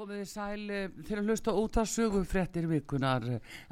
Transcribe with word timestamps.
Komið 0.00 0.22
þið 0.22 0.28
sæl 0.30 0.62
til 1.04 1.16
að 1.18 1.26
hlusta 1.28 1.52
út 1.60 1.76
af 1.76 1.88
sögu 1.92 2.20
frettir 2.24 2.64
virkunar 2.70 3.24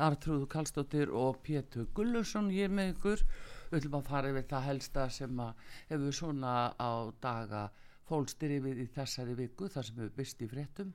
Artrúð 0.04 0.42
Kallstóttir 0.52 1.08
og 1.16 1.38
Pétur 1.40 1.86
Gullursson 1.96 2.50
ég 2.52 2.68
með 2.68 2.90
ykkur. 2.90 3.22
Við 3.70 3.78
ætlum 3.78 3.96
að 3.96 4.10
fara 4.10 4.32
yfir 4.34 4.44
það 4.50 4.66
helsta 4.66 5.06
sem 5.16 5.40
að 5.40 5.62
hefur 5.94 6.18
svona 6.18 6.52
á 6.76 7.08
daga 7.24 7.62
fólkstir 8.10 8.58
yfir 8.58 8.84
í 8.84 8.86
þessari 8.98 9.38
viku 9.40 9.70
þar 9.72 9.88
sem 9.88 10.02
hefur 10.02 10.12
byrst 10.20 10.44
í 10.44 10.50
frettum 10.52 10.92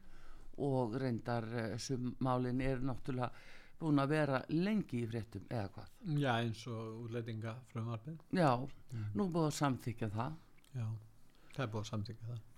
og 0.70 1.00
reyndar 1.02 1.50
sem 1.82 2.14
málinn 2.22 2.62
er 2.62 2.86
náttúrulega 2.86 3.34
búin 3.82 4.06
að 4.06 4.14
vera 4.14 4.46
lengi 4.54 5.02
í 5.02 5.10
fréttum 5.10 5.50
eða 5.50 5.68
hvað? 5.80 5.92
Já 6.22 6.32
eins 6.36 6.66
og 6.70 7.08
útlætinga 7.08 7.58
frumvarfið. 7.74 8.22
Já, 8.38 8.54
mm. 8.62 9.12
nú 9.18 9.32
búið 9.34 9.50
að 9.50 9.60
samþykja 9.64 10.14
það. 10.14 10.42
Já, 10.78 10.90
það 11.56 11.64
er 11.66 11.74
búið 11.74 11.88
að 11.88 11.94
samþykja 11.96 12.34
það. 12.36 12.50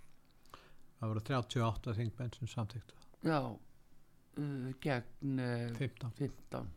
Það 1.05 1.11
voru 1.11 1.21
38 1.21 1.91
þingmenn 1.99 2.31
sem 2.33 2.69
það. 2.73 2.93
Já, 3.21 3.39
uh, 4.41 4.69
gegn 4.81 5.41
uh, 5.43 5.65
15. 5.77 6.13
15. 6.17 6.69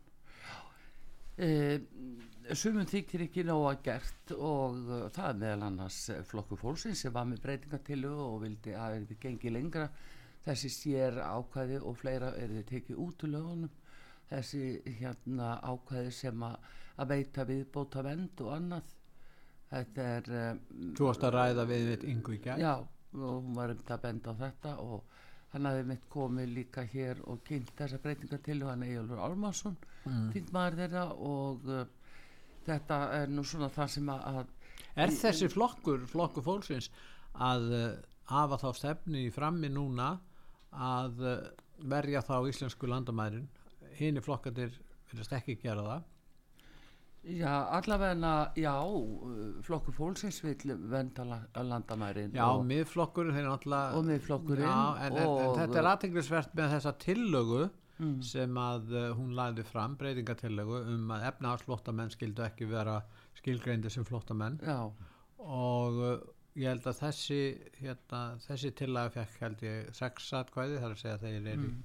Uh, 1.39 2.51
sumum 2.53 2.85
þykir 2.91 3.23
ekki 3.25 3.45
nóg 3.47 3.63
að 3.71 3.79
gert 3.87 4.33
og 4.35 4.75
uh, 4.83 5.07
það 5.15 5.31
er 5.31 5.39
meðal 5.41 5.65
annars 5.65 5.97
flokku 6.29 6.59
fólksins 6.61 7.01
sem 7.01 7.15
var 7.15 7.25
með 7.25 7.41
breytingatillu 7.47 8.11
og 8.27 8.35
vildi 8.43 8.75
að 8.77 8.99
þetta 8.99 9.17
gengi 9.23 9.55
lengra 9.55 9.87
þessi 10.45 10.71
sér 10.75 11.17
ákvæði 11.23 11.81
og 11.81 11.97
fleira 11.97 12.29
er 12.37 12.53
þið 12.53 12.69
tekið 12.69 13.01
út 13.07 13.25
úr 13.25 13.33
lögunum 13.33 13.73
þessi 14.29 14.63
hérna 14.99 15.55
ákvæði 15.65 16.13
sem 16.19 16.45
að, 16.51 16.69
að 17.01 17.11
veita 17.15 17.47
viðbóta 17.49 18.05
vend 18.05 18.45
og 18.45 18.53
annað 18.59 18.95
þetta 19.73 20.07
er 20.19 20.31
um, 20.43 20.63
Þú 20.93 21.09
varst 21.09 21.27
að 21.31 21.37
ræða 21.39 21.69
við 21.73 21.93
gæð 22.45 22.65
já 22.67 22.73
og 23.13 23.43
hún 23.43 23.55
var 23.57 23.73
um 23.73 23.83
að 23.85 24.03
benda 24.03 24.33
á 24.33 24.41
þetta 24.43 24.75
og 24.83 25.17
hann 25.53 25.65
hafði 25.65 25.85
mitt 25.89 26.09
komið 26.13 26.51
líka 26.53 26.83
hér 26.91 27.21
og 27.29 27.41
kynnt 27.47 27.71
þessa 27.77 27.99
breytinga 28.03 28.37
til 28.45 28.59
hann 28.67 28.85
Egilur 28.85 29.21
Álmarsson 29.23 29.77
mm. 30.05 30.27
þýnd 30.35 30.51
maður 30.53 30.77
þeirra 30.83 31.05
og 31.29 31.69
uh, 31.69 31.85
þetta 32.67 32.99
er 33.17 33.33
nú 33.33 33.45
svona 33.47 33.71
það 33.73 33.93
sem 33.95 34.13
að, 34.13 34.43
Er 34.99 35.13
þessi 35.13 35.47
flokkur, 35.51 36.05
flokkur 36.09 36.43
fólksins 36.43 36.89
að 37.33 37.65
uh, 37.77 37.87
hafa 38.29 38.59
þá 38.61 38.69
stefni 38.77 39.25
frammi 39.33 39.71
núna 39.73 40.11
að 40.75 41.25
uh, 41.25 41.35
verja 41.89 42.21
þá 42.25 42.35
íslensku 42.51 42.89
landamærin 42.89 43.47
hini 43.97 44.21
flokkandir 44.21 44.73
viljast 45.09 45.33
ekki 45.39 45.57
gera 45.63 45.85
það 45.85 46.07
Já, 47.23 47.51
allavega, 47.75 48.51
já, 48.55 48.73
flokkur 49.67 49.93
fólksins 49.93 50.39
vil 50.43 50.71
venda 50.89 51.25
landamærin 51.53 52.31
Já, 52.31 52.45
og, 52.47 52.63
þeir 53.35 53.49
náttúrulega 53.49 53.99
og 53.99 54.07
miðflokkurinn 54.07 54.69
já, 54.69 54.77
en, 55.03 55.17
en, 55.19 55.33
en 55.43 55.57
þetta 55.57 55.81
er 55.81 55.89
aðteglisvert 55.91 56.55
með 56.55 56.73
þessa 56.77 56.93
tillögu 57.03 57.59
mm. 57.65 58.15
sem 58.23 58.61
að 58.63 58.95
uh, 58.95 59.05
hún 59.19 59.35
læði 59.35 59.67
fram, 59.67 59.99
breytingatillögu 59.99 60.79
um 60.95 61.13
að 61.17 61.27
efnahagsflottamenn 61.33 62.15
skildu 62.15 62.47
ekki 62.47 62.71
vera 62.71 63.01
skilgreindi 63.41 63.91
sem 63.91 64.07
flottamenn 64.07 64.57
Já. 64.63 64.79
Og 65.43 65.99
uh, 65.99 66.17
ég 66.55 66.71
held 66.71 66.87
að 66.87 67.03
þessi 67.03 67.43
hérna, 67.83 68.23
þessi 68.47 68.73
tillaga 68.79 69.13
fekk 69.19 69.43
held 69.43 69.67
ég 69.67 69.95
sex 69.99 70.31
atkvæði 70.39 70.79
þar 70.79 70.95
að 70.95 71.01
segja 71.03 71.23
þeir 71.27 71.41
eru 71.43 71.67
mm 71.67 71.79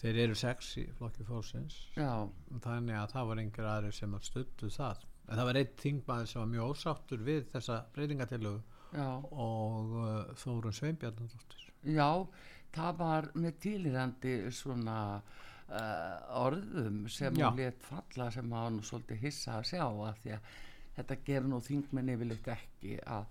þeir 0.00 0.22
eru 0.26 0.38
sex 0.38 0.76
í 0.80 0.86
flokki 0.98 1.26
fólksins. 1.26 1.76
Þannig 1.96 2.96
að 3.00 3.12
það 3.14 3.28
var 3.30 3.42
einhver 3.42 3.68
aðri 3.72 3.92
sem 3.96 4.16
að 4.16 4.26
stuttu 4.28 4.70
það. 4.72 5.04
En 5.26 5.40
það 5.40 5.48
var 5.48 5.58
einn 5.60 5.76
þingmaður 5.82 6.30
sem 6.30 6.40
var 6.42 6.50
mjög 6.52 6.72
ósáttur 6.72 7.22
við 7.26 7.46
þessa 7.54 7.78
breytingatilögu 7.96 8.62
og 8.94 9.96
uh, 9.98 10.36
Þórun 10.38 10.74
Sveinbjarnadóttir 10.74 11.64
Já, 11.86 12.26
það 12.74 13.00
var 13.00 13.28
með 13.34 13.58
tílirandi 13.64 14.36
svona 14.54 14.98
uh, 15.18 16.38
orðum 16.42 17.04
sem 17.12 17.34
Já. 17.36 17.48
hún 17.48 17.60
let 17.60 17.82
falla 17.84 18.30
sem 18.34 18.52
hann 18.52 18.80
svolítið 18.86 19.26
hissa 19.26 19.58
að 19.58 19.68
sjá 19.72 19.84
að 19.84 20.22
því 20.22 20.36
að 20.36 20.54
þetta 20.96 21.18
ger 21.26 21.50
nú 21.50 21.60
þingmenni 21.60 22.16
yfirleitt 22.16 22.50
ekki 22.56 22.96
að 23.04 23.26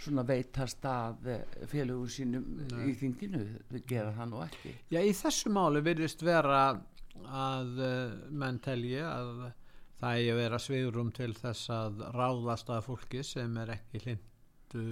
svona 0.00 0.24
veitast 0.26 0.84
að 0.88 1.28
félagur 1.68 2.10
sínum 2.12 2.46
Nei. 2.70 2.90
í 2.90 2.94
þinginu 2.96 3.42
gera 3.88 4.14
það 4.16 4.30
nú 4.32 4.42
ekki. 4.46 4.74
Já, 4.92 5.00
í 5.04 5.12
þessu 5.16 5.52
máli 5.52 5.82
virðist 5.84 6.24
vera 6.24 6.62
að 7.28 7.82
uh, 7.84 8.14
menn 8.32 8.60
telji 8.64 9.00
að 9.04 9.50
það 10.00 10.18
er 10.22 10.32
að 10.32 10.40
vera 10.40 10.60
svigurum 10.62 11.12
til 11.16 11.32
þess 11.36 11.70
að 11.74 12.04
ráðast 12.16 12.70
að 12.72 12.86
fólki 12.88 13.24
sem 13.26 13.56
er 13.60 13.74
ekki 13.76 14.00
hlindu 14.04 14.84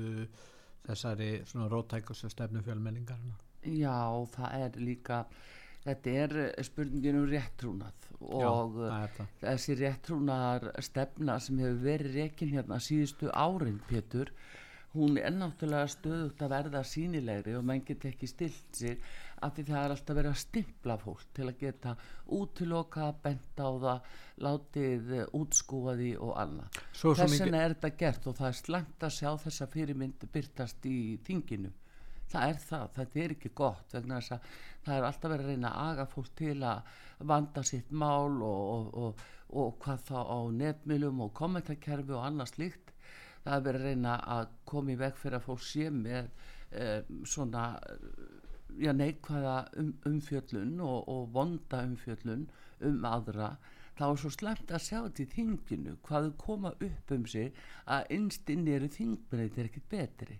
þessari 0.89 1.31
svona 1.49 1.69
rótækustu 1.73 2.31
stefnu 2.33 2.63
fjölmenningarna 2.67 3.39
Já, 3.65 4.27
það 4.35 4.67
er 4.67 4.77
líka 4.83 5.23
þetta 5.85 6.15
er 6.23 6.37
spurningin 6.67 7.21
um 7.23 7.27
réttrúnað 7.31 8.07
og 8.29 8.79
Já, 8.83 9.27
þessi 9.43 9.79
réttrúnaðar 9.81 10.71
stefna 10.85 11.39
sem 11.43 11.61
hefur 11.63 11.83
verið 11.85 12.19
rekin 12.23 12.53
hérna 12.53 12.81
síðustu 12.83 13.33
árin, 13.33 13.81
Pétur 13.89 14.33
hún 14.94 15.19
er 15.21 15.34
náttúrulega 15.37 15.88
stöðut 15.93 16.43
að 16.43 16.53
verða 16.54 16.82
sínilegri 16.87 17.56
og 17.59 17.65
menn 17.69 17.82
get 17.87 18.06
ekki 18.09 18.28
stilt 18.31 18.78
sig 18.78 19.03
af 19.44 19.54
því 19.54 19.65
það 19.69 19.81
er 19.81 19.94
alltaf 19.94 20.16
verið 20.19 20.31
að 20.32 20.41
stimpla 20.43 20.97
fólk 20.99 21.26
til 21.37 21.47
að 21.47 21.59
geta 21.60 21.93
útiloka, 22.38 23.10
benda 23.22 23.69
á 23.69 23.72
það 23.84 24.09
látið 24.47 25.12
útskúa 25.37 25.94
því 25.98 26.09
og 26.25 26.32
annað. 26.43 26.81
Þess 26.94 27.37
vegna 27.37 27.60
er 27.62 27.77
þetta 27.77 27.93
gert 28.00 28.27
og 28.31 28.38
það 28.41 28.48
er 28.48 28.59
slengt 28.62 29.06
að 29.06 29.15
sjá 29.19 29.31
þessa 29.44 29.69
fyrirmynd 29.75 30.27
byrtast 30.32 30.88
í 30.88 30.98
þinginu. 31.28 31.72
Það 32.28 32.48
er 32.48 32.59
það, 32.60 32.88
þetta 32.97 33.21
er 33.22 33.34
ekki 33.37 33.54
gott 33.56 33.94
vegna 33.97 34.19
þess 34.19 34.34
að 34.37 34.50
það 34.84 34.97
er 34.97 35.09
alltaf 35.09 35.32
verið 35.32 35.47
að 35.47 35.54
reyna 35.54 35.71
að 35.71 35.93
aga 35.93 36.10
fólk 36.12 36.34
til 36.37 36.59
að 36.65 36.98
vanda 37.31 37.65
sitt 37.65 37.91
mál 37.93 38.43
og, 38.44 38.60
og, 38.75 38.91
og, 39.04 39.25
og 39.62 39.78
hvað 39.84 40.04
þá 40.10 40.19
á 40.28 40.38
netmilum 40.59 41.25
og 41.25 41.32
kommentarkerfi 41.37 42.16
og 42.16 42.27
annað 42.27 42.53
slíkt 42.53 42.88
það 43.44 43.54
er 43.56 43.65
verið 43.69 43.81
að 43.81 43.88
reyna 43.88 44.19
að 44.37 44.53
koma 44.69 44.94
í 44.94 45.00
veg 45.00 45.16
fyrir 45.19 45.38
að 45.38 45.47
fólk 45.47 45.65
sé 45.65 45.88
með 45.94 46.31
eh, 46.71 47.00
svona 47.25 47.65
já, 48.76 48.93
neikvæða 48.93 49.56
um, 49.81 49.93
umfjöllun 50.09 50.81
og, 50.84 51.09
og 51.09 51.28
vonda 51.34 51.82
umfjöllun 51.87 52.47
um 52.87 53.04
aðra. 53.09 53.56
Þá 53.98 54.04
er 54.09 54.21
svo 54.22 54.31
slemt 54.31 54.71
að 54.71 54.84
sjá 54.84 54.98
þetta 55.00 55.25
í 55.25 55.31
þinginu 55.32 55.97
hvaðu 56.06 56.34
koma 56.38 56.75
upp 56.87 57.15
um 57.15 57.25
sig 57.27 57.56
að 57.91 58.12
innstinn 58.15 58.69
eru 58.71 58.91
þingmenni 58.94 59.48
þetta 59.48 59.62
er 59.65 59.71
ekkit 59.72 59.88
betri. 59.91 60.38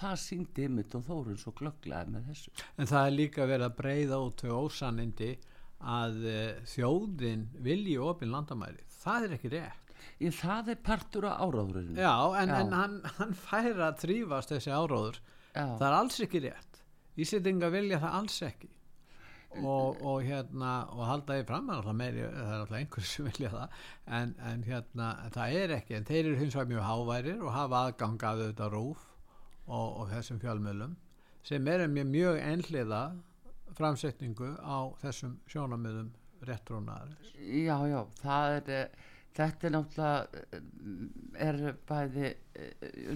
Það 0.00 0.18
síndi 0.22 0.66
ymitt 0.68 0.94
og 0.94 1.06
þórun 1.08 1.40
svo 1.40 1.52
glögglega 1.58 2.12
með 2.12 2.28
þessu. 2.30 2.52
En 2.78 2.88
það 2.88 3.06
er 3.08 3.16
líka 3.16 3.48
verið 3.50 3.66
að 3.66 3.78
breyða 3.80 4.20
út 4.22 4.38
til 4.38 4.54
ósanindi 4.54 5.32
að 5.80 6.22
uh, 6.28 6.60
þjóðin 6.70 7.48
vilji 7.64 7.98
ofin 7.98 8.30
landamæri. 8.30 8.84
Það 9.00 9.26
er 9.26 9.36
ekki 9.38 9.54
rétt 9.56 9.89
Ég, 10.22 10.34
það 10.36 10.72
er 10.74 10.80
partur 10.86 11.26
á 11.28 11.32
áráðurinn 11.40 11.98
Já, 11.98 12.14
en, 12.40 12.52
en 12.56 12.74
hann, 12.76 12.98
hann 13.18 13.36
fær 13.36 13.80
að 13.88 14.02
trífast 14.04 14.52
þessi 14.54 14.72
áráður 14.74 15.20
Já. 15.54 15.64
það 15.64 15.86
er 15.88 15.96
alls 15.96 16.20
ekki 16.26 16.42
rétt. 16.46 16.82
Ísendinga 17.20 17.70
vilja 17.74 17.98
það 18.02 18.16
alls 18.20 18.38
ekki. 18.46 18.70
Og, 19.58 19.96
og 20.06 20.20
hérna 20.22 20.72
og 20.94 21.00
halda 21.08 21.34
því 21.40 21.46
fram 21.48 21.70
að 21.74 21.88
meiri, 21.98 22.22
það 22.22 22.50
er 22.52 22.60
alltaf 22.60 22.76
einhvers 22.78 23.14
sem 23.16 23.26
vilja 23.26 23.50
það. 23.50 23.78
En, 24.20 24.34
en 24.46 24.62
hérna 24.68 25.08
það 25.34 25.56
er 25.64 25.74
ekki 25.80 25.96
en 25.98 26.06
þeir 26.06 26.20
eru 26.22 26.36
hins 26.38 26.54
vegar 26.54 26.70
mjög 26.70 26.86
háværir 26.86 27.42
og 27.42 27.54
hafa 27.56 27.80
aðgang 27.88 28.26
að 28.28 28.44
auðvitað 28.44 28.76
rúf 28.76 29.02
og, 29.66 29.88
og 30.02 30.12
þessum 30.12 30.38
fjálmjölum 30.42 30.94
sem 31.46 31.68
eru 31.72 31.88
með 31.90 32.10
mjög 32.14 32.40
enliða 32.44 33.02
framsetningu 33.78 34.52
á 34.60 34.78
þessum 35.02 35.38
sjónamöðum 35.50 36.10
réttrúnaðar 36.46 37.14
Já, 37.40 37.76
já, 37.88 38.00
það 38.22 38.70
er 38.76 38.88
þetta 39.36 39.66
er 39.66 39.74
náttúrulega 39.76 40.60
er 41.46 41.60
bæði 41.88 42.30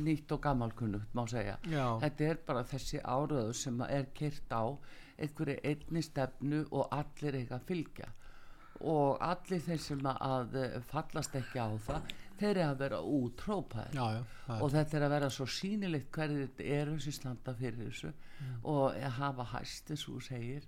nýtt 0.04 0.34
og 0.36 0.42
gammalkunnugt 0.44 1.14
má 1.16 1.24
segja. 1.30 1.56
Já. 1.68 1.86
þetta 2.04 2.28
er 2.28 2.42
bara 2.46 2.66
þessi 2.70 3.00
áraður 3.02 3.56
sem 3.58 3.80
er 3.88 4.10
kyrt 4.16 4.54
á 4.54 4.64
einhverju 5.14 5.56
einni 5.62 6.02
stefnu 6.02 6.66
og 6.70 6.94
allir 6.94 7.40
eiga 7.40 7.58
að 7.58 7.66
fylgja. 7.70 8.12
Og 8.84 9.20
allir 9.22 9.62
þeir 9.62 9.80
sem 9.80 10.06
að 10.10 10.56
fallast 10.90 11.36
ekki 11.38 11.62
á 11.62 11.70
það 11.86 12.14
þeir 12.38 12.50
eru 12.50 12.64
að 12.66 12.80
vera 12.82 13.00
útrópaðir 13.16 14.00
og 14.56 14.64
þetta 14.72 14.98
er 14.98 15.06
að 15.06 15.14
vera 15.14 15.30
svo 15.32 15.46
sínilegt 15.50 16.16
þetta 16.16 16.66
eru 16.78 16.96
sem 17.02 17.14
standa 17.14 17.54
fyrir 17.58 17.86
þessu 17.86 18.10
mm. 18.10 18.56
og 18.72 18.98
hafa 19.18 19.46
hæst 19.54 19.92
þú 19.94 20.18
segir 20.24 20.66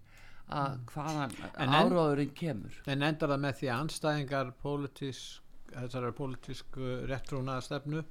að 0.51 0.77
hvaðan 0.93 1.33
En 1.59 1.69
en- 1.69 1.75
áráðurinn 1.75 2.35
kemur. 2.35 2.77
En 2.87 3.03
endar 3.03 3.29
það 3.35 3.41
með 3.47 3.57
því 3.61 3.71
að 3.73 3.81
anstæðingar 3.87 4.53
pólitísk, 4.63 5.43
þessari 5.73 6.13
pólitísku 6.13 6.93
réttrúnaða 7.11 7.65
stefnu 7.67 8.05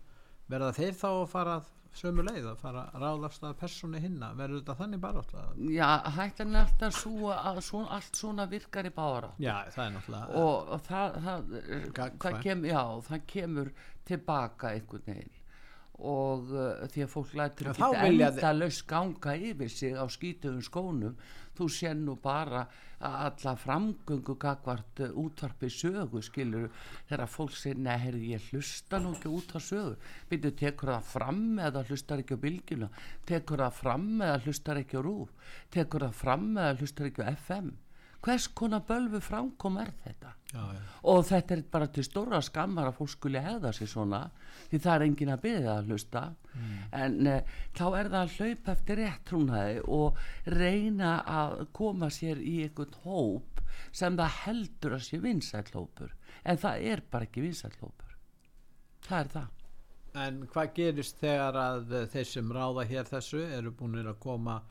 verða 0.51 0.73
þeir 0.75 0.93
þá 0.99 1.07
að 1.13 1.27
fara 1.31 1.55
sömu 1.95 2.25
leið 2.27 2.49
að 2.51 2.57
fara 2.59 2.81
að 2.91 2.99
ráðast 3.05 3.43
að 3.47 3.53
persónu 3.61 3.99
hinna? 4.03 4.33
Verður 4.35 4.59
þetta 4.59 4.75
þannig 4.81 4.99
bara 5.05 5.21
alltaf 5.23 5.61
já, 5.71 5.87
hættan 6.17 6.51
er 6.55 6.65
alltaf 6.65 6.97
svo 6.97 7.29
að 7.31 7.61
svona, 7.63 7.87
allt 7.95 8.19
svona 8.19 8.45
virkar 8.51 8.85
í 8.85 8.91
bára. 8.91 9.29
Já, 9.39 9.53
það 9.71 9.85
er 9.85 9.93
náttúrulega 9.95 10.41
og, 10.43 10.73
það, 10.89 11.15
það, 11.23 11.47
það, 12.19 12.41
kem, 12.43 12.65
já, 12.67 12.81
það 13.07 13.25
kemur 13.31 13.71
tilbaka 14.05 14.73
einhvern 14.75 15.07
veginn 15.07 15.33
og 15.99 16.49
uh, 16.51 16.85
því 16.91 17.05
að 17.05 17.11
fólk 17.13 17.29
þá 17.77 17.85
vilja 18.03 18.31
þi- 18.31 18.39
enda 18.41 18.53
laus 18.53 18.81
ganga 18.89 19.35
yfir 19.37 19.69
sig 19.71 19.93
á 19.95 20.03
skítuðum 20.11 20.61
skónum. 20.65 21.15
Þú 21.55 21.67
sér 21.71 21.93
nú 21.95 22.17
bara 22.19 22.65
að 22.99 23.15
alla 23.29 23.53
framgöngu 23.55 24.35
gagvart 24.39 24.99
uh, 25.05 25.13
útvarpi 25.23 25.69
sögu 25.71 26.19
skilur 26.25 26.67
þegar 27.07 27.31
fólk 27.31 27.55
segir 27.55 27.79
neherði 27.85 28.33
ég 28.33 28.49
hlusta 28.51 28.99
nú 28.99 29.13
ekki 29.15 29.31
út 29.31 29.55
á 29.55 29.59
sögu. 29.63 29.95
Byrju 30.29 30.51
tekur 30.59 30.91
það 30.97 31.07
fram 31.13 31.41
eða 31.63 31.85
hlustar 31.87 32.19
ekki 32.25 32.35
á 32.35 32.43
bylgjuna? 32.43 32.89
Tekur 33.25 33.63
það 33.63 33.79
fram 33.79 34.09
eða 34.19 34.41
hlustar 34.43 34.81
ekki 34.83 34.99
á 34.99 35.01
rúf 35.07 35.31
tekur 35.71 36.07
það 36.09 36.19
fram 36.25 36.51
eða 36.57 36.75
hlustar 36.81 37.07
ekki 37.11 37.23
á 37.23 37.31
FM 37.39 37.71
hvers 38.25 38.47
konar 38.57 38.81
bölvu 38.87 39.21
framkom 39.21 39.77
er 39.81 39.91
þetta? 40.03 40.31
Já, 40.55 40.61
já. 40.71 40.81
og 41.11 41.25
þetta 41.27 41.55
er 41.55 41.61
bara 41.71 41.87
til 41.91 42.03
stóra 42.05 42.39
skammar 42.45 42.87
að 42.89 42.99
fólk 42.99 43.11
skuli 43.11 43.41
hefða 43.43 43.73
sig 43.75 43.89
svona 43.91 44.21
því 44.69 44.79
það 44.85 44.93
er 44.93 45.05
engin 45.05 45.31
að 45.33 45.41
byrja 45.43 45.73
að 45.73 45.89
hlusta. 45.89 46.21
En 46.95 47.17
uh, 47.27 47.57
þá 47.75 47.85
er 47.99 48.09
það 48.13 48.21
að 48.21 48.37
hlaupa 48.37 48.75
eftir 48.75 49.01
rétt 49.01 49.25
trúnaði 49.29 49.81
og 49.97 50.21
reyna 50.55 51.11
að 51.41 51.65
koma 51.75 52.09
sér 52.13 52.39
í 52.39 52.55
einhvern 52.63 52.95
hóp 53.03 53.61
sem 53.91 54.17
það 54.17 54.39
heldur 54.45 54.97
að 54.97 55.05
sé 55.09 55.19
vinsæll 55.21 55.67
hópur. 55.73 56.15
En 56.45 56.61
það 56.61 56.89
er 56.93 57.03
bara 57.11 57.27
ekki 57.27 57.43
vinsæll 57.43 57.75
hópur. 57.81 58.15
Það 59.05 59.19
er 59.19 59.31
það. 59.35 59.51
En 60.25 60.43
hvað 60.47 60.75
gerist 60.77 61.19
þegar 61.19 61.57
að 61.59 61.95
þeir 62.13 62.27
sem 62.31 62.51
ráða 62.55 62.85
hér 62.87 63.09
þessu 63.09 63.41
eru 63.43 63.73
búinir 63.75 64.07
að 64.07 64.21
koma 64.23 64.61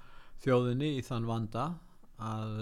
þjóðinni 0.45 0.95
í 0.97 1.03
þann 1.05 1.29
vanda 1.29 1.67
að 2.23 2.53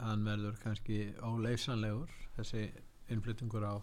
hann 0.00 0.24
verður 0.24 0.56
kannski 0.62 0.98
óleysanlegur 1.20 2.12
þessi 2.36 2.68
innflyttingur 3.12 3.66
á 3.68 3.74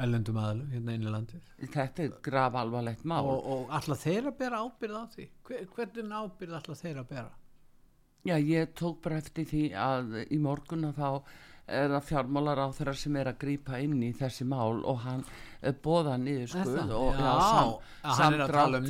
ellendum 0.00 0.38
aðlum 0.40 0.70
hérna 0.72 0.94
inn 0.96 1.04
í 1.04 1.12
landið. 1.12 1.50
Þetta 1.74 2.06
er 2.06 2.14
graf 2.24 2.56
alvarlegt 2.56 3.04
mál. 3.04 3.20
Og, 3.28 3.44
og 3.52 3.74
alltaf 3.76 4.00
þeir 4.06 4.30
að 4.30 4.38
bera 4.40 4.62
ábyrð 4.64 4.96
á 4.96 5.04
því? 5.12 5.26
Hver, 5.44 5.66
hvernig 5.74 6.16
ábyrð 6.16 6.56
alltaf 6.56 6.80
þeir 6.80 7.02
að 7.02 7.10
bera? 7.10 7.34
Já, 8.28 8.34
ég 8.36 8.72
tók 8.76 8.98
bara 9.04 9.20
eftir 9.20 9.46
því 9.48 9.62
að 9.80 10.16
í 10.28 10.38
morgun 10.40 10.88
að 10.90 10.98
þá 11.00 11.10
er 11.78 11.92
það 11.94 12.06
fjármálar 12.10 12.60
á 12.62 12.66
þeirra 12.76 12.94
sem 12.98 13.16
er 13.20 13.30
að 13.30 13.38
grípa 13.44 13.78
inn 13.84 13.98
í 14.02 14.10
þessi 14.18 14.46
mál 14.50 14.80
og 14.84 14.98
hann 15.04 15.22
uh, 15.24 15.72
bóða 15.84 16.16
það? 16.76 16.94
og 16.98 17.20
Já, 17.20 17.34
sam, 17.50 17.70
að 18.10 18.16
að 18.20 18.78
um 18.80 18.88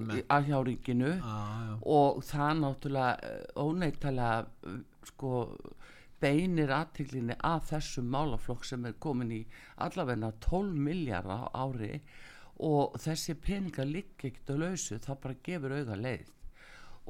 samdrátt 0.00 0.16
í- 0.18 0.24
að 0.36 0.48
hjá 0.50 0.58
ríkinu. 0.70 1.12
Ah, 1.22 1.76
og 1.98 2.22
það 2.30 2.50
náttúrulega 2.64 3.34
uh, 3.34 3.62
óneitalega 3.66 4.40
uh, 4.70 4.80
sko 5.10 5.34
beinir 6.20 6.72
aðtiklinni 6.76 7.36
að 7.48 7.62
þessum 7.70 8.10
málaflokk 8.12 8.66
sem 8.68 8.84
er 8.90 8.98
komin 9.00 9.30
í 9.32 9.44
allavegna 9.80 10.32
12 10.44 10.74
miljardar 10.76 11.46
ári 11.56 11.94
og 12.60 12.98
þessi 13.00 13.32
peningar 13.40 13.88
ligg 13.88 14.18
ekkert 14.28 14.52
á 14.52 14.56
lausu 14.60 14.98
það 15.00 15.20
bara 15.22 15.38
gefur 15.46 15.76
auga 15.78 15.96
leið. 15.96 16.26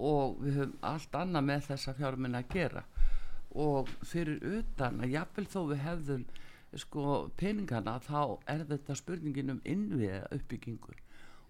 Og 0.00 0.36
við 0.44 0.60
höfum 0.60 0.76
allt 0.86 1.16
annað 1.18 1.48
með 1.48 1.64
þessa 1.72 1.94
fjármenn 1.98 2.38
að 2.38 2.52
gera 2.54 2.84
og 3.50 3.90
fyrir 4.06 4.42
utan 4.60 5.00
að 5.02 5.16
jafnvel 5.16 5.46
þó 5.50 5.60
við 5.72 5.82
hefðum 5.86 6.24
sko 6.78 7.04
peningana 7.40 7.98
þá 8.04 8.38
er 8.46 8.64
þetta 8.68 8.98
spurningin 8.98 9.56
um 9.56 9.64
innviða 9.66 10.28
uppbyggingu 10.36 10.94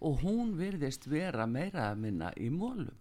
og 0.01 0.23
hún 0.25 0.55
virðist 0.57 1.11
vera 1.13 1.45
meira 1.47 1.91
að 1.91 2.03
minna 2.07 2.33
í 2.41 2.49
mólum 2.49 2.97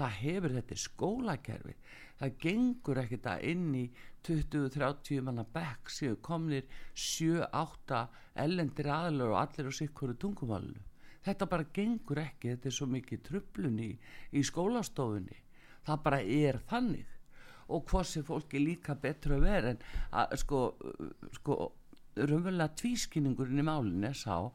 það 0.00 0.16
hefur 0.20 0.54
þetta 0.56 0.78
skólakerfi. 0.80 1.74
Það 2.20 2.36
gengur 2.44 3.00
ekkert 3.02 3.28
að 3.32 3.44
inn 3.50 3.66
í 3.76 3.84
20-30 4.26 5.24
manna 5.24 5.44
bekk 5.54 5.92
séu 5.92 6.16
komnir 6.24 6.68
7-8 6.94 8.00
ellendir 8.44 8.90
aðlur 8.92 9.34
og 9.34 9.40
allir 9.42 9.68
á 9.68 9.72
sikkur 9.76 10.14
tungumálinu. 10.20 10.82
Þetta 11.24 11.48
bara 11.52 11.68
gengur 11.76 12.20
ekki. 12.22 12.54
Þetta 12.54 12.70
er 12.70 12.76
svo 12.76 12.88
mikið 12.88 13.24
trublun 13.28 13.80
í, 13.84 13.90
í 14.32 14.44
skólastofunni. 14.46 15.40
Það 15.84 16.04
bara 16.06 16.20
er 16.24 16.60
þannig 16.70 17.16
og 17.70 17.84
hvort 17.90 18.08
sem 18.10 18.26
fólki 18.26 18.62
líka 18.62 18.96
betra 18.98 19.36
að 19.36 19.46
vera 19.46 19.74
en 19.74 19.84
að 20.22 20.34
sko, 20.42 20.62
sko 21.38 21.58
raunverulega 22.18 22.74
tvískinningurinn 22.80 23.62
í 23.62 23.66
málinu 23.66 24.08
er 24.10 24.18
sá 24.18 24.50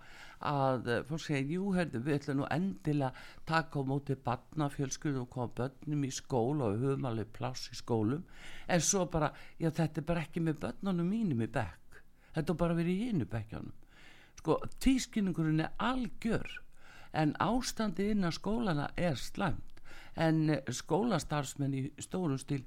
að 0.46 0.90
fólk 1.08 1.24
segja, 1.24 1.56
jú, 1.56 1.70
herðu, 1.74 2.02
við 2.04 2.18
ætlum 2.20 2.42
nú 2.42 2.50
endilega 2.52 3.24
taka 3.48 3.82
á 3.82 3.84
móti 3.88 4.18
barnafjölskyldum 4.28 5.24
og 5.24 5.32
koma 5.32 5.54
börnum 5.62 6.04
í 6.06 6.12
skól 6.14 6.62
og 6.66 6.84
höfum 6.84 7.08
alveg 7.08 7.32
pláss 7.34 7.72
í 7.72 7.80
skólum. 7.80 8.28
En 8.68 8.84
svo 8.84 9.08
bara, 9.10 9.32
já, 9.58 9.72
þetta 9.72 10.04
er 10.04 10.08
bara 10.12 10.26
ekki 10.28 10.44
með 10.44 10.60
börnunum 10.68 11.10
mínum 11.10 11.42
í 11.48 11.50
bekk. 11.50 12.04
Þetta 12.36 12.52
er 12.52 12.62
bara 12.62 12.78
verið 12.78 12.94
í 13.00 13.10
hinu 13.10 13.30
bekkjánum 13.32 13.74
sko, 14.46 14.60
tvískinningurinn 14.80 15.64
er 15.66 15.74
algjör 15.82 16.60
en 17.18 17.34
ástandi 17.42 18.12
innan 18.14 18.36
skólana 18.36 18.92
er 18.98 19.18
slæmt 19.18 19.75
en 20.16 20.58
skólastarfsmenn 20.80 21.76
í 21.78 21.84
stórum 22.04 22.40
stíl 22.42 22.64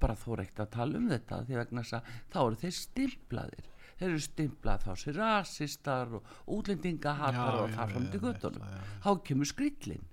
bara 0.00 0.16
þó 0.18 0.38
reykt 0.40 0.62
að 0.62 0.72
tala 0.76 1.00
um 1.00 1.10
þetta 1.10 1.42
því 1.48 1.60
vegna 1.60 1.84
þess 1.84 1.98
að 1.98 2.10
þá 2.34 2.40
eru 2.44 2.60
þeir 2.62 2.76
stimplaðir. 2.78 3.70
Þeir 3.94 4.08
eru 4.08 4.22
stimplað 4.24 4.86
þá 4.86 4.92
sér 5.02 5.18
rasistar 5.20 6.16
og 6.18 6.32
útlendingahatar 6.56 7.60
og 7.60 7.76
það 7.76 7.92
fram 7.94 8.08
til 8.10 8.22
göttunum 8.24 8.72
þá 9.04 9.10
kemur 9.28 9.50
skrýllin 9.50 10.08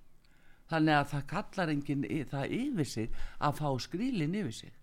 þannig 0.71 0.97
að 0.97 1.07
það 1.13 1.25
kallar 1.31 1.73
enginn 1.73 2.05
það 2.31 2.57
yfir 2.57 2.91
sig 2.91 3.23
að 3.39 3.57
fá 3.59 3.69
skrýlin 3.87 4.37
yfir 4.41 4.57
sig. 4.61 4.75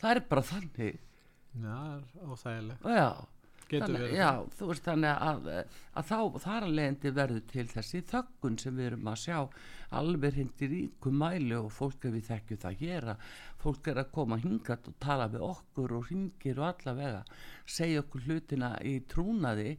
Það 0.00 0.12
er 0.12 0.20
bara 0.30 0.44
þannig. 0.50 1.00
Já, 1.56 1.80
það 2.12 2.30
óþægilegt. 2.32 2.86
Já 2.96 3.10
þannig, 3.70 4.04
já, 4.14 4.30
veist 4.60 4.86
þannig 4.86 5.24
að, 5.30 5.48
að 5.98 6.06
þá 6.10 6.18
þar 6.44 6.66
að 6.66 6.76
leiðandi 6.78 7.12
verður 7.16 7.44
til 7.50 7.66
þessi 7.72 8.02
þöggun 8.10 8.58
sem 8.62 8.78
við 8.78 8.88
erum 8.90 9.10
að 9.10 9.20
sjá 9.24 9.38
alveg 10.00 10.38
hindi 10.40 10.68
ríkum 10.70 11.18
mæli 11.20 11.54
og 11.58 11.68
fólk 11.74 12.06
ef 12.06 12.14
við 12.14 12.28
þekkjum 12.30 12.62
það 12.62 12.80
hér 12.82 13.08
að 13.12 13.28
fólk 13.62 13.90
er 13.90 14.00
að 14.02 14.12
koma 14.14 14.38
hingat 14.42 14.90
og 14.90 14.98
tala 15.02 15.28
við 15.32 15.46
okkur 15.46 15.96
og 15.98 16.10
ringir 16.10 16.60
og 16.62 16.68
allavega 16.70 17.22
segja 17.76 18.02
okkur 18.04 18.26
hlutina 18.26 18.72
í 18.86 18.98
trúnaði 19.10 19.76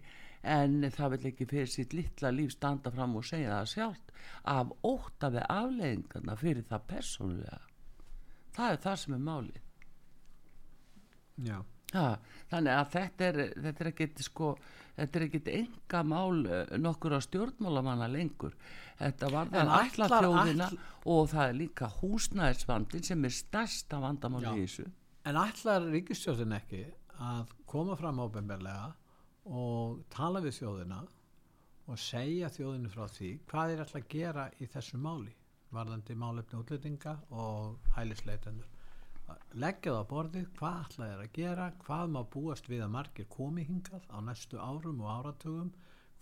en 0.48 0.84
það 0.94 1.16
vil 1.16 1.32
ekki 1.32 1.48
fyrir 1.50 1.72
sitt 1.72 1.96
litla 1.96 2.32
líf 2.32 2.54
standa 2.56 2.92
fram 2.94 3.16
og 3.20 3.26
segja 3.28 3.56
það 3.56 3.72
sjálft 3.74 4.14
af 4.48 4.76
ótta 4.88 5.32
við 5.34 5.48
afleiðingarna 5.48 6.36
fyrir 6.40 6.68
það 6.68 6.86
persónulega. 6.92 7.64
Það 8.58 8.74
er 8.74 8.84
það 8.86 9.02
sem 9.02 9.18
er 9.18 9.26
málið. 9.28 9.64
Já, 11.48 11.58
Ha, 11.96 12.18
þannig 12.52 12.74
að 12.76 12.90
þetta 12.98 13.28
er, 13.32 13.38
þetta 13.64 13.84
er 13.86 13.90
ekkit 13.94 14.20
sko, 14.26 14.50
þetta 14.98 15.20
er 15.20 15.26
ekkit 15.28 15.48
enga 15.54 16.02
mál 16.04 16.42
eh, 16.46 16.74
nokkur 16.84 17.16
á 17.16 17.20
stjórnmálamanna 17.24 18.10
lengur. 18.12 18.56
Þetta 19.00 19.30
var 19.32 19.48
það 19.54 19.62
alla 19.62 19.80
ætlar- 19.86 20.16
þjóðina 20.26 20.68
ætl- 20.68 20.80
og 21.14 21.30
það 21.32 21.44
er 21.48 21.54
líka 21.62 21.90
húsnæðisvandin 22.02 23.04
sem 23.08 23.26
er 23.30 23.36
stærsta 23.38 24.00
vandamál 24.04 24.44
Já. 24.44 24.52
í 24.58 24.66
þessu. 24.66 24.88
En 25.28 25.36
ætlar 25.40 25.88
ríkistjóðin 25.92 26.56
ekki 26.60 26.84
að 27.24 27.54
koma 27.66 27.96
fram 28.00 28.20
óbeinberlega 28.20 28.92
og 29.48 30.02
tala 30.14 30.42
við 30.44 30.58
þjóðina 30.60 31.02
og 31.88 31.98
segja 32.04 32.50
þjóðinu 32.52 32.90
frá 32.92 33.06
því 33.08 33.30
hvað 33.48 33.72
er 33.74 33.80
alltaf 33.86 34.02
að 34.02 34.10
gera 34.12 34.50
í 34.60 34.68
þessu 34.68 35.00
máli 35.00 35.32
varðandi 35.72 36.16
málefni 36.20 36.60
útlendinga 36.60 37.14
og 37.32 37.78
hælisleitendur 37.96 38.68
leggja 39.56 39.94
það 39.94 40.04
á 40.04 40.12
borðið, 40.12 40.48
hvað 40.58 40.80
ætla 40.84 41.08
er 41.08 41.22
að 41.24 41.34
gera 41.38 41.68
hvað 41.84 42.14
má 42.14 42.22
búast 42.34 42.68
við 42.70 42.84
að 42.86 42.94
margir 42.98 43.28
komi 43.32 43.64
hingað 43.68 44.04
á 44.12 44.18
næstu 44.22 44.60
árum 44.60 45.04
og 45.04 45.12
áratugum 45.14 45.72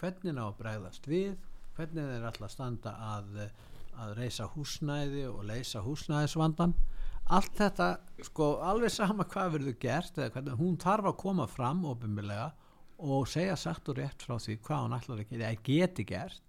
hvernig 0.01 0.37
á 0.37 0.45
að 0.45 0.57
bregðast 0.59 1.09
við 1.09 1.33
hvernig 1.75 2.11
þeir 2.11 2.27
ætla 2.29 2.47
að 2.47 2.53
standa 2.53 2.93
að, 3.01 3.39
að 3.97 4.13
reysa 4.19 4.47
húsnæði 4.53 5.25
og 5.31 5.41
leysa 5.49 5.81
húsnæðisvandan 5.83 6.75
allt 7.35 7.55
þetta, 7.57 7.89
sko, 8.27 8.51
alveg 8.61 8.93
sama 8.93 9.25
hvað 9.25 9.55
verður 9.57 9.77
gert, 9.81 10.19
hvernig 10.19 10.59
hún 10.59 10.77
þarf 10.81 11.09
að 11.09 11.19
koma 11.23 11.47
fram 11.49 11.81
ofinbilega 11.89 12.51
og 13.05 13.25
segja 13.27 13.57
satt 13.59 13.89
og 13.91 13.97
rétt 13.99 14.23
frá 14.23 14.37
því 14.39 14.59
hvað 14.63 14.83
hún 14.85 14.97
ætlar 14.99 15.23
að 15.23 15.31
gera, 15.31 15.49
eða 15.49 15.65
geti 15.65 16.05
gert 16.07 16.44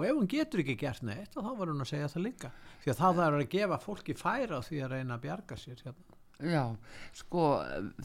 og 0.00 0.06
ef 0.08 0.16
hún 0.16 0.30
getur 0.30 0.62
ekki 0.62 0.78
gert 0.80 1.02
neitt 1.04 1.34
þá 1.36 1.50
verður 1.50 1.74
hún 1.74 1.84
að 1.84 1.90
segja 1.92 2.08
það 2.08 2.24
líka 2.26 2.50
því 2.80 2.92
að 2.92 3.00
þá 3.00 3.08
þarf 3.18 3.40
að 3.40 3.50
gefa 3.54 3.78
fólki 3.84 4.16
færa 4.16 4.60
því 4.64 4.80
að 4.84 4.94
reyna 4.94 5.16
að 5.18 5.24
bjarga 5.26 5.58
sér 5.60 5.82
hérna. 5.84 6.16
Já, 6.40 6.62
sko, 7.20 7.42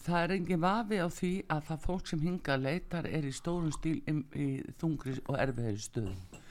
það 0.04 0.18
er 0.20 0.34
engin 0.36 0.60
vafi 0.60 0.98
á 1.00 1.08
því 1.08 1.30
að 1.56 1.62
það 1.70 1.86
fólk 1.86 2.10
sem 2.12 2.24
hinga 2.26 2.58
leitar 2.60 3.08
er 3.08 3.24
í 3.24 3.32
stórum 3.32 3.72
stíl 3.72 4.02
í, 4.36 4.48
þungri 4.82 5.16
og 5.24 5.38
erfiðri 5.40 5.86
stöðum. 5.86 6.42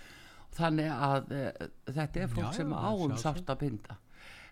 Þannig 0.54 0.88
að 0.94 1.34
e, 1.34 1.42
þetta 1.90 2.22
er 2.22 2.32
fólk 2.32 2.46
Já, 2.46 2.56
sem 2.56 2.72
áum 2.72 3.16
sátt 3.20 3.52
að 3.52 3.66
binda. 3.66 3.98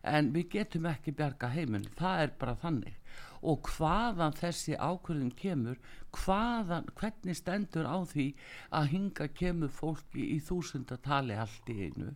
en 0.03 0.33
við 0.35 0.49
getum 0.59 0.91
ekki 0.91 1.15
bjarga 1.17 1.49
heiminn, 1.55 1.89
það 1.97 2.27
er 2.27 2.37
bara 2.37 2.57
þannig 2.59 3.02
og 3.43 3.69
hvaðan 3.75 4.37
þessi 4.39 4.77
ákvörðin 4.79 5.35
kemur 5.37 5.79
hvaðan, 6.15 6.89
hvernig 6.99 7.39
stendur 7.39 7.89
á 7.89 7.99
því 8.07 8.33
að 8.71 8.91
hinga 8.95 9.29
kemur 9.35 9.73
fólki 9.73 10.29
í 10.37 10.41
þúsundatali 10.45 11.39
allt 11.39 11.73
í 11.73 11.79
einu? 11.89 12.13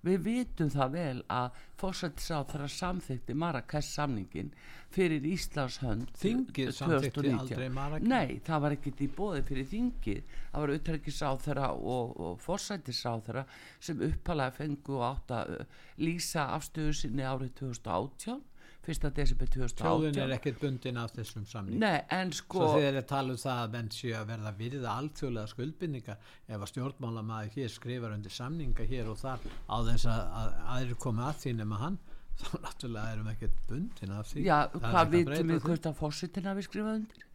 Við 0.00 0.22
vitum 0.24 0.70
það 0.72 0.92
vel 0.94 1.18
að 1.28 1.56
fórsættisáð 1.80 2.44
þarf 2.48 2.64
að 2.64 2.70
samþykti 2.74 3.34
Marrakes 3.36 3.88
samningin 3.96 4.48
fyrir 4.94 5.26
Íslands 5.28 5.76
hönd 5.82 6.14
Þingið 6.16 6.70
samþykti 6.78 7.32
aldrei 7.36 7.66
Marrakes 7.74 8.08
Nei, 8.08 8.38
það 8.46 8.62
var 8.64 8.76
ekkit 8.78 9.02
í 9.04 9.10
bóði 9.18 9.42
fyrir 9.50 9.68
þingið. 9.68 10.38
Það 10.54 10.64
var 10.64 11.42
þeirra 11.44 11.68
og, 11.76 12.14
og 12.16 12.40
fórsættisáð 12.40 13.26
þeirra 13.28 13.44
sem 13.76 14.00
uppalega 14.08 14.56
fengu 14.56 15.02
átt 15.04 15.36
að 15.36 15.52
lýsa 16.00 16.48
afstöðu 16.56 16.96
sinni 16.96 17.26
árið 17.28 17.52
2018 17.60 18.40
1. 18.80 19.10
desember 19.12 19.46
2018 19.46 19.84
Tjóðin 19.84 20.18
er 20.22 20.34
ekkert 20.38 20.60
bundin 20.62 21.00
af 21.00 21.12
þessum 21.12 21.44
samning 21.48 21.80
Nei, 21.82 22.00
en 22.16 22.32
sko 22.32 22.62
Svo 22.62 22.70
þeir 22.78 22.86
eru 22.88 23.02
talað 23.10 23.34
um 23.36 23.40
það 23.42 23.60
að 23.64 23.74
menn 23.76 23.90
séu 23.92 24.14
að 24.16 24.30
verða 24.32 24.52
virða 24.56 24.94
alþjóðlega 25.02 25.52
skuldbindningar 25.52 26.30
ef 26.48 26.56
að 26.56 26.70
stjórnmálamæði 26.72 27.52
hér 27.58 27.74
skrifar 27.74 28.14
undir 28.16 28.34
samninga 28.34 28.86
hér 28.88 29.10
og 29.12 29.20
þar 29.20 29.44
á 29.68 29.76
þess 29.90 30.08
að 30.14 30.54
aðrir 30.76 31.00
koma 31.06 31.28
að 31.28 31.42
því 31.44 31.54
nema 31.60 31.80
hann 31.84 31.98
þá 32.40 32.52
náttúrulega 32.64 33.16
erum 33.16 33.32
ekkert 33.34 33.64
bundin 33.68 34.14
af 34.16 34.30
því 34.32 34.46
Já, 34.48 34.58
hvað 34.78 35.16
vitum 35.16 35.52
við 35.52 35.66
hvort 35.66 35.90
að 35.90 35.98
fórsitina 36.00 36.56
við 36.56 36.70
skrifað 36.70 37.02
undir? 37.02 37.26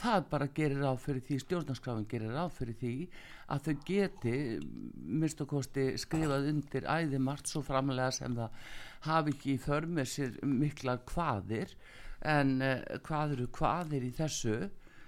Það 0.00 0.26
bara 0.30 0.48
gerir 0.56 0.84
á 0.84 0.92
fyrir 1.00 1.24
því 1.24 1.38
stjórnarskráfin 1.42 2.08
gerir 2.10 2.36
á 2.36 2.46
fyrir 2.52 2.76
því 2.80 2.94
að 3.52 3.66
þau 3.66 3.76
geti 3.88 4.34
mist 5.22 5.40
og 5.40 5.50
kosti 5.54 5.86
skrifað 6.00 6.50
undir 6.52 6.88
æði 6.88 7.20
margt 7.22 7.50
svo 7.50 7.62
framlega 7.64 8.10
sem 8.14 8.36
það 8.36 8.66
hafi 9.06 9.36
ekki 9.36 9.54
í 9.54 9.62
förmið 9.62 10.10
sér 10.12 10.36
mikla 10.44 10.98
hvaðir 11.12 11.76
en 12.26 12.58
uh, 12.64 12.80
hvað 13.06 13.36
eru 13.36 13.48
hvaðir 13.56 14.06
í 14.06 14.12
þessu 14.16 14.58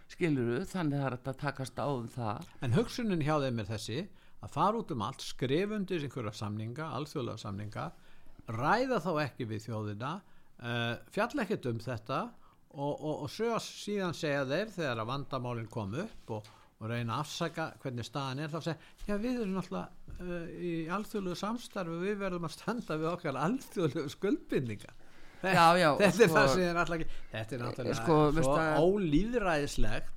skiluru 0.09 0.63
þannig 0.69 1.05
að 1.05 1.19
það 1.27 1.41
takast 1.43 1.81
á 1.81 1.89
um 1.89 2.09
það. 2.09 2.49
En 2.65 2.77
hugsunin 2.77 3.25
hjá 3.25 3.37
þeim 3.43 3.61
er 3.61 3.71
þessi 3.75 4.03
að 4.39 4.53
fara 4.55 4.81
út 4.81 4.93
um 4.95 5.03
allt, 5.05 5.25
skrif 5.25 5.73
undir 5.75 6.05
einhverja 6.07 6.33
samninga, 6.39 6.87
alþjóðlega 6.97 7.43
samninga 7.43 7.89
ræða 8.55 9.01
þá 9.05 9.11
ekki 9.27 9.49
við 9.51 9.65
þjóðina 9.67 10.13
uh, 10.19 10.95
fjall 11.13 11.43
ekkert 11.43 11.69
um 11.69 11.81
þetta 11.83 12.21
og, 12.79 12.95
og, 12.95 13.25
og 13.25 13.33
svo 13.33 13.59
síðan 13.63 14.17
segja 14.17 14.45
þeir 14.49 14.73
þegar 14.77 15.03
að 15.03 15.11
vandamálinn 15.11 15.71
kom 15.73 15.97
upp 15.99 16.35
og, 16.37 16.51
og 16.79 16.91
reyna 16.93 17.17
að 17.17 17.25
afsaka 17.25 17.69
hvernig 17.83 18.07
staðan 18.07 18.45
er 18.45 18.53
þá 18.53 18.59
segja, 18.69 18.93
já 19.09 19.15
við 19.19 19.41
erum 19.43 19.61
alltaf 19.63 20.13
uh, 20.21 20.37
í 20.55 20.73
alþjóðlegu 20.99 21.41
samstarfi 21.43 22.01
við 22.05 22.21
verðum 22.23 22.49
að 22.49 22.55
standa 22.55 22.99
við 23.01 23.11
okkar 23.15 23.41
alþjóðlegu 23.47 24.15
skuldbindninga 24.15 24.95
já, 25.43 25.67
já, 25.79 25.91
þetta 26.03 26.11
er 26.11 26.15
sko, 26.19 26.31
það 26.37 26.53
sem 26.55 26.67
er 26.69 26.83
alltaf 26.85 27.19
þetta 27.33 27.59
er 27.59 27.65
náttúrulega 27.65 27.99
sko, 28.03 28.21
svo 28.39 28.61
ólýðræðislegt 28.87 30.15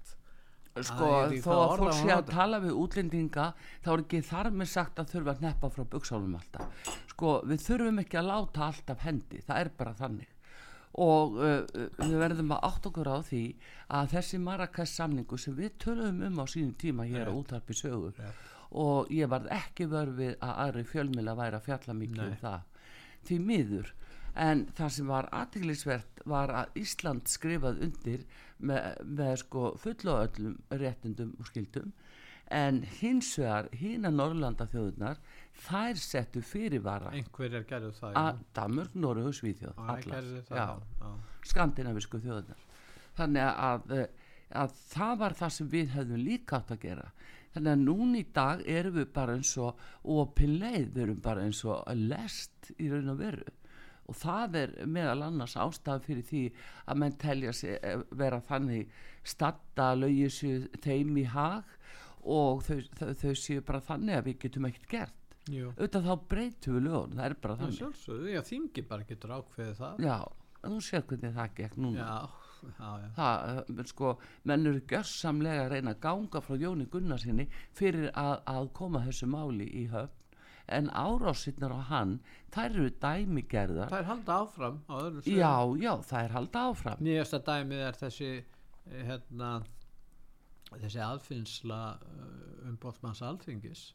sko 0.72 1.08
þó 1.44 1.56
að 1.56 1.82
fólk 1.82 1.96
sé 1.98 2.12
að 2.16 2.30
tala 2.30 2.60
við 2.64 2.78
útlendinga 2.80 3.48
þá 3.84 3.90
er 3.92 4.04
ekki 4.06 4.22
þar 4.24 4.50
með 4.56 4.70
sagt 4.72 5.02
að 5.02 5.10
þurfa 5.16 5.34
að 5.34 5.42
neppa 5.44 5.70
frá 5.74 5.84
buksálum 5.92 6.38
alltaf. 6.40 6.94
Sko 7.12 7.34
við 7.44 7.66
þurfum 7.66 8.00
ekki 8.06 8.20
að 8.22 8.30
láta 8.30 8.70
alltaf 8.70 9.04
hendi 9.04 9.42
það 9.44 9.60
er 9.66 9.72
bara 9.82 9.98
þannig 10.00 10.30
og 11.00 11.38
uh, 11.40 11.62
við 12.02 12.18
verðum 12.20 12.52
að 12.56 12.66
átt 12.68 12.88
okkur 12.90 13.10
á 13.12 13.18
því 13.24 13.44
að 13.98 14.10
þessi 14.16 14.40
Marrakes 14.44 14.96
samningu 15.00 15.40
sem 15.40 15.56
við 15.56 15.78
töluðum 15.84 16.24
um 16.28 16.42
á 16.44 16.46
sínum 16.52 16.74
tíma 16.76 17.08
hér 17.08 17.32
á 17.32 17.34
útarpi 17.34 17.76
sögu 17.78 18.12
Rétt. 18.18 18.44
og 18.72 19.12
ég 19.12 19.32
var 19.32 19.48
ekki 19.52 19.88
vörfið 19.92 20.36
að 20.40 20.54
aðri 20.66 20.84
fjölmila 20.92 21.36
væri 21.40 21.60
að 21.60 21.68
fjalla 21.70 21.98
mikið 22.02 22.24
um 22.28 22.38
það. 22.42 22.62
Því 23.28 23.40
miður. 23.48 23.94
En 24.32 24.62
það 24.78 24.94
sem 24.96 25.10
var 25.12 25.28
aðteglisvert 25.36 26.22
var 26.26 26.54
að 26.56 26.78
Ísland 26.80 27.28
skrifað 27.28 27.82
undir 27.84 28.22
með, 28.60 29.02
með 29.04 29.34
sko 29.42 29.74
full 29.80 30.00
og 30.08 30.22
öllum 30.30 30.56
réttundum 30.72 31.34
og 31.40 31.50
skildum 31.52 31.92
en 32.52 32.82
hins 33.00 33.30
vegar 33.40 33.70
hína 33.80 34.12
Norrlanda 34.14 34.68
þjóðunar 34.72 35.22
þær 35.62 36.02
settu 36.02 36.42
fyrirvara. 36.46 37.14
Einhverjar 37.16 37.68
gerðu 37.70 37.94
það 38.00 38.20
að 38.22 38.42
Danmörk, 38.58 38.98
Norrögu, 38.98 39.34
Svíþjóð 39.38 39.80
allar, 39.96 40.82
skandinavisku 41.48 42.22
þjóðunar 42.24 42.68
þannig 43.18 43.48
að, 43.48 43.96
að 44.64 44.76
það 44.92 45.16
var 45.24 45.38
það 45.40 45.56
sem 45.58 45.72
við 45.72 45.96
hefðum 45.96 46.26
líka 46.26 46.60
átt 46.60 46.76
að 46.76 46.84
gera. 46.86 47.08
Þannig 47.52 47.72
að 47.74 47.82
núni 47.86 48.22
í 48.22 48.28
dag 48.36 48.62
erum 48.70 48.96
við 48.96 49.10
bara 49.16 49.34
eins 49.36 49.52
og 49.60 49.82
opinleið, 50.08 50.86
við 50.94 51.02
erum 51.06 51.24
bara 51.24 51.48
eins 51.48 51.64
og 51.68 51.82
lest 52.00 52.72
í 52.78 52.88
raun 52.92 53.12
og 53.12 53.20
veru. 53.20 53.50
Og 54.10 54.18
það 54.18 54.56
er 54.60 54.74
meðal 54.92 55.28
annars 55.28 55.58
ástaf 55.60 56.08
fyrir 56.08 56.26
því 56.28 56.46
að 56.90 57.02
menn 57.04 57.18
telja 57.20 57.52
sig 57.56 57.78
eh, 57.80 58.02
vera 58.18 58.42
þannig 58.44 58.90
statta 59.24 59.92
lögis 59.96 60.42
þeim 60.84 61.20
í 61.22 61.28
hag 61.32 61.78
og 62.24 62.62
þau, 62.66 62.78
þau, 63.00 63.10
þau 63.22 63.34
séu 63.40 63.64
bara 63.66 63.82
þannig 63.86 64.20
að 64.20 64.30
við 64.30 64.38
getum 64.46 64.70
ekkert 64.70 64.88
gert. 64.92 65.18
Auðvitað 65.50 66.06
þá 66.06 66.14
breytum 66.30 66.76
við 66.78 66.86
lögun 66.86 67.18
það 67.18 67.26
er 67.26 67.36
bara 67.42 67.58
þannig. 67.58 67.80
sjálfsög, 67.80 68.22
já, 68.30 68.42
þingi 68.46 68.84
bara 68.92 69.08
getur 69.10 69.34
ákveðið 69.40 69.74
það. 69.80 70.06
Já, 70.06 70.18
þú 70.62 70.78
séu 70.86 71.04
hvernig 71.10 71.36
það 71.38 71.56
gekk 71.58 71.78
núna. 71.82 72.06
Já, 72.06 72.70
já, 72.78 72.90
já. 73.02 73.08
það, 73.18 73.62
eh, 73.74 73.84
sko, 73.90 74.14
menn 74.46 74.72
eru 74.72 74.84
görsamlega 74.94 75.66
að 75.66 75.72
reyna 75.74 75.96
að 75.96 76.02
ganga 76.06 76.44
frá 76.46 76.58
Jóni 76.62 76.88
Gunnarsinni 76.94 77.48
fyrir 77.74 78.12
að, 78.14 78.34
að 78.54 78.72
koma 78.78 79.04
þessu 79.08 79.32
máli 79.34 79.68
í 79.82 79.88
höfn. 79.92 80.18
En 80.72 80.88
árásinnar 80.94 81.74
á 81.74 81.82
hann 81.90 82.20
þær 82.54 82.70
eru 82.70 82.92
dæmigerðar. 83.02 83.90
Það 83.92 83.98
er 83.98 84.10
halda 84.12 84.36
áfram 84.46 84.78
á 84.88 84.96
já, 85.26 85.54
já, 85.82 85.94
það 86.06 86.22
er 86.22 86.36
halda 86.38 86.66
áfram. 86.70 87.02
Nýjasta 87.02 87.42
dæmið 87.50 87.86
er 87.90 87.98
þessi 88.06 88.30
eh, 88.38 89.02
hérna 89.10 89.56
þessi 90.80 91.02
aðfinnsla 91.06 91.82
uh, 91.96 92.70
um 92.70 92.78
bóttmanns 92.82 93.24
alþingis 93.26 93.90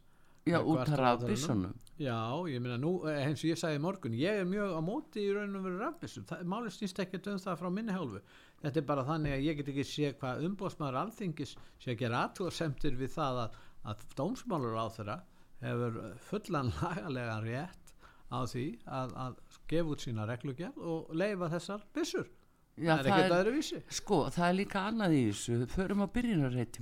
Já, 0.47 0.61
út 0.63 0.79
af 0.85 0.99
rafbísunum 1.01 1.73
Já, 1.99 2.19
ég 2.47 2.61
meina 2.63 2.77
nú, 2.79 2.93
eh, 3.09 3.25
eins 3.25 3.41
og 3.43 3.51
ég 3.51 3.59
sagði 3.59 3.81
morgun 3.83 4.15
ég 4.15 4.43
er 4.43 4.45
mjög 4.47 4.77
á 4.77 4.81
móti 4.85 5.25
í 5.25 5.33
raun 5.35 5.57
og 5.59 5.65
veru 5.65 5.81
rafbísum 5.81 6.27
málið 6.45 6.77
snýst 6.77 7.01
ekkert 7.03 7.31
um 7.33 7.41
það 7.41 7.59
frá 7.63 7.71
minni 7.73 7.97
hálfu. 7.97 8.21
Þetta 8.61 8.81
er 8.83 8.87
bara 8.91 9.07
þannig 9.09 9.35
að 9.35 9.47
ég 9.47 9.57
get 9.57 9.71
ekki 9.73 9.87
sé 9.89 10.13
hvað 10.21 10.45
umbótsmaður 10.51 11.01
alþingis 11.01 11.57
sé 11.81 11.95
að 11.95 11.99
gera 12.05 12.21
aðtúrsemtir 12.27 13.01
við 13.01 13.15
það 13.17 13.41
að, 13.47 13.59
að 13.91 14.07
dómsmálur 14.21 14.77
á 14.77 14.87
þeirra 14.99 15.17
hefur 15.65 15.99
fullan 16.29 16.73
lagalega 16.83 17.41
rétt 17.47 17.95
á 18.31 18.39
því 18.47 18.67
að, 18.87 19.17
að 19.25 19.41
gefa 19.71 19.95
út 19.95 20.05
sína 20.05 20.27
reglugjörn 20.29 20.85
og 20.95 21.15
leifa 21.15 21.51
þessar 21.57 21.87
bísur 21.97 22.31
Já, 22.77 22.93
það 22.93 22.99
er 22.99 23.07
ekkert 23.13 23.37
öðruvísi. 23.39 23.79
sko, 23.99 24.19
það 24.35 24.49
er 24.49 24.57
líka 24.59 24.83
annað 24.91 25.15
í 25.17 25.23
þessu. 25.31 25.55
Förum 25.73 26.05
á 26.05 26.09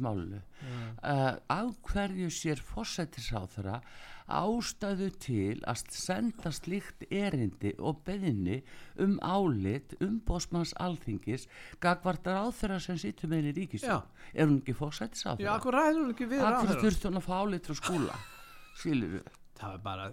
málunu 0.03 0.41
mm. 0.41 0.89
uh, 1.07 1.37
á 1.47 1.61
hverju 1.91 2.33
sér 2.35 2.63
fórsættisáð 2.73 3.47
þeirra 3.55 3.79
ástæðu 4.25 5.11
til 5.21 5.61
að 5.69 5.83
senda 5.93 6.51
slíkt 6.55 7.05
erindi 7.13 7.75
og 7.77 8.01
beðinni 8.07 8.63
um 9.01 9.19
álit 9.21 9.93
um 10.01 10.17
bósmanns 10.25 10.73
alþingis 10.81 11.45
gagvartar 11.85 12.41
á 12.41 12.47
þeirra 12.49 12.81
sem 12.81 12.99
sýttum 13.01 13.35
með 13.35 13.43
henni 13.43 13.57
ríkist 13.59 13.85
er 13.85 14.49
hún 14.49 14.63
ekki 14.63 14.77
þeirra? 16.41 16.63
Það 16.65 16.85
þurfti 16.87 17.11
hún 17.11 17.21
að 17.21 17.27
fá 17.29 17.35
álit 17.37 17.69
frá 17.69 17.81
skóla 17.83 18.21
skilur 18.81 19.19
við 19.19 19.29
það 19.61 19.77
er 19.77 19.85
bara 19.85 20.09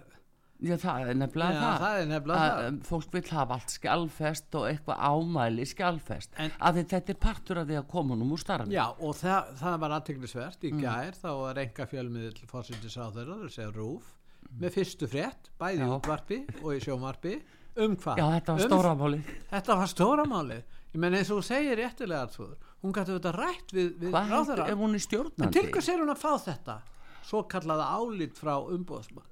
Já, 0.62 0.76
það 0.78 1.08
er 1.10 1.16
nefnilega 1.18 1.54
Já, 1.54 1.60
það, 1.62 1.80
það, 1.82 1.96
er 1.98 2.08
nefnilega 2.10 2.42
að 2.42 2.60
það. 2.62 2.74
fólk 2.86 3.14
vil 3.16 3.22
hafa 3.32 3.56
allt 3.56 3.72
skjálfest 3.74 4.58
og 4.58 4.66
eitthvað 4.68 5.00
ámæli 5.08 5.64
skjálfest. 5.66 6.36
En, 6.38 6.52
að 6.68 6.78
þetta 6.92 7.14
er 7.14 7.18
partur 7.24 7.60
af 7.62 7.66
því 7.66 7.78
að 7.80 7.88
koma 7.90 8.18
nú 8.18 8.28
úr 8.36 8.42
starfi. 8.42 8.74
Já, 8.76 8.84
og 8.92 9.16
það, 9.18 9.48
það 9.58 9.78
var 9.82 9.94
aðteglisvert 9.96 10.66
í 10.68 10.70
mm. 10.70 10.84
gær, 10.84 11.18
þá 11.18 11.30
var 11.40 11.62
enga 11.64 11.86
fjölmiðil 11.90 12.50
fórsýndis 12.52 12.94
á 12.94 13.06
þeirra, 13.16 13.38
það 13.40 13.56
segja 13.56 13.72
rúf 13.74 14.12
mm. 14.12 14.60
með 14.62 14.76
fyrstu 14.76 15.10
frétt, 15.10 15.50
bæði 15.58 15.90
útvarpi 15.96 16.38
og 16.60 16.70
í 16.76 16.78
sjómarpi, 16.86 17.34
um 17.82 17.98
hvað? 17.98 18.22
Já, 18.22 18.26
þetta 18.36 18.54
var 18.54 18.62
um, 18.62 18.70
stóramáli 18.70 19.20
Þetta 19.50 19.78
var 19.82 19.92
stóramáli, 19.96 20.60
ég 20.92 21.02
menn 21.02 21.18
eins 21.18 21.34
og 21.34 21.42
segir 21.46 21.82
réttilega 21.82 22.28
alltaf, 22.28 22.70
hún 22.84 22.94
gæti 22.94 23.16
þetta 23.16 23.34
rætt 23.34 23.74
við, 23.74 23.92
við 23.98 24.14
ráðara, 24.14 24.70
ef 24.70 24.78
hún 24.78 24.94
stjórnandi? 25.02 25.48
En 25.48 25.58
til 25.58 25.66
hvers 25.72 25.90
er 25.90 26.02
hún 26.04 26.14
að 26.14 26.22
fá 26.22 26.32
þetta? 26.46 26.80
Svo 27.22 27.44
kallaða 27.50 27.90
álít 27.96 28.38
frá 28.38 28.56
umbóðsmann 28.60 29.31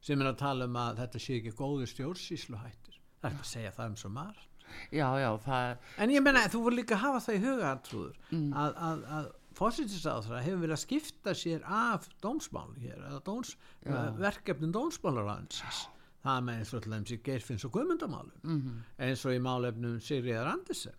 sem 0.00 0.20
er 0.20 0.30
að 0.30 0.38
tala 0.40 0.68
um 0.70 0.78
að 0.80 1.02
þetta 1.02 1.22
sé 1.24 1.40
ekki 1.40 1.56
góður 1.58 1.90
stjórnsísluhættir 1.92 3.00
það 3.20 3.30
er 3.30 3.36
að 3.42 3.50
segja 3.50 3.74
það 3.76 3.92
um 3.92 3.98
svo 4.00 4.10
margt. 4.14 4.46
Já, 4.94 5.06
já, 5.18 5.30
það... 5.44 5.70
en 5.98 6.10
ég 6.14 6.22
menna, 6.22 6.46
þú 6.50 6.64
voru 6.64 6.78
líka 6.78 6.94
að 6.94 7.04
hafa 7.04 7.22
það 7.24 7.36
í 7.36 7.40
huga 7.44 7.70
mm. 8.30 8.50
að, 8.54 8.76
að, 8.88 9.00
að 9.18 9.30
fósitisáþra 9.58 10.42
hefur 10.44 10.60
verið 10.62 10.76
að 10.76 10.82
skipta 10.84 11.34
sér 11.34 11.64
af 11.66 12.06
dómsmál 12.22 12.68
hér, 12.78 13.00
dóms, 13.26 13.56
verkefnin 14.20 14.70
dómsmálaræðinsins 14.76 15.88
það 16.24 16.46
með 16.46 16.60
eins 16.60 16.70
og 16.70 16.78
alltaf 16.78 16.96
eins 16.98 17.14
í 17.14 17.18
Geirfinns 17.26 17.66
og 17.66 17.74
Guðmundamálum 17.74 18.44
mm 18.44 18.60
-hmm. 18.60 18.78
eins 19.06 19.24
og 19.24 19.34
í 19.34 19.42
málefnum 19.42 20.00
Sigriðar 20.00 20.52
Andersen. 20.52 20.96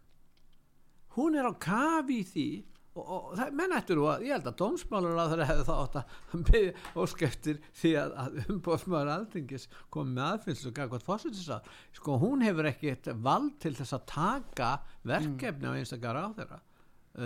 Hún 1.16 1.36
er 1.36 1.46
á 1.48 1.54
kafi 1.54 2.20
í 2.22 2.28
því 2.28 2.48
og, 2.96 3.04
og 3.04 3.30
það 3.40 3.54
menn 3.60 3.76
eftir 3.78 4.02
og 4.02 4.10
að 4.14 4.26
ég 4.28 4.36
held 4.36 4.50
að 4.52 4.58
dómsmálur 4.62 5.22
að 5.24 5.36
það 5.36 5.46
hefði 5.52 5.68
þá 5.70 5.76
átt 5.78 6.00
að 6.02 6.18
byggja 6.50 6.74
óskeftir 7.04 7.62
því 7.82 7.94
að, 8.02 8.18
að 8.24 8.42
umbóðsmaður 8.56 9.14
alþingis 9.16 9.70
kom 9.94 10.12
með 10.18 10.28
aðfinnslu 10.32 10.72
og 10.72 10.76
gaf 10.80 10.92
hvort 10.92 11.08
fósitisa 11.08 11.62
sko 12.00 12.18
hún 12.22 12.44
hefur 12.46 12.72
ekki 12.72 12.98
vald 13.24 13.56
til 13.64 13.74
þess 13.80 13.96
að 13.98 14.10
taka 14.12 14.74
verkefni 15.08 15.68
mm. 15.68 15.72
á 15.72 15.78
einstakar 15.80 16.20
á 16.20 16.28
þeirra 16.36 16.62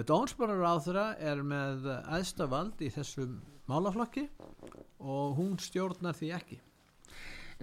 dómsmálur 0.10 0.66
á 0.66 0.76
þeirra 0.82 1.10
er 1.22 1.42
með 1.46 1.90
aðsta 1.94 2.48
vald 2.50 2.80
í 2.82 2.90
þessum 2.94 3.36
málaflokki 3.70 4.28
og 5.00 5.36
hún 5.38 5.58
stjórnar 5.62 6.18
því 6.18 6.32
ekki. 6.38 6.58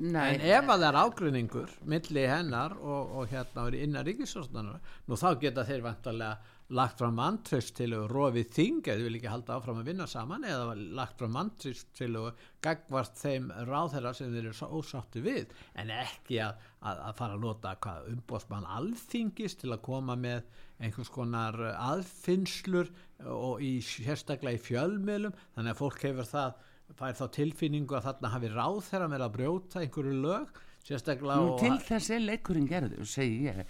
Nei, 0.03 0.39
en 0.39 0.45
ef 0.49 0.71
að 0.73 0.79
það 0.81 0.87
er 0.87 0.99
ágrinningur 1.03 1.73
milli 1.85 2.23
hennar 2.25 2.73
og, 2.81 3.11
og 3.19 3.27
hérna 3.29 3.67
innan 3.77 4.07
ríkisvöldnanar, 4.07 4.79
nú 5.05 5.19
þá 5.21 5.29
geta 5.43 5.67
þeir 5.69 5.85
vantarlega 5.85 6.55
lagt 6.73 7.01
fram 7.03 7.19
vantrist 7.21 7.75
til 7.77 7.91
að 7.93 8.07
rofið 8.13 8.49
þing 8.57 8.89
eða 8.89 9.05
vil 9.07 9.19
ekki 9.19 9.31
halda 9.31 9.57
áfram 9.59 9.81
að 9.83 9.91
vinna 9.91 10.07
saman 10.09 10.47
eða 10.49 10.75
lagt 10.97 11.21
fram 11.21 11.37
vantrist 11.37 11.91
til 11.99 12.11
að 12.21 12.43
gagvart 12.65 13.21
þeim 13.21 13.51
ráðherra 13.69 14.15
sem 14.17 14.33
þeir 14.33 14.51
eru 14.51 14.69
ósáttu 14.79 15.23
við? 15.25 15.53
En 15.79 15.93
ekki 15.93 16.41
að, 16.45 16.65
að, 16.81 17.05
að 17.11 17.17
fara 17.21 17.37
að 17.37 17.45
nota 17.45 17.77
hvað 17.85 18.11
umbóðsmann 18.15 18.69
alþingist 18.79 19.63
til 19.63 19.73
að 19.75 19.85
koma 19.85 20.17
með 20.17 20.43
einhvers 20.83 21.13
konar 21.13 21.61
aðfinnslur 21.77 22.91
og 23.29 23.63
í 23.63 23.77
sérstaklega 23.85 24.57
í 24.57 24.65
fjölmiðlum? 24.67 25.37
Þannig 25.57 25.75
að 25.75 25.83
fólk 25.85 26.05
hefur 26.09 26.31
það 26.33 26.61
fær 26.99 27.17
þá 27.17 27.25
tilfinningu 27.37 27.97
að 27.97 28.07
þarna 28.09 28.35
hafi 28.35 28.53
ráðherra 28.53 29.09
með 29.09 29.27
að 29.27 29.35
brjóta 29.37 29.83
einhverju 29.83 30.21
lög 30.25 30.63
Nú, 30.83 31.53
til 31.61 31.77
þess 31.79 32.11
er 32.11 32.25
leikurinn 32.25 32.67
gerður 32.67 33.07
segi 33.07 33.45
ég 33.47 33.61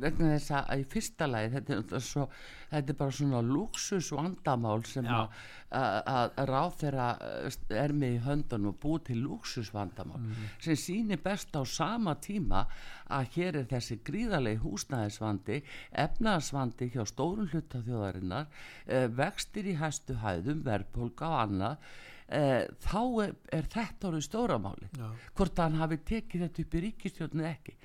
vegna 0.00 0.30
þess 0.38 0.54
að 0.56 0.80
í 0.80 0.86
fyrsta 0.88 1.28
lagi 1.28 1.50
þetta 1.52 1.76
er, 1.76 2.04
svo, 2.06 2.24
þetta 2.70 2.94
er 2.94 2.98
bara 3.02 3.16
svona 3.18 3.42
luxus 3.44 4.08
vandamál 4.16 4.80
sem 4.88 5.08
að 5.10 6.40
ráð 6.48 6.78
þeirra 6.80 7.10
eh, 7.26 7.58
er 7.82 7.92
með 7.92 8.16
í 8.16 8.22
höndunum 8.24 8.72
og 8.72 8.80
búið 8.80 9.04
til 9.10 9.18
luxus 9.26 9.68
vandamál 9.74 10.22
mm. 10.22 10.48
sem 10.64 10.80
sýnir 10.80 11.20
best 11.20 11.52
á 11.52 11.62
sama 11.68 12.16
tíma 12.24 12.64
að 13.12 13.30
hér 13.36 13.60
er 13.60 13.70
þessi 13.74 14.00
gríðarlegi 14.06 14.62
húsnæðisvandi 14.64 15.60
efnaðsvandi 16.06 16.92
hjá 16.96 17.02
stórun 17.12 17.52
hlutaþjóðarinnar 17.52 18.48
eh, 18.86 19.10
vextir 19.12 19.68
í 19.68 19.76
hæstu 19.76 20.22
hæðum 20.24 20.64
verðpólka 20.64 21.34
og 21.34 21.40
annað 21.44 21.90
eh, 22.28 22.64
þá 22.82 23.02
er, 23.24 23.34
er 23.52 23.68
þetta 23.72 24.08
orðið 24.10 24.24
stóramáli 24.26 24.88
Já. 24.96 25.06
hvort 25.38 25.62
hann 25.62 25.78
hafi 25.80 25.98
tekið 26.10 26.46
þetta 26.46 26.64
upp 26.64 26.74
í 26.74 26.82
ríkistjónu 26.86 27.46
ekki. 27.50 27.76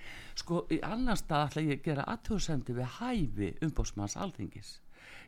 Sko 0.41 0.63
í 0.71 0.79
annan 0.85 1.19
stað 1.19 1.47
ætla 1.49 1.65
ég 1.67 1.79
að 1.79 1.85
gera 1.89 2.07
aðtjóðsendi 2.15 2.77
við 2.79 2.97
hæfi 2.99 3.51
umbósmanns 3.67 4.17
alþingis 4.17 4.73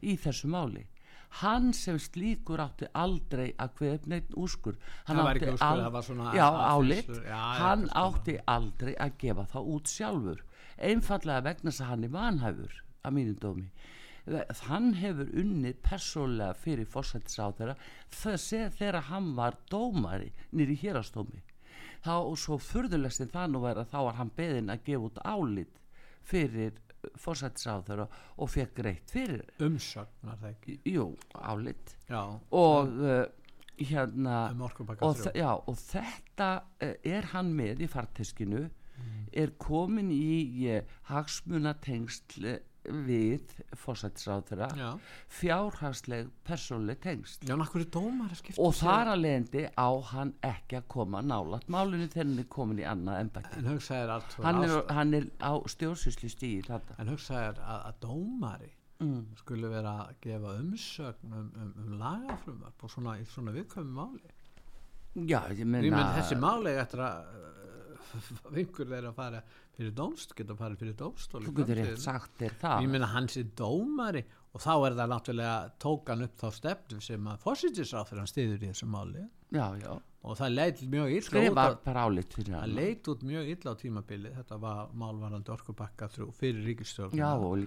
í 0.01 0.17
þessu 0.17 0.50
máli. 0.51 0.88
Hann 1.41 1.72
sem 1.74 1.98
slíkur 1.98 2.62
átti 2.62 2.86
aldrei 2.93 3.55
að 3.58 3.72
hverjum 3.79 4.12
neitt 4.12 4.36
úrskur 4.38 4.75
hann 5.08 5.22
átti, 5.24 5.48
úrskur, 5.50 6.27
já, 6.38 6.46
álit, 6.46 7.10
já, 7.10 7.39
hann 7.58 7.88
átti 7.98 8.36
aldrei 8.46 8.93
að 9.01 9.15
gefa 9.24 9.48
það 9.55 9.72
út 9.74 9.89
sjálfur. 9.89 10.43
Einfallega 10.77 11.46
vegna 11.48 11.72
þess 11.72 11.82
að 11.82 11.89
hann 11.89 12.05
er 12.05 12.13
vanhæfur 12.13 12.79
að 13.03 13.17
mínum 13.17 13.39
dómi 13.41 13.72
hann 14.70 14.94
hefur 14.96 15.32
unnið 15.36 15.80
persólega 15.84 16.53
fyrir 16.56 16.88
fórsættisáþara 16.88 17.75
þegar 18.13 19.01
hann 19.10 19.34
var 19.36 19.58
dómari 19.72 20.32
nýri 20.56 20.77
hérastómi 20.80 21.44
þá 22.03 22.15
og 22.20 22.38
svo 22.39 22.60
furðulegst 22.60 23.25
það 23.34 23.51
nú 23.51 23.63
verið 23.63 23.84
að 23.84 23.92
þá 23.92 24.00
var 24.08 24.20
hann 24.20 24.34
beðin 24.38 24.74
að 24.74 24.84
gefa 24.88 25.10
út 25.10 25.22
álit 25.24 25.80
fyrir 26.24 26.80
fórsættisáþara 27.20 28.08
og 28.39 28.51
fekk 28.51 28.75
greitt 28.80 29.12
fyrir 29.12 29.44
umsögnar 29.63 30.39
það 30.39 30.51
ekki? 30.53 30.75
Jú, 30.88 31.08
álit. 31.36 31.96
Já, 32.08 32.22
og 32.56 32.94
uh, 33.03 33.25
hérna 33.80 34.38
um 34.53 34.63
og, 34.63 35.25
já, 35.36 35.51
og 35.51 35.75
þetta 35.80 36.50
uh, 36.63 36.94
er 37.03 37.30
hann 37.34 37.51
með 37.58 37.84
í 37.84 37.89
farteskinu 37.92 38.63
mm. 38.68 39.25
er 39.44 39.56
komin 39.60 40.12
í 40.15 40.70
uh, 40.72 40.96
hagsmunatengsl 41.12 42.53
við 42.84 43.54
fósættisráðura 43.80 44.68
fjárhagsleg 45.32 46.30
persónleg 46.48 47.00
tengst 47.04 47.46
Já, 47.48 47.56
og 48.58 48.76
þar 48.78 49.13
að 49.13 49.24
leiðandi 49.24 49.65
á 49.72 49.89
hann 50.12 50.34
ekki 50.43 50.80
að 50.82 50.88
koma 50.96 51.24
nálat 51.24 51.67
málunni 51.72 52.10
þegar 52.12 52.28
hann 52.28 52.43
er 52.43 52.50
komin 52.58 52.84
í 52.84 52.88
annað 52.88 53.19
ennbætti 53.24 53.65
hann, 54.43 54.63
hann 55.00 55.17
er 55.19 55.28
á 55.39 55.54
stjórnsýslu 55.76 56.32
stíl 56.34 56.63
en 56.74 57.13
hugsaður 57.13 57.62
að, 57.63 57.86
að 57.89 58.00
dómari 58.04 58.72
mm. 59.04 59.24
skulle 59.39 59.72
vera 59.72 59.96
að 60.04 60.13
gefa 60.28 60.56
umsögn 60.60 61.38
um, 61.39 61.50
um, 61.56 61.74
um 61.84 61.98
lagafrumar 62.02 62.76
svona, 62.91 63.17
í 63.19 63.28
svona 63.30 63.56
viðkvæmi 63.56 63.96
máli? 63.96 64.34
Já, 65.30 65.39
ég 65.54 65.65
menna 65.69 66.08
þessi 66.17 66.38
máli 66.41 66.74
eftir 66.82 67.04
að 67.06 67.41
vingur 68.56 68.89
þeirra 68.89 69.12
að 69.13 69.20
fara 69.20 69.44
fyrir 69.74 69.94
dómst, 69.98 70.36
geta 70.38 70.54
að 70.54 70.63
fara 70.63 70.80
fyrir 70.80 70.96
dómstól 71.00 71.44
þú 71.48 71.58
getur 71.60 71.82
rétt 71.82 72.02
sagt 72.04 72.39
þér 72.39 72.58
það. 72.62 72.86
ég 72.86 72.94
minna 72.94 73.12
hans 73.13 73.38
er 73.42 73.52
dómari 73.58 74.24
og 74.54 74.62
þá 74.62 74.74
er 74.78 74.96
það 75.00 75.13
náttúrulega 75.13 75.60
tókan 75.82 76.26
upp 76.28 76.42
þá 76.42 76.48
stefnum 76.60 77.04
sem 77.04 77.30
að 77.32 77.46
fósittisráð 77.46 78.10
fyrir 78.10 78.22
hann 78.22 78.30
stiður 78.30 78.66
í 78.66 78.68
þessu 78.70 78.89
máli. 78.94 79.24
Já, 79.54 79.66
já. 79.78 79.89
og 80.24 80.38
það 80.39 80.54
leit 80.54 80.80
mjög 80.89 81.12
illa 81.18 81.42
álitt 82.04 82.36
fyrir 82.38 82.56
hann. 82.56 82.70
það 82.70 82.78
leit 82.78 83.10
út 83.12 83.26
mjög 83.30 83.50
illa 83.54 83.74
á 83.74 83.76
tímabili 83.82 84.32
þetta 84.34 84.60
var 84.63 84.94
málvarandi 84.98 85.54
orkubakka 85.54 86.08
fyrir 86.13 86.62
ríkistjórn 86.70 87.26
og, 87.34 87.66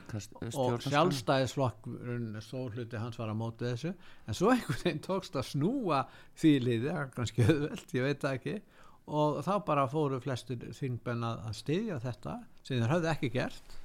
og 0.62 0.86
sjálfstæðisflokkurinn 0.86 2.40
stór 2.42 2.78
hluti 2.78 3.02
hans 3.02 3.18
var 3.18 3.34
að 3.34 3.40
móta 3.42 3.70
þessu. 3.72 3.92
En 4.26 4.38
svo 4.38 4.54
einhvern 4.54 4.82
veginn 4.84 5.04
tókst 5.06 5.38
að 5.38 5.50
snúa 5.50 6.04
því 6.38 6.54
liði, 6.64 6.96
kannski 7.18 7.46
öðvöld, 7.46 7.86
ég 7.98 8.08
veit 8.08 8.22
það 8.22 8.40
ekki 8.40 8.58
og 9.06 9.40
þá 9.46 9.52
bara 9.66 9.86
fóru 9.90 10.20
flestur 10.22 10.62
þingbenn 10.74 11.24
að, 11.26 11.48
styðja 11.60 11.98
þetta 12.02 12.38
sem 12.66 12.80
þeir 12.80 12.94
hafði 12.94 13.10
ekki 13.12 13.32
gert. 13.36 13.76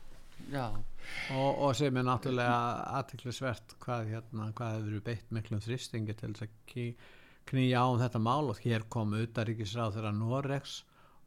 Og, 1.35 1.59
og 1.67 1.73
sem 1.77 1.97
er 1.97 2.05
náttúrulega 2.07 2.59
aðtiklisvert 2.99 3.75
hvað, 3.83 4.07
hérna, 4.15 4.47
hvað 4.57 4.75
hefur 4.75 4.87
verið 4.87 5.03
beitt 5.09 5.35
miklum 5.35 5.61
þristingi 5.61 6.15
til 6.17 6.31
þess 6.33 6.47
að 6.47 7.09
knýja 7.51 7.83
á 7.83 7.87
um 7.89 7.99
þetta 8.01 8.21
mál. 8.23 8.49
Og 8.49 8.61
hér 8.65 8.87
kom 8.89 9.13
utaríkisráð 9.17 9.97
þeirra 9.97 10.13
Norex 10.17 10.81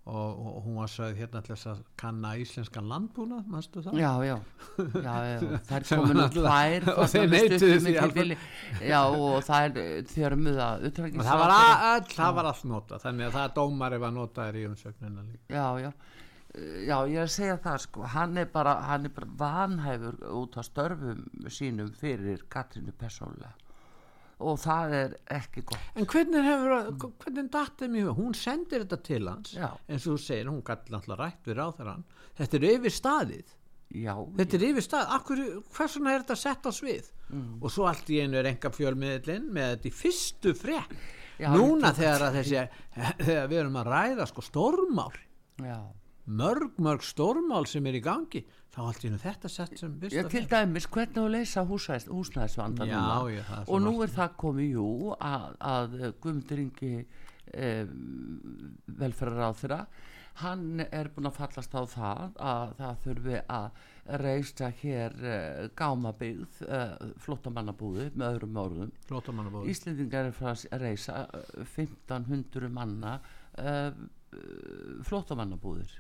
og, 0.05 0.47
og 0.47 0.57
hún 0.67 0.75
var 0.77 0.90
sögð 0.93 1.21
hérna 1.23 1.40
til 1.45 1.55
þess 1.55 1.69
að 1.71 1.79
kanna 2.01 2.35
íslenskan 2.37 2.88
landbúna 2.90 3.38
mannstu 3.49 3.81
það? 3.85 4.01
Já, 4.03 4.11
já, 4.27 4.35
já, 4.77 5.14
já. 5.31 5.38
það 5.69 5.77
er 5.79 5.87
komin 5.88 6.21
að 6.25 6.37
tvær 6.37 6.88
og 6.93 7.09
þeir 7.14 7.31
neytuði 7.33 7.79
því 7.87 8.37
Já, 8.85 9.01
og 9.01 9.38
það 9.47 9.69
er 9.69 10.05
þjörmuða 10.12 10.69
það 10.93 11.40
var 11.45 11.55
all, 11.57 12.05
það 12.11 12.37
var 12.40 12.51
allt 12.53 12.69
nota 12.75 13.01
þannig 13.07 13.31
að 13.31 13.38
það 13.38 13.57
dómari 13.57 14.03
var 14.05 14.14
notaður 14.19 14.61
í 14.61 14.69
umsöknina 14.69 15.25
líka. 15.25 15.45
Já, 15.49 15.67
já. 15.87 15.90
Já, 16.55 16.99
ég 17.11 17.17
er 17.19 17.25
að 17.25 17.33
segja 17.35 17.55
það 17.64 17.81
sko, 17.83 18.05
hann 18.12 18.37
er 18.38 18.47
bara, 18.53 18.77
hann 18.87 19.09
er 19.09 19.14
bara 19.17 19.33
vanhæfur 19.40 20.21
út 20.38 20.61
á 20.61 20.62
störfum 20.62 21.25
sínum 21.51 21.88
fyrir 21.99 22.45
Katrínu 22.53 22.93
persónulega 22.95 23.57
og 24.38 24.59
það 24.62 24.94
er 24.99 25.16
ekki 25.37 25.62
gott. 25.68 25.90
En 25.94 26.07
hvernig 26.11 26.47
hefur, 26.47 27.11
hvernig 27.23 27.51
dattið 27.55 27.92
mjög 27.94 28.14
hún 28.18 28.38
sendir 28.38 28.85
þetta 28.85 29.01
til 29.07 29.29
hans 29.29 29.53
Já. 29.55 29.68
eins 29.88 30.07
og 30.07 30.16
þú 30.16 30.23
segir, 30.25 30.51
hún 30.51 30.62
gæti 30.66 30.94
alltaf 30.94 31.20
rætt 31.20 31.51
við 31.51 31.61
ráþarann 31.61 32.07
þetta 32.40 32.59
er 32.61 32.66
yfir 32.73 32.97
staðið 32.99 33.53
Já, 33.94 34.14
þetta 34.35 34.57
er 34.59 34.64
yfir 34.70 34.83
stað, 34.83 35.11
Akkur, 35.14 35.40
hversuna 35.77 36.14
er 36.14 36.25
þetta 36.25 36.37
sett 36.40 36.64
á 36.66 36.73
svið? 36.75 37.11
Mm. 37.31 37.59
og 37.62 37.70
svo 37.73 37.87
allt 37.88 38.11
í 38.12 38.18
einu 38.20 38.37
er 38.40 38.49
enga 38.51 38.70
fjölmiðlinn 38.75 39.47
með 39.55 39.70
þetta 39.77 39.88
í 39.88 39.92
fyrstu 39.97 40.55
frekk 40.59 40.97
núna 41.55 41.90
þegar, 41.97 42.27
þessi, 42.35 42.64
þegar 43.27 43.49
við 43.51 43.61
erum 43.62 43.79
að 43.81 43.88
ræða 43.90 44.27
sko 44.31 44.44
stórmál. 44.44 45.14
Já. 45.62 45.79
Mörg 46.25 46.79
mörg 46.81 47.05
stórmál 47.05 47.67
sem 47.69 47.85
er 47.87 47.99
í 47.99 48.03
gangi 48.05 48.45
þá 48.73 48.81
allt 48.87 49.05
í 49.05 49.11
nú 49.13 49.19
þetta 49.21 49.51
sett 49.53 49.77
sem 49.79 49.93
já, 50.09 50.23
til 50.31 50.47
dæmis 50.49 50.89
hvernig 50.89 51.21
að 51.21 51.35
leysa 51.37 51.67
húsnæðisvanda 51.69 52.89
og 53.67 53.85
nú 53.85 53.95
er 54.03 54.13
það 54.15 54.35
komið 54.41 54.73
jú 54.79 54.89
að, 55.19 55.47
að 55.61 55.95
Guðmundur 56.25 56.65
Ingi 56.65 56.95
eh, 57.53 57.85
velferðar 59.05 59.53
á 59.53 59.59
þeirra 59.61 59.81
hann 60.41 60.83
er 60.83 61.11
búin 61.15 61.29
að 61.29 61.37
fallast 61.37 61.77
á 61.79 61.83
það 61.87 62.39
að 62.43 62.73
það 62.81 62.97
þurfi 63.05 63.37
að 63.55 63.85
reista 64.25 64.71
hér 64.81 65.15
eh, 65.23 65.61
gámabygð 65.79 66.57
eh, 66.67 66.97
flottamannabúði 67.23 68.09
með 68.15 68.33
öðrum 68.33 68.59
orðum. 68.65 68.91
Íslendingar 69.71 70.33
er 70.33 70.35
frá 70.35 70.51
að 70.57 70.83
reisa 70.83 71.21
1500 71.77 72.67
eh, 72.67 72.75
manna 72.81 73.15
eh, 73.61 73.93
flottamannabúðir 75.07 75.95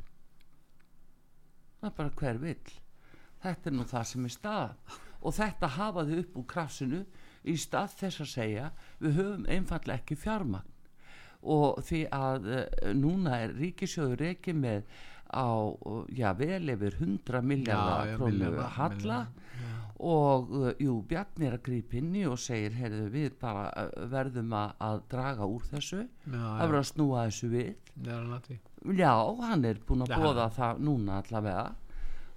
það 1.84 1.90
er 1.90 1.96
bara 1.98 2.14
hver 2.20 2.38
vill. 2.40 2.74
Þetta 3.44 3.70
er 3.70 3.76
nú 3.76 3.84
það 3.88 4.06
sem 4.10 4.24
er 4.24 4.32
stað 4.32 5.00
og 5.24 5.34
þetta 5.36 5.72
hafaði 5.76 6.20
upp 6.22 6.38
úr 6.40 6.46
krafsinu 6.48 7.00
í 7.44 7.56
stað 7.60 7.96
þess 7.98 8.22
að 8.24 8.30
segja 8.30 8.68
við 9.00 9.18
höfum 9.18 9.48
einfallega 9.52 10.00
ekki 10.00 10.16
fjármagn. 10.20 10.70
Og 11.44 11.82
því 11.84 12.06
að 12.16 12.46
uh, 12.48 12.62
núna 12.96 13.42
er 13.44 13.52
ríkisjóður 13.58 14.24
ekki 14.30 14.54
með 14.56 14.86
á, 15.34 15.50
já 16.14 16.30
vel 16.38 16.70
yfir 16.74 16.94
100 17.00 17.42
miljardar 17.42 18.06
krónu 18.18 18.38
halla. 18.78 19.18
og 20.04 20.50
uh, 20.50 20.72
jú, 20.82 20.96
Bjarni 21.08 21.46
er 21.48 21.54
að 21.58 21.62
grípa 21.68 21.96
inn 22.00 22.14
í 22.18 22.24
og 22.26 22.38
segir, 22.42 22.74
heyrðu 22.76 23.04
við 23.14 23.36
bara 23.40 23.68
uh, 23.84 24.06
verðum 24.10 24.52
að, 24.58 24.72
að 24.88 25.02
draga 25.12 25.46
úr 25.46 25.62
þessu 25.70 26.00
að 26.34 26.66
vera 26.72 26.80
að 26.82 26.88
snúa 26.90 27.22
þessu 27.28 27.48
við. 27.52 27.70
Já, 28.98 29.12
hann 29.40 29.64
er 29.64 29.78
búin 29.86 30.02
að 30.04 30.16
bóða 30.20 30.48
það 30.58 30.82
núna 30.88 31.20
allavega. 31.22 31.66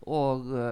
Og 0.08 0.46
uh, 0.54 0.70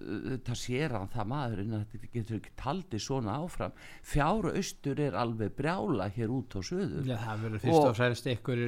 uh, 0.00 0.38
það 0.48 0.56
sér 0.58 0.96
hann 0.96 1.12
það 1.12 1.28
maðurinn 1.30 1.76
að 1.76 1.84
þetta 1.92 2.08
getur 2.16 2.40
ekki 2.40 2.54
taldi 2.58 2.98
svona 2.98 3.36
áfram. 3.44 3.76
Fjáru 4.02 4.50
austur 4.58 4.98
er 5.04 5.14
alveg 5.20 5.52
brjála 5.60 6.08
hér 6.16 6.32
út 6.34 6.56
á 6.58 6.60
söður 6.66 7.04
Já, 7.06 7.14
það 7.20 7.44
verður 7.44 7.62
fyrst 7.68 7.78
Og- 7.78 7.86
og 7.92 7.96
fremst 8.00 8.26
ykkur 8.32 8.64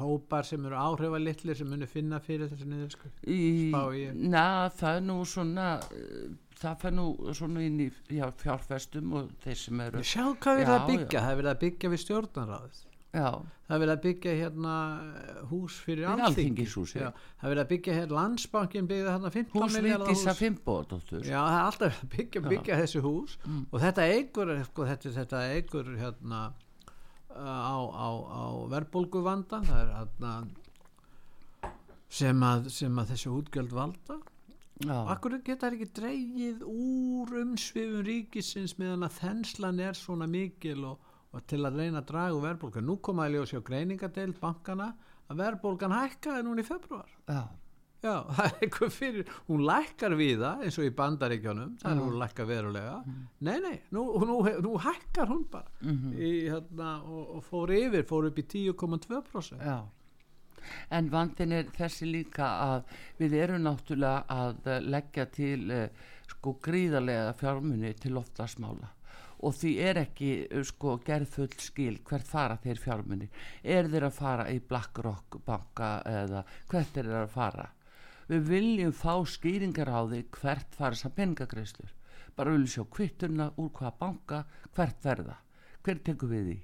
hópar 0.00 0.44
sem 0.48 0.64
eru 0.66 0.76
áhrifalitlir 0.76 1.56
sem 1.58 1.68
munu 1.70 1.86
finna 1.90 2.18
fyrir 2.24 2.48
þessu 2.50 2.66
niðurskur. 2.70 3.12
Í, 3.26 3.40
Spá 3.70 3.82
ég. 3.98 4.14
na, 4.34 4.46
það 4.74 4.98
er 5.00 5.04
nú 5.10 5.18
svona 5.28 5.68
uh, 5.82 6.24
það 6.60 6.80
fer 6.84 6.96
nú 6.96 7.06
svona 7.34 7.62
inn 7.66 7.80
í 7.84 7.90
já, 8.14 8.24
fjárfestum 8.40 9.12
og 9.20 9.30
þeir 9.44 9.58
sem 9.60 9.80
eru 9.88 10.02
Sjá 10.06 10.24
hvað 10.34 10.58
við 10.58 10.64
erum 10.64 10.74
að 10.74 10.80
Já, 10.80 10.88
byggja, 10.94 11.20
það 11.24 11.30
er 11.34 11.38
verið 11.42 11.52
að 11.54 11.62
byggja 11.66 11.90
við 11.94 12.02
stjórnarráðið. 12.04 12.82
já, 13.14 13.28
Það 13.64 13.74
er 13.74 13.80
verið 13.80 13.94
að 13.94 14.02
byggja 14.04 14.32
hérna 14.36 14.72
eh, 15.00 15.36
hús 15.48 15.76
fyrir 15.80 16.02
Fyrir 16.04 16.08
alþingi. 16.10 16.26
Alþingishúsið. 16.28 17.00
Já, 17.00 17.10
Það 17.40 17.44
er 17.46 17.52
verið 17.54 17.62
að 17.64 17.70
byggja 17.72 17.94
hérna 17.98 18.16
landsbankin 18.18 18.88
byggði 18.90 19.12
hérna 19.14 19.30
15 19.36 19.62
hús 19.62 19.76
miljardar 19.78 20.08
Vigdísa 20.10 20.34
Fimbóðdóttur 20.40 21.22
Já, 21.24 21.38
það 21.40 21.54
er 21.56 21.64
alltaf 21.68 22.00
að 22.04 22.10
byggja, 22.16 22.42
byggja 22.50 22.78
þessu 22.82 23.02
hús 23.06 23.38
og 23.70 23.78
þetta 23.84 24.08
eigur, 24.12 24.52
sko, 24.68 24.86
þetta, 24.90 25.14
þetta 25.20 25.42
eigur 25.54 25.90
hérna 26.02 26.42
á, 27.34 27.78
á, 27.90 28.08
á 28.10 28.44
verbulgu 28.70 29.22
vandan 29.24 29.66
það 29.66 29.80
er 29.80 29.90
hérna 29.98 30.34
sem 32.14 32.46
að, 32.46 32.68
sem 32.70 33.00
að 33.00 33.10
þessu 33.14 33.32
útgjöld 33.40 33.74
valda. 33.74 34.20
Akkur 34.84 35.36
geta 35.46 35.68
þær 35.68 35.76
ekki 35.76 35.88
dreigið 35.94 36.62
úr 36.66 37.32
umsvifum 37.44 38.04
ríkisins 38.06 38.74
meðan 38.78 39.06
að 39.06 39.18
þenslan 39.20 39.82
er 39.82 39.98
svona 39.98 40.26
mikil 40.30 40.80
og, 40.90 41.10
og 41.34 41.44
til 41.50 41.62
að 41.62 41.78
reyna 41.78 42.02
að 42.02 42.08
draga 42.10 42.36
úr 42.36 42.46
verbulgu 42.48 42.82
nú 42.82 42.98
komaði 43.02 43.36
ljós 43.36 43.54
hjá 43.54 43.62
greiningadeild 43.66 44.40
bankana 44.42 44.92
að 45.30 45.40
verbulgan 45.40 45.94
hækkaði 45.94 46.46
núna 46.46 46.64
í 46.64 46.66
februar 46.66 47.10
já, 47.30 47.44
Já, 48.04 48.14
það 48.36 48.44
er 48.44 48.56
eitthvað 48.66 48.94
fyrir, 48.98 49.34
hún 49.48 49.64
lækkar 49.64 50.16
við 50.20 50.44
það 50.44 50.64
eins 50.66 50.78
og 50.80 50.86
í 50.86 50.94
bandaríkjónum, 51.00 51.74
það 51.80 51.94
er 51.94 52.02
hún 52.04 52.16
lækkar 52.20 52.48
verulega. 52.50 52.94
Nei, 53.48 53.56
nei, 53.64 53.76
nú, 53.96 54.06
nú, 54.28 54.38
nú 54.66 54.72
hækkar 54.84 55.30
hún 55.32 55.44
bara. 55.52 55.72
Í, 55.82 56.32
hérna, 56.52 56.96
og, 57.08 57.36
og 57.38 57.44
fór 57.48 57.72
yfir, 57.78 58.04
fór 58.08 58.28
upp 58.28 58.40
í 58.40 58.48
10,2%. 58.56 59.60
já. 59.64 59.78
En 60.96 61.10
vandin 61.12 61.52
er 61.52 61.70
þessi 61.76 62.08
líka 62.08 62.46
að 62.64 62.92
við 63.18 63.34
erum 63.42 63.64
náttúrulega 63.66 64.24
að 64.32 64.68
eh, 64.72 64.82
leggja 64.94 65.26
til 65.28 65.58
uh, 65.68 66.04
sko 66.30 66.54
gríðarlega 66.64 67.34
fjármunni 67.36 67.92
til 68.00 68.14
loftasmála 68.16 68.88
og 69.44 69.52
því 69.58 69.72
er 69.84 70.00
ekki 70.06 70.30
uh, 70.46 70.62
sko 70.64 70.96
gerð 71.04 71.36
full 71.36 71.56
skil 71.60 71.98
hvert 72.08 72.28
fara 72.28 72.56
þeir 72.64 72.80
fjármunni 72.80 73.28
er 73.76 73.90
þeir 73.92 74.08
að 74.08 74.18
fara 74.22 74.48
í 74.52 74.60
BlackRock 74.64 75.40
banka 75.44 75.98
eða 76.08 76.44
hvert 76.70 77.00
er 77.00 77.10
þeir 77.10 77.22
að 77.26 77.34
fara 77.34 77.68
við 78.28 78.48
viljum 78.48 78.94
fá 78.96 79.14
skýringar 79.28 79.90
á 79.90 80.00
því 80.06 80.24
hvert 80.38 80.78
fara 80.78 80.96
þessar 80.96 81.14
peningagreislur 81.18 81.94
bara 82.36 82.54
viljum 82.54 82.70
sjá 82.70 82.84
kvitturna 82.90 83.50
úr 83.60 83.72
hvaða 83.74 83.96
banka 83.98 84.44
hvert 84.74 85.02
verða. 85.04 85.36
Hver 85.84 86.00
tekur 86.06 86.32
við 86.32 86.48
því? 86.48 86.56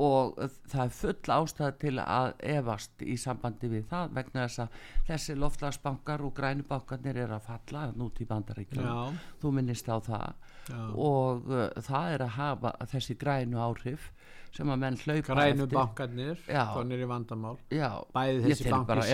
Og 0.00 0.36
uh, 0.38 0.50
það 0.70 0.84
er 0.84 0.92
full 0.94 1.32
ástæða 1.34 1.70
til 1.82 1.94
að 2.02 2.28
efast 2.52 3.02
í 3.02 3.16
sambandi 3.18 3.70
við 3.72 3.88
það 3.90 4.12
vegna 4.20 4.44
þess 4.44 4.62
að 4.62 4.76
þessi 5.08 5.36
loftlagsbankar 5.40 6.22
og 6.26 6.34
grænubankarnir 6.36 7.18
er 7.24 7.34
að 7.34 7.48
falla 7.48 7.88
nút 7.98 8.20
í 8.22 8.28
bandaríkjum 8.30 9.18
þú 9.42 9.52
minnist 9.56 9.90
á 9.90 9.98
það 9.98 10.49
Já. 10.70 10.80
og 10.94 11.48
uh, 11.50 11.66
það 11.82 12.12
er 12.14 12.24
að 12.26 12.32
hafa 12.38 12.72
þessi 12.92 13.16
grænu 13.20 13.58
áhrif 13.66 14.10
sem 14.54 14.70
að 14.74 14.78
menn 14.82 14.96
hlaupa 14.98 15.34
Grænu 15.34 15.64
eftir 15.64 15.76
bankarnir, 15.76 16.38
Já. 16.50 16.62
konir 16.74 17.02
í 17.04 17.06
vandamál. 17.10 17.58
já, 17.70 17.90
Bæði 18.14 18.40
þessi 18.48 18.70
banki 18.70 18.86
falla, 18.90 19.04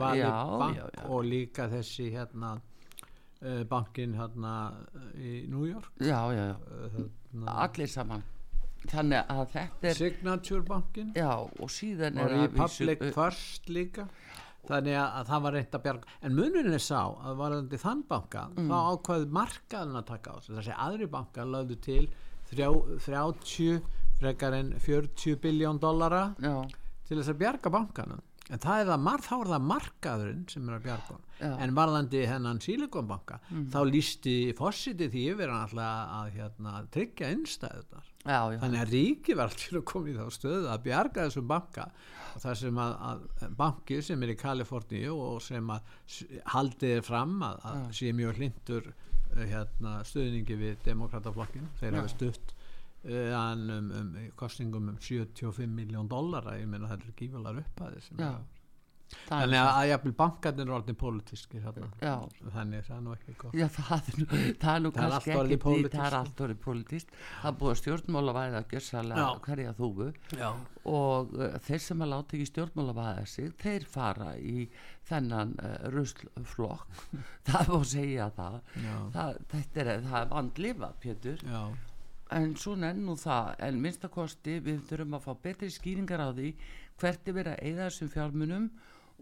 Valley 0.00 0.24
Bank 0.28 0.78
já, 0.78 1.08
og 1.08 1.24
líka 1.28 1.66
þessi 1.68 2.06
hérna 2.14 2.52
uh, 3.42 3.64
bankin 3.68 4.14
hérna 4.16 4.54
í 5.20 5.46
New 5.48 5.66
York. 5.68 5.90
já, 6.00 6.20
já. 6.32 6.46
Uh, 6.68 6.88
hérna, 6.96 7.58
allir 7.66 7.86
saman 7.92 8.22
þannig 8.84 9.30
að 9.32 9.46
þetta 9.52 9.88
er 9.88 9.94
Signature 9.96 10.62
bankin. 10.68 11.12
já, 11.16 11.30
og 11.40 11.70
síðan 11.72 12.18
og 12.20 12.24
er 12.26 12.34
að 12.36 12.42
Republic 12.46 13.00
vísu- 13.00 13.14
First 13.16 13.68
líka 13.72 14.08
þannig 14.68 14.96
að, 14.98 15.08
að 15.20 15.26
það 15.30 15.42
var 15.46 15.52
reynd 15.58 15.74
að 15.78 15.82
bjarga. 15.86 16.12
En 16.22 16.34
munurinn 16.38 16.74
er 16.78 16.84
sá 16.84 17.00
að 17.04 17.36
varðandi 17.42 17.80
þann 17.84 18.02
banka 18.08 18.44
Mm. 18.54 18.68
þá 18.70 18.76
ákvaði 18.94 19.30
markaðin 19.38 19.96
að 20.00 20.06
taka 20.12 20.30
á 20.30 20.36
þessi 20.46 20.76
aðri 20.86 21.08
banka 21.10 21.44
lögðu 21.44 21.76
til 21.84 22.04
þrjá, 22.50 22.68
30 23.06 23.82
frekar 24.20 24.52
en 24.54 24.72
40 24.78 25.36
biljón 25.42 25.80
dollara 25.82 26.34
til 27.08 27.18
þess 27.18 27.28
að 27.34 27.38
bjarga 27.42 27.70
bankanum 27.70 28.20
en 28.52 28.60
það 28.60 28.80
er 28.82 28.88
það, 28.90 28.98
mar, 29.06 29.22
þá 29.24 29.34
er 29.40 29.50
það 29.54 29.62
markaðurinn 29.70 30.42
sem 30.52 30.66
er 30.68 30.74
að 30.76 30.82
bjarga. 30.84 31.14
Mm. 31.44 31.54
en 31.64 31.72
varðandi 31.76 32.20
hennan 32.30 32.60
Silikonbanka 32.62 33.38
þá 33.72 33.78
lísti 33.88 34.34
fósiti 34.58 35.08
því 35.12 35.22
yfir 35.32 35.50
hann 35.50 35.64
alltaf 35.64 36.12
að 36.18 36.28
hérna, 36.38 36.74
tryggja 36.94 37.30
innstæðunar 37.34 38.10
þannig 38.60 38.80
að 38.84 38.92
ríki 38.94 39.34
var 39.36 39.48
til 39.58 39.78
að 39.80 39.84
koma 39.90 40.08
í 40.12 40.14
þá 40.16 40.26
stöðu 40.36 40.68
að 40.72 40.84
bjarga 40.86 41.24
þessum 41.26 41.48
banka. 41.50 41.86
Og 42.34 42.40
það 42.44 42.54
sem 42.60 42.78
að, 42.84 42.94
að 43.08 43.50
banki 43.58 43.98
sem 44.02 44.22
er 44.24 44.32
í 44.32 44.36
Kaliforníu 44.40 45.12
og 45.14 45.42
sem 45.44 45.68
að 45.70 45.90
s- 46.08 46.24
haldið 46.54 46.94
er 46.98 47.04
fram 47.06 47.34
að, 47.46 47.60
að 47.70 47.82
sé 47.98 48.12
mjög 48.16 48.38
hlindur 48.40 48.88
uh, 48.90 49.44
hérna, 49.44 49.92
stöðningi 50.08 50.56
við 50.62 50.78
demokrataflokkin 50.88 51.68
þeir 51.80 51.98
hafa 52.00 52.10
stutt 52.14 52.54
hann 53.04 53.68
um, 53.70 53.90
um, 54.00 54.10
kostningum 54.40 54.88
um 54.94 54.98
75 54.98 55.68
miljón 55.68 56.08
dollara. 56.08 56.56
Ég 56.60 56.66
meina 56.68 56.88
það 56.88 57.06
er 57.10 57.16
gífulegar 57.22 57.64
upphæðir 57.64 58.02
sem 58.08 58.20
er- 58.20 58.42
Það 59.14 59.36
er 59.36 59.42
þannig 59.44 59.58
að, 59.60 59.68
að 59.78 59.86
jafnvel 59.90 60.12
bankarnir 60.18 60.64
er 60.64 60.70
orðin 60.74 60.96
pólitíski 60.98 61.60
þannig 61.62 62.86
það 62.88 62.94
er 62.96 63.02
nú 63.04 63.12
ekki 63.14 63.34
gott. 63.38 63.52
Já, 63.54 63.66
það 63.68 64.08
er 64.08 64.16
nú, 64.18 64.26
það 64.64 64.70
er 64.72 64.80
nú 64.80 64.90
Það 64.90 65.04
er 65.04 65.12
kannski 65.12 65.34
orðið 65.34 65.52
ekki 65.54 65.58
pólitískt. 65.64 65.94
það 65.98 66.06
er 66.08 66.16
allt 66.18 66.40
orðið 66.46 66.58
politist 66.64 67.12
það 67.20 67.50
er 67.50 67.58
búið 67.60 67.70
að 67.74 67.78
stjórnmálavæða 67.82 68.58
að 68.62 68.72
gjössalega 68.72 69.20
Já. 69.28 69.38
hverja 69.44 69.74
þúfu. 69.78 70.08
Já. 70.40 70.48
og 70.96 71.36
uh, 71.36 71.58
þeir 71.68 71.84
sem 71.84 72.02
að 72.06 72.12
láta 72.14 72.36
ekki 72.40 72.48
stjórnmálavæða 72.50 73.26
sig 73.36 73.52
þeir 73.62 73.86
fara 73.94 74.30
í 74.40 74.66
þennan 75.12 75.54
uh, 75.60 75.76
ruslflokk. 75.94 77.00
Það 77.52 77.70
má 77.76 77.84
segja 77.94 78.30
það, 78.34 78.60
það 79.14 79.42
þetta 79.52 79.84
er, 79.84 79.92
það 80.08 80.20
er 80.24 80.30
vandlifa 80.32 80.92
Pétur. 81.04 81.44
Já. 81.44 81.62
En 82.32 82.56
svona 82.56 82.90
er 82.92 82.98
nú 82.98 83.16
það. 83.20 83.54
En 83.66 83.80
minnstakosti 83.82 84.58
við 84.64 84.82
þurfum 84.88 85.18
að 85.18 85.26
fá 85.26 85.32
betri 85.46 85.70
skýringar 85.72 86.24
á 86.24 86.28
því 86.32 86.54
hvert 87.00 87.28
er 87.28 87.36
verið 87.38 87.56
að 87.56 87.64
eyða 87.68 87.88
þessum 87.88 88.12
fjármunum 88.14 88.68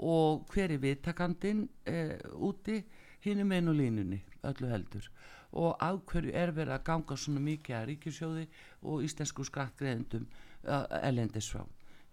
og 0.03 0.45
hver 0.53 0.73
er 0.73 0.83
viðtakandinn 0.83 1.67
e, 1.87 1.99
úti 2.39 2.83
hinum 3.25 3.53
einu 3.53 3.75
línunni 3.77 4.23
öllu 4.49 4.71
heldur. 4.71 5.09
Og 5.53 5.77
af 5.85 6.01
hverju 6.09 6.33
er 6.33 6.55
verið 6.57 6.79
að 6.79 6.87
ganga 6.87 7.17
svona 7.17 7.43
mikið 7.45 7.77
að 7.77 7.87
ríkisjóði 7.91 8.47
og 8.89 9.03
íslensku 9.05 9.45
skattgreðendum 9.45 10.25
uh, 10.65 10.87
elendis 11.03 11.51
frá. 11.53 11.67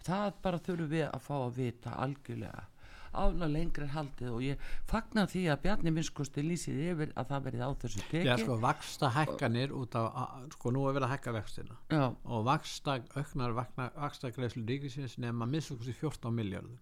Það 0.03 0.33
bara 0.43 0.59
þurfum 0.65 0.91
við 0.91 1.05
að 1.07 1.23
fá 1.23 1.35
að 1.37 1.55
vita 1.55 1.95
algjörlega 2.03 2.65
ána 3.13 3.49
lengri 3.49 3.85
er 3.85 3.93
haldið 3.93 4.33
og 4.33 4.43
ég 4.45 4.67
fagna 4.89 5.25
því 5.29 5.45
að 5.53 5.61
Bjarni 5.65 5.93
Minnskosti 5.95 6.43
lýsið 6.45 6.81
yfir 6.91 7.13
að 7.15 7.31
það 7.31 7.47
verið 7.47 7.63
á 7.65 7.69
þessu 7.83 8.01
Já, 8.01 8.07
tekið 8.11 8.43
sko, 8.43 8.59
vaksta 8.65 9.11
hækkanir 9.15 9.73
út 9.79 9.97
af, 9.99 10.37
sko, 10.55 10.73
nú 10.75 10.85
er 10.89 10.97
verið 10.97 11.07
að 11.09 11.13
hækka 11.15 11.35
vextina. 11.39 11.79
Já, 11.93 12.05
og 12.09 12.45
vaksta, 12.47 12.99
auknar 13.15 13.57
vaksta 13.57 14.33
greiðslu 14.35 14.65
ríkisins 14.69 15.17
nema 15.21 15.49
missukus 15.49 15.89
í 15.89 15.97
14 15.97 16.33
miljardum 16.35 16.77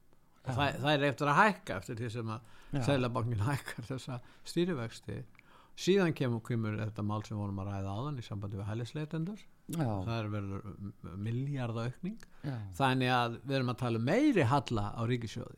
og 0.47 0.55
það, 0.55 0.77
það 0.79 0.93
er 0.93 1.01
eftir 1.09 1.27
að 1.27 1.39
hækka 1.41 1.81
eftir 1.81 1.97
því 1.99 2.13
sem 2.13 2.29
að 2.31 2.53
Já. 2.67 2.81
Sælabankin 2.83 3.43
hækkar 3.47 3.85
þessa 3.87 4.21
stýrivexti. 4.47 5.21
Síðan 5.77 6.15
kemur, 6.17 6.41
kemur 6.43 6.79
þetta 6.79 7.03
mál 7.05 7.21
sem 7.27 7.37
vorum 7.37 7.59
að 7.61 7.69
ræða 7.69 7.93
áðan 7.93 8.17
í 8.19 8.25
sambandi 8.25 8.57
við 8.59 8.69
hælisleitendur. 8.71 9.43
Já, 9.67 9.83
það 9.83 10.13
er 10.15 10.27
verið 10.31 11.15
miljardaaukning 11.19 12.21
já. 12.47 12.53
þannig 12.77 13.09
að 13.11 13.33
við 13.41 13.55
erum 13.57 13.71
að 13.73 13.79
tala 13.81 13.99
um 13.99 14.05
meiri 14.07 14.45
halla 14.47 14.85
á 14.95 15.01
ríkisjóði 15.09 15.57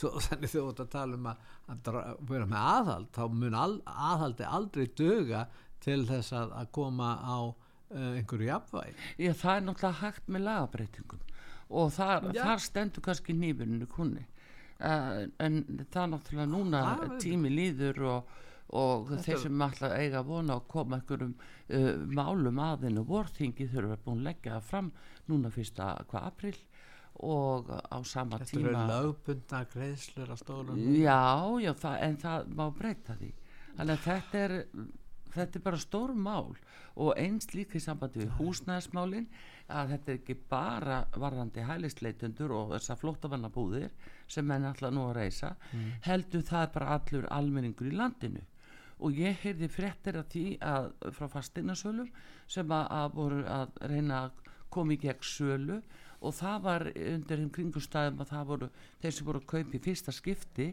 Svo, 0.00 0.10
þannig 0.24 0.52
þú 0.54 0.62
ert 0.70 0.80
að 0.86 0.92
tala 0.94 1.18
um 1.18 1.26
að, 1.28 1.40
að 1.68 2.20
vera 2.30 2.46
með 2.48 2.68
aðhald 2.74 3.10
þá 3.16 3.22
mun 3.42 3.56
al, 3.60 3.72
aðhaldi 4.10 4.46
aldrei 4.48 4.86
döga 4.96 5.42
til 5.84 6.02
þess 6.08 6.32
að, 6.36 6.54
að 6.62 6.70
koma 6.76 7.10
á 7.20 7.36
uh, 7.44 8.12
einhverju 8.16 8.48
jafnvæg 8.48 9.02
Já, 9.20 9.32
það 9.42 9.54
er 9.58 9.66
náttúrulega 9.66 9.98
hægt 10.00 10.30
með 10.36 10.46
lagabreitingum 10.48 11.26
og 11.70 11.92
þar, 11.94 12.24
þar 12.34 12.62
stendur 12.64 13.04
kannski 13.06 13.36
nýfurinu 13.38 13.86
kunni 13.92 14.24
uh, 14.80 15.26
en 15.38 15.60
það 15.92 16.00
er 16.06 16.12
náttúrulega 16.14 16.48
núna 16.54 16.80
Það 16.88 17.04
er- 17.10 17.20
tími 17.26 17.52
líður 17.54 18.00
og, 18.14 18.32
og 18.80 19.12
þeir 19.26 19.38
sem 19.44 19.62
alltaf 19.68 19.94
eiga 20.00 20.24
vona 20.26 20.56
að 20.58 20.66
koma 20.72 20.98
einhverjum 20.98 21.36
uh, 21.36 21.92
málum 22.16 22.58
aðinu 22.66 23.04
vorþingi 23.08 23.68
þurfa 23.72 24.00
búin 24.04 24.24
að 24.24 24.28
leggja 24.32 24.56
það 24.58 24.68
fram 24.72 24.90
núna 25.30 25.52
fyrsta 25.54 25.92
hvað 26.10 26.28
april 26.32 26.56
og 27.26 27.68
á 27.70 27.98
sama 28.06 28.38
þetta 28.40 28.56
eru 28.56 28.70
tíma 28.70 28.86
lögbundna 28.88 29.60
greiðslur 29.74 30.32
á 30.32 30.36
stólum 30.40 30.80
já, 30.96 31.20
já, 31.60 31.72
það, 31.82 31.96
en 32.06 32.18
það 32.24 32.50
má 32.56 32.66
breyta 32.76 33.16
því. 33.20 33.30
Þannig 33.76 33.94
að 33.96 34.04
þetta 34.06 34.44
er 34.44 34.56
þetta 35.34 35.58
er 35.58 35.64
bara 35.64 35.80
stór 35.80 36.12
mál 36.16 36.54
og 37.00 37.12
eins 37.18 37.50
líka 37.54 37.78
í 37.78 37.82
sambandi 37.82 38.24
við 38.24 38.32
húsnæðismálin 38.40 39.28
að 39.70 39.92
þetta 39.94 40.12
er 40.12 40.18
ekki 40.18 40.36
bara 40.50 41.00
varðandi 41.14 41.66
hælisleitundur 41.68 42.54
og 42.56 42.72
þessar 42.74 42.98
flóttavannabúðir 43.00 43.92
sem 44.30 44.46
menn 44.46 44.66
alltaf 44.66 44.92
nú 44.94 45.06
að 45.08 45.20
reysa 45.20 45.52
heldur 46.06 46.42
það 46.46 46.66
er 46.66 46.72
bara 46.74 46.96
allur 46.96 47.28
almenningur 47.30 47.90
í 47.92 47.96
landinu. 47.96 48.42
Og 49.00 49.16
ég 49.16 49.38
heyrði 49.40 49.70
fréttir 49.72 50.18
af 50.20 50.28
því 50.28 50.44
að 50.60 50.90
frá 51.16 51.28
fastinasölum 51.32 52.10
sem 52.50 52.74
að, 52.74 52.86
að 52.90 53.14
voru 53.14 53.44
að 53.48 53.78
reyna 53.88 54.24
að 54.26 54.50
koma 54.70 54.94
í 54.94 55.00
gegn 55.00 55.24
sölu 55.24 55.78
og 56.20 56.34
það 56.36 56.64
var 56.66 56.86
undir 56.90 57.40
þeim 57.40 57.52
kringustæðum 57.56 58.22
að 58.22 58.32
það 58.34 58.48
voru 58.50 58.70
þeir 59.02 59.14
sem 59.16 59.28
voru 59.28 59.40
að 59.40 59.50
kaupa 59.54 59.76
í 59.76 59.84
fyrsta 59.84 60.14
skipti 60.14 60.66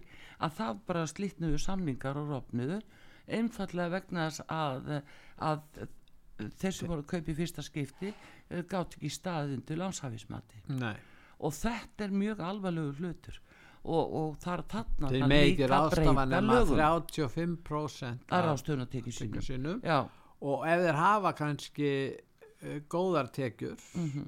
að 0.43 0.57
það 0.59 0.81
bara 0.89 1.05
slítnuðu 1.07 1.61
samningar 1.63 2.19
og 2.19 2.33
rofnuðu 2.33 2.81
einfallega 3.27 3.93
vegna 3.97 4.27
þess 4.27 4.43
að, 4.51 4.91
að 5.43 5.87
þeir 6.59 6.75
sem 6.75 6.91
voru 6.91 7.03
að 7.03 7.11
kaupa 7.13 7.31
í 7.31 7.37
fyrsta 7.37 7.65
skipti 7.65 8.13
gátt 8.69 8.97
ekki 8.97 9.11
staðin 9.11 9.63
til 9.67 9.79
lánshafismati 9.81 10.63
Nei. 10.77 10.95
og 11.39 11.55
þetta 11.57 12.07
er 12.07 12.15
mjög 12.15 12.43
alvarlegur 12.51 13.01
hlutur. 13.01 13.41
Og, 13.87 14.13
og 14.19 14.31
það 14.43 14.53
er 14.53 14.63
þarna 14.73 15.27
meikir 15.31 15.71
líka 15.71 15.77
breyta 15.93 16.23
lögum 16.43 16.79
35% 16.81 18.33
að 18.35 18.47
já, 19.85 19.99
og 20.43 20.65
ef 20.67 20.81
þeir 20.83 20.99
hafa 20.99 21.31
kannski 21.37 21.91
uh, 22.11 22.81
góðar 22.91 23.29
tekjur 23.37 23.77
mhm, 23.95 24.25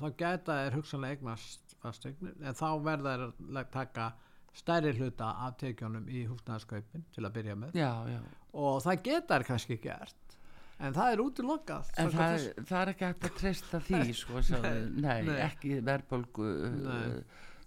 þá 0.00 0.06
gæta 0.20 0.58
þeir 0.60 0.78
hugsanlega 0.78 1.18
eignast 1.18 1.76
fasteignir 1.82 2.36
en 2.40 2.58
þá 2.58 2.68
verða 2.84 3.16
þeir 3.16 3.58
að 3.60 3.70
taka 3.74 4.10
stærri 4.54 4.92
hluta 4.94 5.32
af 5.46 5.56
tekjunum 5.58 6.06
í 6.08 6.26
húsnæðaskaupin 6.30 7.06
til 7.14 7.24
að 7.26 7.32
byrja 7.38 7.56
með 7.58 7.78
já, 7.78 7.90
já 8.10 8.20
og 8.54 8.82
það 8.84 9.00
geta 9.08 9.38
þeir 9.38 9.46
kannski 9.48 9.78
gert 9.82 10.36
en 10.84 10.94
það 10.94 11.14
er 11.14 11.22
útilokað 11.24 11.88
en 11.88 11.96
samkvæmt 11.96 12.20
það, 12.20 12.36
þessu. 12.36 12.66
það 12.68 12.80
er 12.80 12.92
ekki 12.92 13.08
hægt 13.08 13.26
að 13.28 13.34
treysta 13.40 13.80
því 13.88 14.02
sko, 14.20 14.44
svo, 14.48 14.60
nei, 15.06 15.18
nei. 15.26 15.34
ekki 15.46 15.80
verðbólgu 15.86 16.50
Nei. 16.84 17.00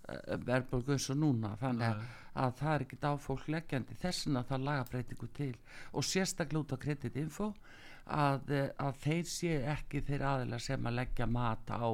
uh, 0.07 0.37
verðbólgu 0.47 0.95
eins 0.95 1.09
og 1.11 1.19
núna 1.19 1.53
þannig 1.59 1.87
að, 1.89 2.05
að 2.43 2.55
það 2.61 2.73
er 2.73 2.85
ekki 2.85 2.99
á 3.03 3.11
fólk 3.27 3.49
leggjandi 3.51 3.99
þessina 4.03 4.43
það 4.47 4.67
laga 4.69 4.87
breytingu 4.91 5.29
til 5.35 5.53
og 5.91 6.07
sérstaklega 6.07 6.63
út 6.63 6.75
á 6.75 6.77
kreditinfo 6.83 7.51
að, 8.09 8.51
eh, 8.51 8.69
að 8.79 8.99
þeir 9.03 9.29
sé 9.31 9.53
ekki 9.73 10.01
þeir 10.07 10.25
aðeila 10.31 10.59
sem 10.59 10.89
að 10.89 10.97
leggja 11.01 11.27
mat 11.27 11.71
á 11.71 11.89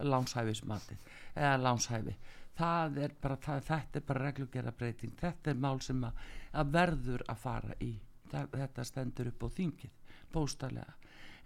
lánshæfismati 0.00 0.98
eða 1.34 1.56
lánshæfi. 1.62 2.16
Það 2.56 2.98
er 3.04 3.14
bara, 3.20 3.36
það, 3.36 3.62
þetta 3.68 3.98
er 3.98 4.04
bara 4.08 4.24
reglugera 4.24 4.72
breyting 4.72 5.16
þetta 5.20 5.50
er 5.50 5.58
mál 5.60 5.80
sem 5.80 6.04
að, 6.04 6.20
að 6.52 6.70
verður 6.72 7.24
að 7.28 7.42
fara 7.42 7.74
í. 7.80 7.92
Það, 8.30 8.48
þetta 8.52 8.84
stendur 8.84 9.32
upp 9.32 9.42
á 9.44 9.48
þingið 9.56 10.14
bóstarlega 10.32 10.94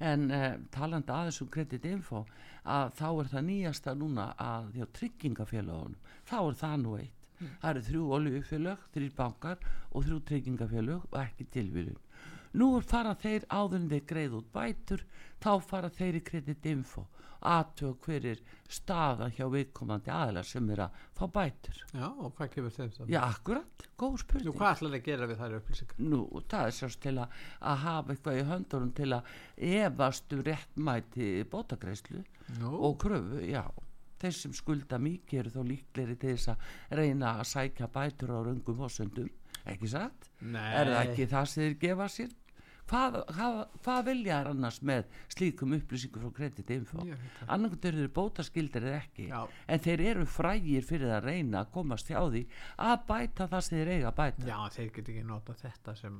en 0.00 0.30
uh, 0.32 0.54
talandi 0.72 1.12
aðeins 1.12 1.40
um 1.44 1.48
kreditinfo 1.52 2.22
að 2.64 2.92
þá 2.96 3.08
er 3.10 3.30
það 3.34 3.46
nýjasta 3.48 3.94
núna 4.00 4.30
að 4.40 4.70
hjá 4.78 4.86
tryggingafélagunum 4.96 5.98
þá 6.24 6.38
er 6.40 6.60
það 6.62 6.76
nú 6.84 6.94
eitt. 6.96 7.16
Það 7.40 7.70
eru 7.70 7.82
þrjú 7.84 8.06
oljufélög, 8.16 8.80
þrjú 8.94 9.12
bankar 9.16 9.62
og 9.90 10.04
þrjú 10.04 10.18
tryggingafélög 10.28 11.04
og 11.08 11.20
ekki 11.22 11.46
tilvílun 11.54 12.00
nú 12.58 12.70
fara 12.82 13.14
þeir 13.14 13.46
áður 13.48 13.80
en 13.80 13.90
þeir 13.94 14.06
greið 14.12 14.36
út 14.40 14.52
bætur 14.54 15.06
þá 15.40 15.52
fara 15.62 15.90
þeir 15.90 16.20
í 16.20 16.26
kreditinfo 16.30 17.06
aðtög 17.40 17.96
hverir 18.04 18.40
staða 18.70 19.30
hjá 19.32 19.46
viðkomandi 19.50 20.12
aðlar 20.12 20.46
sem 20.46 20.66
er 20.74 20.84
að 20.86 20.96
fá 21.16 21.24
bætur. 21.32 21.82
Já 21.94 22.06
og 22.10 22.34
hvað 22.36 22.50
kemur 22.54 22.74
þeim 22.74 22.90
það? 22.96 23.12
já 23.14 23.20
akkurat, 23.24 23.84
góð 23.96 24.12
Nú, 24.12 24.22
spurning 24.22 24.58
hvað 24.58 24.74
ætlar 24.76 24.96
að 24.98 25.06
gera 25.08 25.28
við 25.30 25.40
þær 25.40 25.56
upplýsingar? 25.60 26.02
Nú, 26.04 26.22
það 26.52 26.66
er 26.66 26.76
sérst 26.76 27.02
til 27.04 27.14
að, 27.16 27.38
að 27.72 27.84
hafa 27.84 28.14
eitthvað 28.14 28.40
í 28.40 28.46
höndunum 28.50 28.92
til 29.00 29.10
að 29.16 29.30
efastu 29.80 30.42
réttmæti 30.44 31.30
bótagreislu 31.50 32.24
Nú, 32.60 32.74
og 32.76 32.98
kröfu, 33.00 33.40
já. 33.48 33.64
Þeir 34.20 34.36
sem 34.36 34.52
skulda 34.52 34.98
mikið 35.00 35.38
eru 35.40 35.54
þó 35.54 35.60
líkleri 35.64 36.16
til 36.20 36.34
þess 36.36 36.52
að 36.52 36.96
reyna 37.00 37.38
að 37.40 37.46
sækja 37.54 37.88
bætur 37.88 38.34
á 38.36 38.38
röngum 38.44 38.76
fósundum, 38.76 39.30
ekki 39.68 39.90
satt? 39.92 40.30
nei 40.40 40.68
Er 40.80 40.92
það 40.92 41.00
ekki 41.08 41.26
það 41.30 41.50
sem 41.52 41.64
þeir 41.64 41.80
gefa 41.84 42.08
sér? 42.08 42.36
Hvað, 42.90 43.16
hvað, 43.30 43.58
hvað 43.84 44.00
vilja 44.08 44.36
er 44.42 44.48
annars 44.50 44.80
með 44.82 45.10
slíkum 45.30 45.76
upplýsingum 45.76 46.24
frá 46.24 46.32
kreditinfo? 46.40 47.04
Annarkvæmt 47.46 47.84
eru 47.86 48.00
þeir 48.02 48.12
bótaskildir 48.16 48.86
eða 48.88 48.96
ekki 49.04 49.28
Já. 49.28 49.44
en 49.70 49.84
þeir 49.84 50.02
eru 50.10 50.24
frægir 50.26 50.88
fyrir 50.88 51.12
að 51.14 51.28
reyna 51.28 51.60
að 51.62 51.70
komast 51.76 52.10
hjá 52.10 52.18
því 52.24 52.42
að 52.88 53.04
bæta 53.12 53.46
það 53.52 53.62
sem 53.66 53.78
þeir 53.78 53.92
eiga 53.94 54.10
að 54.10 54.18
bæta 54.18 54.48
Já, 54.48 54.58
þeir 54.74 54.90
get 54.96 55.12
ekki 55.14 55.24
nota 55.28 55.56
þetta 55.60 55.96
sem 56.00 56.18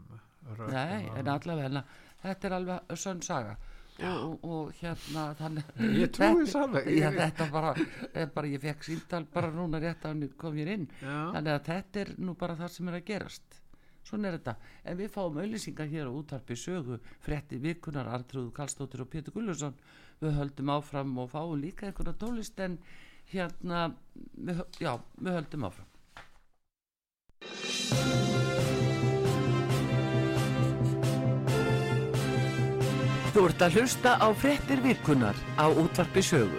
Nei, 0.70 1.11
en 1.18 1.29
allavega 1.35 1.83
þetta 2.22 2.48
er 2.48 2.57
alveg 2.61 2.94
sönn 3.03 3.20
saga 3.26 3.59
og, 4.08 4.44
og, 4.44 4.74
hérna 4.80 5.24
þannig 5.38 5.72
Ég 6.00 6.12
trúi 6.16 6.46
Þetta-. 6.48 6.84
Já, 6.96 7.08
þetta 7.16 7.48
bara, 7.52 7.72
bara 8.34 8.50
ég 8.50 8.62
fekk 8.62 8.86
síntal 8.86 9.24
bara 9.32 9.50
núna 9.54 9.80
rétt 9.82 10.04
að 10.04 10.14
hann 10.14 10.36
kom 10.40 10.60
ég 10.60 10.70
inn. 10.74 10.86
Já. 11.00 11.16
þannig 11.36 11.52
að 11.54 11.66
þetta 11.70 12.04
er 12.04 12.14
nú 12.18 12.36
bara 12.40 12.56
það 12.60 12.72
sem 12.76 12.88
er 12.92 13.00
að 13.00 13.08
gerast. 13.12 13.60
Svona 14.10 14.30
er 14.30 14.38
þetta, 14.38 14.54
en 14.88 14.96
við 14.98 15.10
fáum 15.12 15.38
auðlýsingar 15.42 15.90
hér 15.90 16.08
á 16.08 16.12
útarpi 16.16 16.56
sögu 16.56 16.96
frétti 17.20 17.60
vikunar 17.60 18.08
Artrúðu 18.08 18.50
Kallstóttir 18.56 19.04
og 19.04 19.10
Pétur 19.12 19.36
Gullursson 19.36 19.76
við 20.22 20.36
höldum 20.40 20.72
áfram 20.74 21.12
og 21.20 21.30
fáum 21.32 21.60
líka 21.60 21.86
einhverja 21.88 22.16
tólist 22.20 22.60
en 22.64 22.78
hérna 23.32 23.78
við, 24.34 24.64
já, 24.80 24.92
við 25.20 25.32
höldum 25.38 25.70
áfram 25.70 25.88
Þú 33.31 33.45
ert 33.47 33.61
að 33.62 33.77
hlusta 33.79 34.12
á 34.19 34.27
fréttir 34.35 34.81
vikunar 34.83 35.37
á 35.55 35.71
útvarpi 35.71 36.19
sögu. 36.19 36.59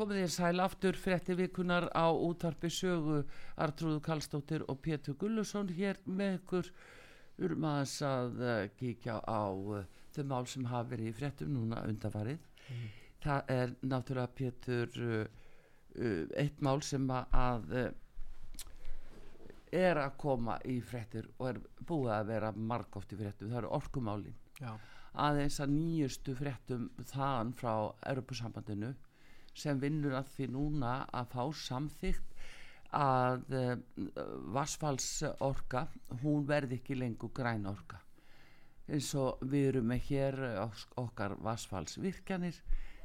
Komið 0.00 0.16
þér 0.16 0.32
sæl 0.32 0.64
aftur 0.64 0.96
fréttir 0.96 1.36
vikunar 1.36 1.90
á 1.92 2.08
útvarpi 2.08 2.72
sögu 2.72 3.20
Artrúðu 3.60 4.00
Kallstóttir 4.00 4.64
og 4.64 4.80
Pétur 4.80 5.20
Gullusson 5.20 5.68
hér 5.68 6.00
með 6.08 6.40
ykkur 6.40 6.72
um 7.50 7.68
að 7.68 7.98
uh, 8.00 8.68
kíkja 8.80 9.20
á 9.28 9.44
uh, 9.52 9.84
þau 10.14 10.24
mál 10.32 10.46
sem 10.50 10.66
hafa 10.70 10.90
verið 10.92 11.10
í 11.10 11.16
fréttum 11.16 11.52
núna 11.54 11.82
undanfarið. 11.88 12.46
Það 13.20 13.50
er 13.52 13.74
náttúrulega 13.84 14.36
Pétur 14.36 15.00
uh, 15.04 15.24
uh, 15.96 16.22
eitt 16.40 16.62
mál 16.64 16.80
sem 16.86 17.04
að, 17.10 17.66
uh, 17.74 17.90
er 19.76 20.00
að 20.00 20.16
koma 20.20 20.56
í 20.64 20.78
fréttir 20.84 21.28
og 21.38 21.50
er 21.50 21.60
búið 21.86 22.14
að 22.16 22.32
vera 22.32 22.52
margótt 22.54 23.12
í 23.12 23.20
fréttum. 23.20 23.50
Það 23.52 23.60
eru 23.62 23.74
orkumálin 23.80 24.38
Já, 24.60 24.72
aðeins 25.26 25.60
að 25.60 25.74
nýjustu 25.76 26.34
fréttum 26.38 26.88
þaðan 27.12 27.54
frá 27.58 27.74
Europasambandinu 28.08 28.94
sem 29.56 29.80
vinnur 29.82 30.14
að 30.18 30.30
því 30.36 30.50
núna 30.54 30.92
að 31.12 31.32
fá 31.34 31.42
samþygt 31.66 32.36
að 32.96 33.54
uh, 33.54 33.74
vassfalsorka 34.54 35.86
hún 36.22 36.46
verði 36.48 36.80
ekki 36.80 36.96
lengur 36.98 37.30
græn 37.34 37.68
orka 37.70 38.00
eins 38.90 39.10
og 39.18 39.42
við 39.46 39.72
erum 39.72 39.90
með 39.90 40.06
hér 40.10 40.38
eh, 40.50 40.84
okkar 41.00 41.36
vassfalsvirkjanir 41.44 42.60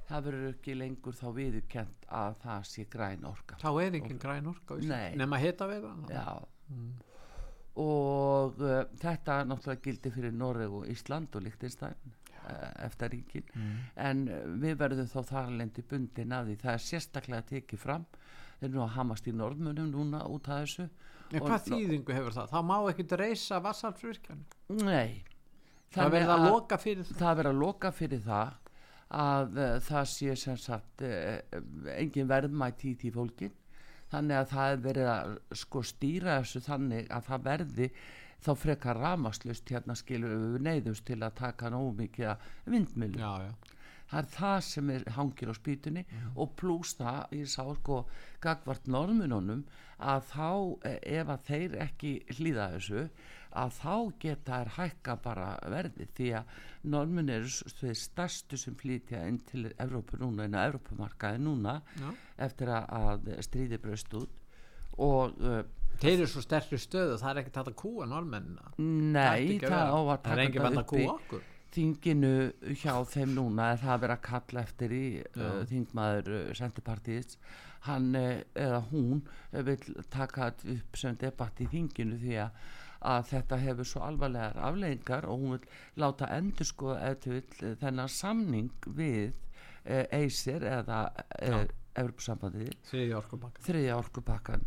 það 0.09 0.27
verður 0.27 0.51
ekki 0.51 0.75
lengur 0.77 1.17
þá 1.17 1.25
viðurkent 1.35 2.05
að 2.13 2.37
það 2.43 2.67
sé 2.69 2.85
græn 2.91 3.25
orka. 3.27 3.57
Þá 3.61 3.69
er 3.81 3.97
engin 3.99 4.21
græn 4.21 4.51
orka 4.51 4.77
nema 5.17 5.39
hita 5.41 5.69
við 5.69 5.87
það 5.87 6.13
Já. 6.13 6.27
Og 7.81 8.61
uh, 8.63 8.83
þetta 9.01 9.41
náttúrulega 9.49 9.83
gildi 9.83 10.11
fyrir 10.13 10.35
Noreg 10.35 10.77
og 10.77 10.85
Ísland 10.91 11.33
og 11.35 11.43
Lichtenstein 11.43 11.97
uh, 12.05 12.85
eftir 12.85 13.11
ríkin. 13.11 13.49
En 13.99 14.23
uh, 14.29 14.45
við 14.61 14.77
verðum 14.79 15.09
þá 15.11 15.19
þar 15.33 15.51
lendi 15.59 15.83
bundin 15.89 16.37
að 16.37 16.51
því 16.51 16.57
það 16.61 16.77
er 16.77 16.85
sérstaklega 16.85 17.49
tekið 17.51 17.81
fram. 17.81 18.07
Þeir 18.61 18.69
eru 18.69 18.77
nú 18.77 18.85
að 18.85 18.95
hamast 18.95 19.27
í 19.27 19.35
norðmunum 19.35 19.91
núna 19.91 20.23
út 20.31 20.47
af 20.47 20.63
þessu. 20.63 20.87
En 21.33 21.41
hvað 21.41 21.67
þýðingu 21.67 22.15
hefur 22.15 22.37
það? 22.37 22.51
Það 22.53 22.67
má 22.69 22.75
ekki 22.91 23.17
reysa 23.17 23.57
vassalsvirkjan 23.65 24.43
Nei 24.85 25.25
Það 25.95 26.13
verður 26.15 26.33
að 26.35 26.45
loka 26.49 26.79
fyrir 26.81 27.03
það. 27.07 27.17
það 27.21 27.37
verður 27.39 27.51
að 27.53 27.61
loka 27.63 27.91
fyrir 27.95 28.23
það 28.25 28.55
að 29.15 29.59
uh, 29.61 29.75
það 29.85 30.09
sé 30.11 30.35
sem 30.41 30.57
sagt 30.59 31.05
uh, 31.05 31.61
engin 31.95 32.29
verðmæti 32.31 32.91
í 32.91 32.97
því 33.03 33.13
fólkin 33.15 33.53
þannig 34.11 34.39
að 34.39 34.51
það 34.53 34.73
er 34.73 34.83
verið 34.85 35.11
að 35.11 35.35
sko 35.61 35.83
stýra 35.85 36.39
þessu 36.39 36.61
þannig 36.65 37.07
að 37.13 37.29
það 37.29 37.45
verði 37.49 37.89
þá 38.45 38.51
frekar 38.61 38.99
ramaslust 39.01 39.71
hérna 39.71 39.95
skilur 39.97 40.35
við 40.35 40.59
neyðust 40.65 41.05
til 41.07 41.21
að 41.23 41.37
taka 41.39 41.71
nógu 41.73 41.95
mikið 42.03 42.33
að 42.33 42.49
vindmilu 42.73 43.21
Já, 43.21 43.31
já, 43.47 43.53
það 44.11 44.19
er 44.21 44.29
það 44.35 44.57
sem 44.67 44.91
er 44.95 45.07
hangir 45.15 45.51
á 45.51 45.55
spýtunni 45.57 46.03
og 46.35 46.53
pluss 46.59 46.93
það, 46.99 47.21
ég 47.39 47.49
sá 47.49 47.63
sko 47.79 48.03
gagvart 48.43 48.89
norðmununum 48.91 49.65
að 49.97 50.29
þá 50.33 50.49
eh, 50.91 50.99
ef 51.21 51.31
að 51.33 51.49
þeir 51.49 51.77
ekki 51.87 52.13
hlýða 52.37 52.69
þessu 52.75 53.07
að 53.63 53.73
þá 53.79 53.93
geta 54.23 54.59
þær 54.59 54.71
hækka 54.77 55.15
bara 55.23 55.47
verði 55.71 56.07
því 56.17 56.27
að 56.39 56.55
normin 56.95 57.29
eru 57.35 57.49
s- 57.49 57.63
þau 57.79 57.93
stærstu 57.97 58.59
sem 58.61 58.75
flytja 58.79 59.23
inn 59.29 59.39
til 59.49 59.65
Evrópu 59.81 60.19
núna 60.21 60.45
inn 60.49 60.57
á 60.59 60.65
Evrópumarkaði 60.69 61.41
núna 61.45 61.77
Já. 62.01 62.09
eftir 62.49 62.71
að, 62.75 62.85
að 62.99 63.31
stríði 63.47 63.79
bröst 63.81 64.13
út 64.19 64.41
og 65.01 65.33
uh, 65.43 65.63
þeir 65.99 66.21
eru 66.21 66.29
svo 66.31 66.43
sterkri 66.45 66.77
stöðu 66.79 67.17
það 67.19 67.31
er 67.33 67.41
ekki 67.43 67.55
tætt 67.57 67.71
að 67.73 67.77
kúa 67.81 68.05
normennina 68.07 68.71
nei, 68.79 69.57
það 69.63 69.91
á 69.91 69.99
að 69.99 70.07
það 70.07 70.15
er 70.15 70.23
taka 70.29 70.45
engin 70.45 70.53
þetta 70.53 70.63
band 70.69 70.79
að 70.79 70.85
upp 70.85 70.97
í 70.99 71.07
okkur. 71.15 71.43
þinginu 71.75 72.33
hjá 72.79 72.93
þeim 73.11 73.33
núna 73.35 73.69
er 73.73 73.81
það 73.81 73.93
að 73.97 74.03
vera 74.05 74.15
að 74.19 74.25
kalla 74.29 74.61
eftir 74.63 74.93
í 74.95 75.05
uh, 75.21 75.61
þingmaður 75.71 76.29
uh, 76.37 76.43
sendipartíðis 76.59 77.39
hann 77.85 78.07
eða 78.17 78.79
hún 78.89 79.19
vil 79.53 79.77
taka 80.09 80.47
upp 80.55 80.97
sem 80.97 81.17
debatt 81.21 81.59
í 81.61 81.67
þinginu 81.69 82.15
því 82.23 82.37
að, 82.41 82.63
að 83.01 83.31
þetta 83.31 83.61
hefur 83.63 83.89
svo 83.89 84.03
alvarlegar 84.05 84.59
afleggingar 84.69 85.27
og 85.29 85.41
hún 85.41 85.55
vil 85.55 85.65
láta 86.03 86.29
endur 86.37 86.69
sko 86.69 86.95
þennan 87.81 88.11
samning 88.11 88.71
við 88.85 89.33
uh, 89.85 90.05
Eisir 90.15 90.63
eða 90.63 91.07
uh, 91.41 91.65
Evropasambandið 91.95 92.73
þriði 92.89 93.13
orkubakka 93.19 93.63
þriðja 93.63 93.99
orkupakkan 93.99 94.65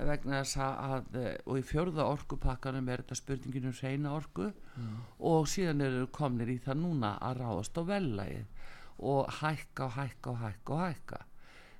vegna 0.00 0.40
þess 0.40 0.56
að 0.60 1.18
eh, 1.20 1.34
og 1.46 1.60
í 1.60 1.64
fjörða 1.66 2.06
orkupakkanum 2.10 2.88
er 2.90 3.02
þetta 3.02 3.18
spurningin 3.18 3.68
um 3.70 3.76
reyna 3.76 4.14
orku 4.16 4.48
og 5.30 5.48
síðan 5.50 5.84
eru 5.86 6.06
komnir 6.14 6.50
í 6.52 6.58
það 6.64 6.80
núna 6.82 7.12
að 7.26 7.42
ráðast 7.42 7.78
á 7.78 7.82
vellægið 7.90 8.70
og 9.10 9.30
hækka 9.40 9.86
og 9.86 9.94
hækka 9.96 10.32
og 10.32 10.40
hækka 10.42 10.74
og 10.74 10.82
hækka. 10.84 11.20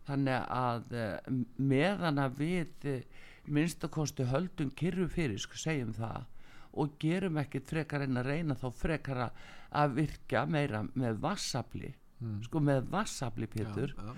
Þannig 0.09 0.47
að 0.57 0.95
eh, 0.97 1.33
meðan 1.73 2.23
að 2.23 2.39
við 2.41 2.87
eh, 2.89 3.19
minnstakosti 3.47 4.25
höldum 4.25 4.71
kyrru 4.77 5.09
fyrir 5.09 5.39
sko 5.39 5.57
segjum 5.57 5.93
það 5.93 6.25
og 6.73 6.99
gerum 7.03 7.39
ekkit 7.39 7.67
frekar 7.67 8.03
en 8.03 8.17
að 8.21 8.27
reyna 8.27 8.55
þá 8.55 8.73
frekar 8.73 9.31
að- 9.71 9.95
virka 9.95 10.47
meira 10.47 10.83
með 10.95 11.19
vassafli 11.21 11.95
sko 12.43 12.61
með 12.61 12.83
vassafli 12.91 13.47
Pétur. 13.47 13.95
Já, 13.97 14.03
já. 14.03 14.15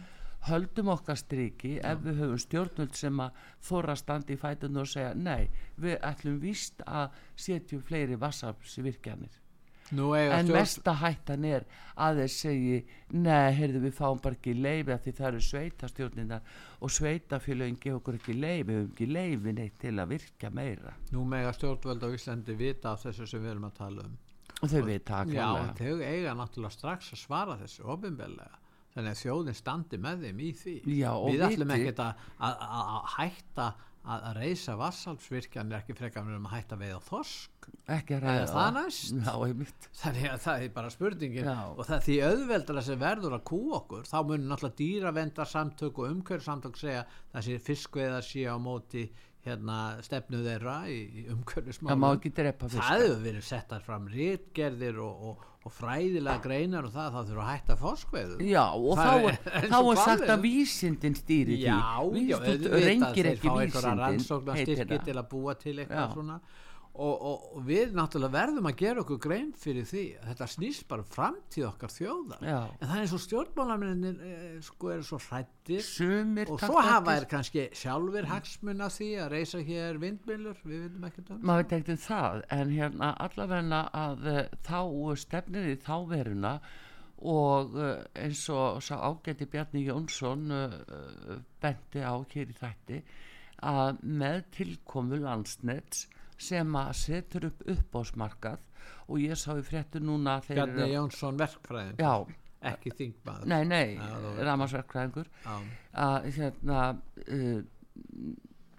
höldum 0.48 0.88
okkar 0.88 1.16
striki 1.16 1.78
ef 1.78 1.98
við 2.02 2.16
höfum 2.18 2.38
stjórnvöld 2.38 2.94
sem 2.94 3.16
að 3.20 3.30
þóra 3.62 3.96
standi 3.96 4.32
í 4.34 4.36
fætunum 4.38 4.80
og 4.82 4.86
segja 4.88 5.14
nei, 5.14 5.48
við 5.78 6.00
ætlum 6.02 6.40
víst 6.40 6.82
að 6.86 7.10
setjum 7.36 7.82
fleiri 7.82 8.16
vassafsvirkjanir 8.16 9.30
Nú 9.30 9.38
eiga 9.38 9.41
en 9.90 10.46
stjórn 10.46 10.52
mesta 10.54 10.94
hættan 11.02 11.44
er 11.44 11.66
að 12.00 12.22
þeir 12.22 12.32
segi 12.34 12.76
nei, 13.12 13.52
heyrðu 13.58 13.82
við 13.84 13.94
fáum 13.98 14.20
bara 14.22 14.38
ekki 14.38 14.54
leifi 14.56 14.94
af 14.94 15.02
því 15.04 15.14
það 15.18 15.28
eru 15.28 15.42
sveitastjórnindar 15.48 16.54
og 16.80 16.94
sveitafélögin 16.96 17.78
gefa 17.82 17.98
okkur 18.00 18.18
ekki 18.20 18.36
leifi 18.38 18.68
við 18.70 18.78
höfum 18.78 18.92
ekki 18.94 19.10
leifi 19.10 19.54
neitt 19.58 19.78
til 19.82 19.94
að 19.98 20.14
virka 20.14 20.50
meira. 20.50 20.94
Nú 21.12 21.26
mega 21.28 21.52
stjórnvöld 21.56 22.06
á 22.06 22.08
Íslandi 22.14 22.56
vita 22.56 22.94
af 22.94 23.04
þessu 23.04 23.28
sem 23.28 23.44
við 23.44 23.56
erum 23.56 23.68
að 23.68 23.78
tala 23.82 24.06
um. 24.08 24.16
Og 24.62 24.70
þau 24.70 24.82
vita 24.86 25.20
það 25.20 25.34
Já, 25.34 25.42
klálega. 25.42 25.68
en 25.68 25.78
þau 25.82 26.08
eiga 26.08 26.34
náttúrulega 26.38 26.76
strax 26.78 27.12
að 27.12 27.24
svara 27.26 27.58
þessu 27.60 27.88
ofinbellega 27.92 28.61
þannig 28.96 29.14
að 29.14 29.22
þjóðin 29.22 29.58
standi 29.58 30.02
með 30.02 30.26
þeim 30.26 30.42
í 30.42 30.50
því. 30.58 30.76
Já, 30.98 31.10
við 31.26 31.46
ætlum 31.48 31.74
ekkert 31.76 32.04
að, 32.04 32.28
að, 32.38 32.60
að, 32.68 32.92
að 32.92 33.08
hætta 33.16 33.70
að, 34.02 34.28
reysa 34.40 34.74
vassalsvirkjan 34.78 35.72
er 35.72 35.80
ekki 35.80 35.96
frekar 35.96 36.26
með 36.26 36.38
um 36.40 36.46
að 36.50 36.54
hætta 36.56 36.78
veið 36.80 36.94
á 36.98 37.00
þorsk. 37.06 37.68
Ekki 37.96 38.16
að 38.16 38.18
Er 38.18 38.24
ræða 38.26 38.46
það 38.50 38.70
næst? 38.76 39.12
Já, 39.16 39.34
þannig 40.02 40.28
að 40.32 40.40
það 40.46 40.64
er 40.66 40.72
bara 40.76 40.92
spurningin. 40.92 41.50
Já. 41.50 41.58
og 41.70 41.82
það 41.88 42.06
því 42.06 42.16
auðveldara 42.28 42.86
sem 42.86 43.02
verður 43.02 43.36
að 43.38 43.44
kú 43.52 43.60
okkur 43.78 44.08
þá 44.10 44.16
munir 44.28 44.48
náttúrulega 44.50 44.78
dýravendarsamtök 44.82 46.00
og 46.02 46.16
umhverfsamtök 46.16 46.80
segja 46.80 47.04
þessi 47.34 47.60
fiskveðar 47.68 48.26
sé 48.26 48.46
á 48.50 48.56
móti 48.58 49.06
hérna 49.46 49.78
stefnu 50.06 50.42
þeirra 50.44 50.76
í, 50.86 50.98
umhverfismálum. 51.34 51.90
Það 51.92 52.00
ekki 52.04 52.30
hefur 53.08 53.24
verið 53.24 53.46
settar 53.48 53.82
fram 53.82 54.04
rítgerðir 54.12 55.00
og, 55.02 55.24
og, 55.30 55.46
og 55.66 55.74
fræðilega 55.74 56.42
greinar 56.44 56.86
og 56.86 56.94
það 56.94 57.08
þá 57.16 57.20
þurfa 57.30 57.42
að 57.46 57.50
hætta 57.52 57.76
foskveðu 57.80 58.46
Já, 58.46 58.64
og 58.70 59.00
Það 59.00 59.10
þá 59.10 59.30
er 59.32 59.68
þá 59.72 59.78
er 59.82 60.02
sagt 60.02 60.32
að 60.36 60.44
vísindin 60.46 61.18
stýri 61.18 61.56
því. 61.58 61.62
Já, 61.66 61.78
já, 61.78 62.12
Vísindin 62.14 62.52
auðvitað, 62.52 62.86
rengir 62.86 63.14
þeir 63.18 63.30
ekki 63.32 63.48
fá 63.48 63.52
einhverja 63.52 63.82
vísindin 63.82 64.02
rannsóknarstyrki 64.04 64.78
heitir 64.84 65.06
til 65.10 65.16
að 65.18 65.28
búa 65.34 65.56
til 65.58 65.74
eitthvað 65.78 66.06
Já. 66.06 66.12
svona 66.14 66.38
og, 66.92 67.12
og, 67.24 67.44
og 67.56 67.62
við 67.64 67.94
náttúrulega 67.96 68.34
verðum 68.34 68.66
að 68.68 68.74
gera 68.82 69.00
okkur 69.00 69.20
grein 69.24 69.52
fyrir 69.56 69.86
því 69.88 70.02
að 70.18 70.26
þetta 70.28 70.48
snýst 70.52 70.84
bara 70.90 71.04
um 71.04 71.08
framtíð 71.14 71.66
okkar 71.70 71.94
þjóðar. 71.94 72.44
Já. 72.44 72.58
en 72.68 72.84
það 72.90 72.92
er 72.96 73.04
eins 73.06 73.14
og 73.16 73.22
stjórnmálamennir 73.24 74.20
eh, 74.28 74.58
sko 74.66 74.92
eru 74.92 75.06
svo 75.08 75.20
hrættir 75.24 75.86
Sumir 75.86 76.52
og 76.52 76.60
taka 76.60 76.68
svo 76.68 76.84
hafa 76.84 77.16
er 77.16 77.28
kannski 77.32 77.66
sjálfur 77.80 78.28
hagsmun 78.28 78.84
af 78.84 78.96
því 78.98 79.10
að 79.24 79.32
reysa 79.32 79.64
hér 79.64 80.02
vindmilur 80.04 80.62
við 80.66 80.84
veitum 80.84 81.08
ekkert 81.08 81.32
um 81.32 81.42
maður 81.48 81.64
veit 81.64 81.74
ekkert 81.78 81.96
um 81.96 82.04
það 82.04 82.40
en 82.58 82.76
hérna 82.76 83.12
allavegna 83.26 83.82
að 84.04 84.30
uh, 84.34 84.40
þá 84.68 84.80
stefnir 85.24 85.72
í 85.72 85.80
þá 85.80 85.94
veruna 86.12 86.54
og 87.32 87.76
uh, 87.78 87.92
eins 88.20 88.44
og 88.52 88.82
sá 88.84 88.98
ágæti 89.00 89.48
Bjarni 89.48 89.86
Jónsson 89.88 90.44
benti 91.62 92.04
á 92.04 92.20
hér 92.20 92.52
í 92.52 92.58
þætti 92.60 93.04
að 93.62 94.02
með 94.02 94.42
tilkomu 94.58 95.22
landsnets 95.22 96.10
sem 96.42 96.76
að 96.78 96.92
setur 97.00 97.48
upp 97.50 97.64
uppbásmarkað 97.74 98.68
og 99.08 99.18
ég 99.22 99.38
sá 99.38 99.52
í 99.56 99.64
fréttu 99.66 100.02
núna 100.02 100.38
Bjarni 100.46 100.88
Jónsson 100.92 101.38
verkfræðin 101.40 102.00
já, 102.02 102.14
ekki 102.72 102.94
þingmaður. 102.98 103.50
Nei, 103.50 103.62
nei, 103.66 103.98
Já. 105.44 105.56
að 106.06 106.30
hérna 106.36 106.80
uh, 107.26 107.60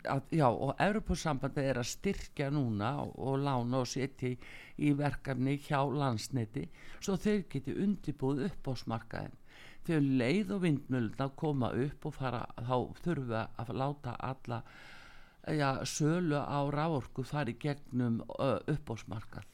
að, 0.09 0.25
já 0.35 0.47
og 0.49 0.73
Europasambandi 0.81 1.63
er 1.63 1.79
að 1.81 1.89
styrkja 1.91 2.49
núna 2.53 2.93
og, 3.03 3.13
og 3.17 3.39
lána 3.43 3.83
og 3.83 3.89
setja 3.89 4.33
í, 4.33 4.37
í 4.83 4.93
verkefni 4.99 5.55
hjá 5.63 5.79
landsneti 5.87 6.65
svo 6.99 7.17
þeir 7.19 7.45
geti 7.51 7.75
undirbúið 7.85 8.45
upp 8.49 8.69
á 8.69 8.73
smarkaðin 8.83 9.39
þegar 9.83 10.09
leið 10.21 10.51
og 10.55 10.63
vindmjölna 10.63 11.29
koma 11.39 11.71
upp 11.85 12.07
og 12.07 12.15
fara 12.15 12.43
þá 12.59 12.75
þurfa 13.03 13.45
að 13.59 13.73
láta 13.81 14.15
alla 14.31 14.61
já, 15.47 15.85
sölu 15.85 16.39
á 16.39 16.59
ráorku 16.71 17.23
fari 17.23 17.55
gegnum 17.59 18.21
uppbósmarkað 18.37 19.49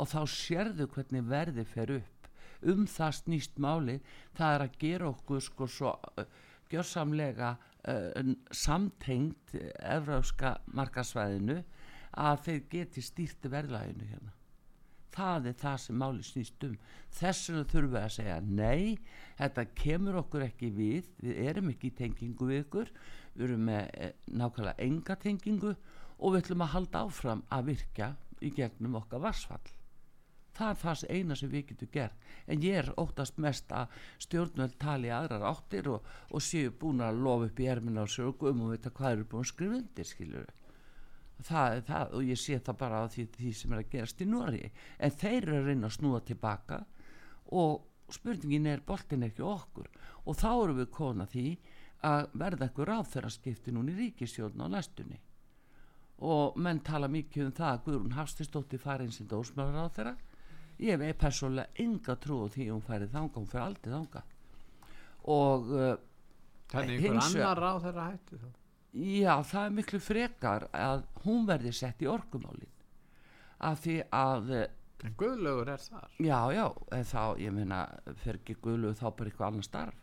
og 0.00 0.08
þá 0.08 0.20
sérðu 0.32 0.86
hvernig 0.90 1.26
verði 1.28 1.64
fer 1.68 1.92
upp. 2.00 2.28
Um 2.60 2.86
það 2.88 3.16
snýst 3.20 3.60
máli 3.60 4.00
það 4.36 4.54
er 4.54 4.64
að 4.64 4.78
gera 4.80 5.10
okkur 5.10 5.44
sko 5.44 5.68
svo 5.68 5.92
gjörsamlega 6.70 7.54
uh, 7.88 8.34
samtengt 8.52 9.54
evróska 9.80 10.58
markasvæðinu 10.76 11.62
að 12.10 12.44
þeir 12.46 12.60
geti 12.74 13.04
stýrt 13.04 13.48
verðlæginu 13.50 14.10
hérna. 14.10 14.34
Það 15.10 15.48
er 15.50 15.56
það 15.58 15.78
sem 15.82 15.96
máli 15.98 16.24
snýst 16.26 16.66
um. 16.66 16.76
Þess 17.10 17.48
vegna 17.50 17.64
þurfum 17.72 17.94
við 17.94 18.02
að 18.04 18.12
segja 18.14 18.36
nei, 18.46 18.98
þetta 19.40 19.64
kemur 19.80 20.20
okkur 20.20 20.44
ekki 20.46 20.70
við. 20.74 21.08
Við 21.18 21.40
erum 21.50 21.72
ekki 21.72 21.90
í 21.90 21.96
tengingu 21.98 22.50
við 22.50 22.62
ykkur 22.64 22.92
við 23.34 23.46
erum 23.48 23.66
með 23.70 23.90
eh, 23.94 24.14
nákvæmlega 24.26 24.86
enga 24.86 25.18
tengingu 25.24 25.74
og 25.74 26.32
við 26.32 26.40
ætlum 26.44 26.64
að 26.64 26.72
halda 26.76 27.04
áfram 27.06 27.44
að 27.50 27.68
virka 27.72 28.14
í 28.40 28.52
gegnum 28.56 28.98
okkar 29.00 29.22
varsfall 29.26 29.76
það 30.60 30.70
er 30.70 30.78
það 30.80 31.04
eina 31.14 31.36
sem 31.38 31.50
við 31.50 31.66
getum 31.70 31.90
gert. 31.94 32.24
En 32.50 32.62
ég 32.64 32.78
er 32.82 32.88
óttast 33.00 33.38
mest 33.40 33.70
að 33.72 33.92
stjórnvöld 34.20 34.76
tali 34.82 35.12
aðrar 35.14 35.46
áttir 35.48 35.88
og, 35.88 36.06
og 36.28 36.44
séu 36.44 36.72
búin 36.76 37.00
að 37.04 37.20
lofa 37.24 37.48
upp 37.48 37.60
í 37.60 37.68
ermina 37.70 38.04
og 38.04 38.12
sögum 38.12 38.64
og 38.66 38.74
vita 38.74 38.92
hvað 38.92 39.14
eru 39.14 39.28
búin 39.30 39.46
að 39.46 39.52
skrifa 39.52 39.78
undir 39.78 40.08
skilur 40.08 40.50
það 41.46 41.74
er 41.74 41.84
það 41.88 42.16
og 42.16 42.26
ég 42.28 42.40
sé 42.40 42.58
það 42.60 42.78
bara 42.80 43.00
á 43.00 43.04
því, 43.08 43.26
því 43.36 43.52
sem 43.56 43.72
er 43.72 43.80
að 43.80 43.92
gerast 43.94 44.20
í 44.20 44.26
Nóri 44.28 44.64
en 44.98 45.14
þeir 45.22 45.38
eru 45.38 45.56
að 45.56 45.68
reyna 45.70 45.88
að 45.88 45.94
snúa 45.96 46.20
tilbaka 46.26 46.80
og 47.60 48.12
spurningin 48.12 48.68
er 48.68 48.82
boltin 48.86 49.24
ekki 49.24 49.44
okkur. 49.46 49.86
Og 50.26 50.36
þá 50.36 50.50
eru 50.50 50.76
við 50.80 50.90
kona 50.94 51.26
því 51.30 51.46
að 52.06 52.30
verða 52.40 52.66
eitthvað 52.66 52.90
ráðferðarskipti 52.90 53.74
núna 53.74 53.92
í 53.92 53.98
ríkisjóðn 53.98 54.64
á 54.64 54.66
næstunni. 54.72 55.20
Og 56.20 56.56
menn 56.60 56.82
tala 56.84 57.08
mikið 57.08 57.46
um 57.46 57.54
það 57.56 57.70
að 57.70 57.84
Guðrún 57.86 58.16
Hafstistóttir 58.16 58.82
farin 58.82 59.12
sem 59.12 59.28
dósmálar 59.28 59.78
ráðferða 59.78 60.16
ég 60.80 61.00
hef 61.00 61.18
persónulega 61.20 61.84
enga 61.84 62.16
trú 62.20 62.44
á 62.44 62.52
því 62.52 62.68
hún 62.70 62.84
færið 62.84 63.12
þanga, 63.14 63.36
hún 63.36 63.50
fyrir 63.50 63.64
aldrei 63.66 63.92
þanga 63.92 64.22
og 65.30 65.70
uh, 65.76 65.94
þannig 66.72 67.04
einhver 67.04 67.20
annar 67.20 67.60
ráð 67.60 67.86
þeirra 67.86 68.08
hætti 68.08 68.40
þá? 68.40 68.48
Já, 68.90 69.34
það 69.46 69.64
er 69.64 69.74
miklu 69.76 70.00
frekar 70.02 70.66
að 70.74 71.02
hún 71.24 71.44
verði 71.46 71.72
sett 71.76 72.00
í 72.02 72.08
orkumálin. 72.10 72.70
Af 73.62 73.84
því 73.84 73.96
að 74.16 74.48
eh, 74.56 74.72
en 75.06 75.14
Guðlaugur 75.20 75.70
er 75.70 75.84
þar. 75.84 76.08
Já, 76.18 76.38
já, 76.56 76.64
þá, 77.12 77.22
ég 77.38 77.54
meina 77.54 77.84
fer 78.24 78.40
ekki 78.40 78.56
guðlu 78.64 78.90
þá 78.98 79.04
bara 79.06 79.30
eitthvað 79.30 79.46
annar 79.50 79.68
starf 79.68 79.99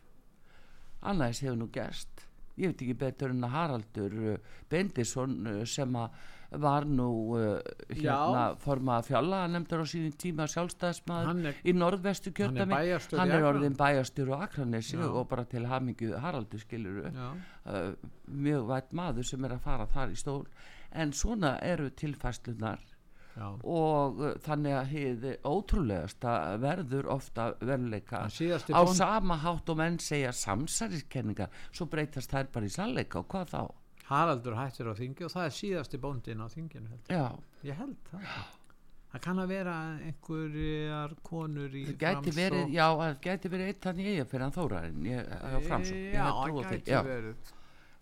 annars 1.00 1.42
hefur 1.44 1.58
nú 1.58 1.68
gerst. 1.72 2.26
Ég 2.58 2.72
veit 2.72 2.82
ekki 2.82 2.96
betur 2.98 3.30
en 3.30 3.46
að 3.46 3.54
Haraldur 3.54 4.18
uh, 4.32 4.58
Bendisson 4.70 5.38
uh, 5.46 5.62
sem 5.68 5.94
að 5.98 6.18
var 6.50 6.86
nú 6.88 7.08
uh, 7.36 7.58
hérna 7.92 8.54
formað 8.62 9.10
fjalla, 9.10 9.42
hann 9.44 9.52
nefndur 9.52 9.82
á 9.84 9.86
sínum 9.90 10.14
tíma 10.16 10.46
sjálfstæðismæður 10.48 11.58
í 11.60 11.74
norðvestu 11.76 12.32
hann 12.40 12.56
er 12.56 12.72
hann 13.20 13.34
er 13.36 13.44
orðin 13.50 13.76
bæjastjóru 13.76 14.32
á 14.32 14.48
Akranesi 14.48 14.96
Já. 14.96 15.04
og 15.10 15.28
bara 15.28 15.44
til 15.44 15.66
hamingju 15.68 16.16
Haraldur 16.16 16.62
skilur 16.64 17.10
já, 17.12 17.28
uh, 17.68 17.92
mjög 18.32 18.64
vært 18.72 18.96
maður 18.96 19.28
sem 19.28 19.44
er 19.44 19.58
að 19.58 19.66
fara 19.68 19.88
þar 19.92 20.14
í 20.14 20.16
stól. 20.16 20.46
En 20.96 21.12
svona 21.12 21.58
eru 21.60 21.90
tilfæslunar 21.92 22.80
Já. 23.38 23.46
og 23.70 24.18
uh, 24.18 24.32
þannig 24.42 24.74
að 24.74 24.88
hið 24.92 25.26
ótrúlegasta 25.46 26.32
verður 26.62 27.06
ofta 27.14 27.48
veruleika 27.62 28.24
á 28.26 28.82
sama 28.98 29.36
hátt 29.44 29.70
og 29.70 29.78
menn 29.78 29.98
segja 30.02 30.32
samsæriskenningar 30.34 31.52
svo 31.70 31.86
breytast 31.92 32.32
þær 32.34 32.48
bara 32.54 32.66
í 32.66 32.72
sannleika 32.74 33.22
og 33.22 33.28
hvað 33.30 33.52
þá 33.54 33.62
Haraldur 34.08 34.56
hættir 34.56 34.88
á 34.88 34.94
þingi 34.96 35.26
og 35.26 35.34
það 35.34 35.44
er 35.50 35.54
síðasti 35.58 35.98
bóndin 36.00 36.40
á 36.40 36.48
þinginu 36.48 36.88
held. 36.88 37.10
ég. 37.12 37.12
já, 37.68 37.74
held 37.78 37.98
það 38.10 38.24
það 39.12 39.22
kann 39.24 39.42
að 39.42 39.52
vera 39.52 39.74
einhverjar 40.08 41.14
konur 41.24 41.76
í 41.76 41.84
Framsókn- 41.92 42.34
verið 42.40 42.74
já, 42.74 42.86
það 43.02 43.20
gæti 43.28 43.52
verið 43.54 43.70
eitt 43.72 43.86
þannig 43.86 44.10
ég 44.14 44.28
fyrir 44.32 44.44
hann 44.46 44.56
þóraðin 44.56 45.06
á 45.28 45.58
framsókn, 45.68 46.02
ég 46.02 46.18
já, 46.18 46.26
það 46.26 46.58
gæti 46.72 46.92
já. 46.92 47.00
verið 47.06 47.54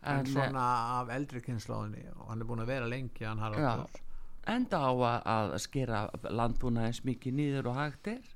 en, 0.07 0.19
En, 0.21 0.27
svona 0.31 0.65
af 1.01 1.09
eldri 1.11 1.41
kynnslóðinni 1.43 2.03
og 2.15 2.27
hann 2.31 2.43
er 2.43 2.47
búin 2.47 2.63
að 2.63 2.71
vera 2.73 2.91
lengi 2.91 3.27
hann 3.27 3.43
Haraldur 3.43 4.03
enda 4.47 4.79
á 4.79 4.91
að, 4.93 5.21
að 5.37 5.55
skera 5.67 6.01
landbúna 6.31 6.87
eins 6.89 7.03
mikið 7.07 7.35
nýður 7.41 7.71
og 7.73 7.79
hægt 7.81 8.11
er. 8.15 8.33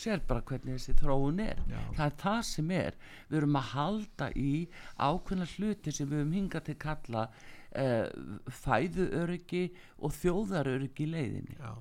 Sér 0.00 0.20
bara 0.24 0.40
hvernig 0.48 0.78
þessi 0.78 0.94
þróun 0.96 1.40
er. 1.44 1.58
Já. 1.68 1.80
það 1.96 2.04
er 2.06 2.14
það 2.22 2.42
sem 2.48 2.70
er. 2.72 2.94
Við 3.28 3.38
erum 3.42 3.56
að 3.60 3.66
halda 3.74 4.28
í 4.40 4.52
ákveðna 4.96 5.48
hluti 5.56 5.92
sem 5.92 6.08
við 6.08 6.22
höfum 6.22 6.36
hingað 6.38 6.64
til 6.70 6.76
kalla 6.80 7.24
uh, 7.28 8.06
fæðuöryggi 8.62 9.64
og 10.00 10.14
þjóðaröryggi 10.20 11.04
í 11.06 11.10
leiðinni. 11.14 11.58
Já. 11.60 11.74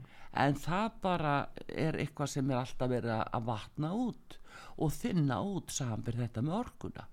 en 0.43 0.53
það 0.61 0.89
bara 1.01 1.35
er 1.73 1.95
eitthvað 1.97 2.29
sem 2.35 2.51
er 2.51 2.59
alltaf 2.59 2.89
verið 2.91 3.13
að- 3.15 3.29
að 3.33 3.45
vatna 3.47 3.89
út 3.97 4.35
og 4.77 4.91
þinna 4.93 5.39
út 5.41 5.71
samanbyrð 5.73 6.21
þetta 6.25 6.43
með 6.45 6.57
orkuna 6.59 7.05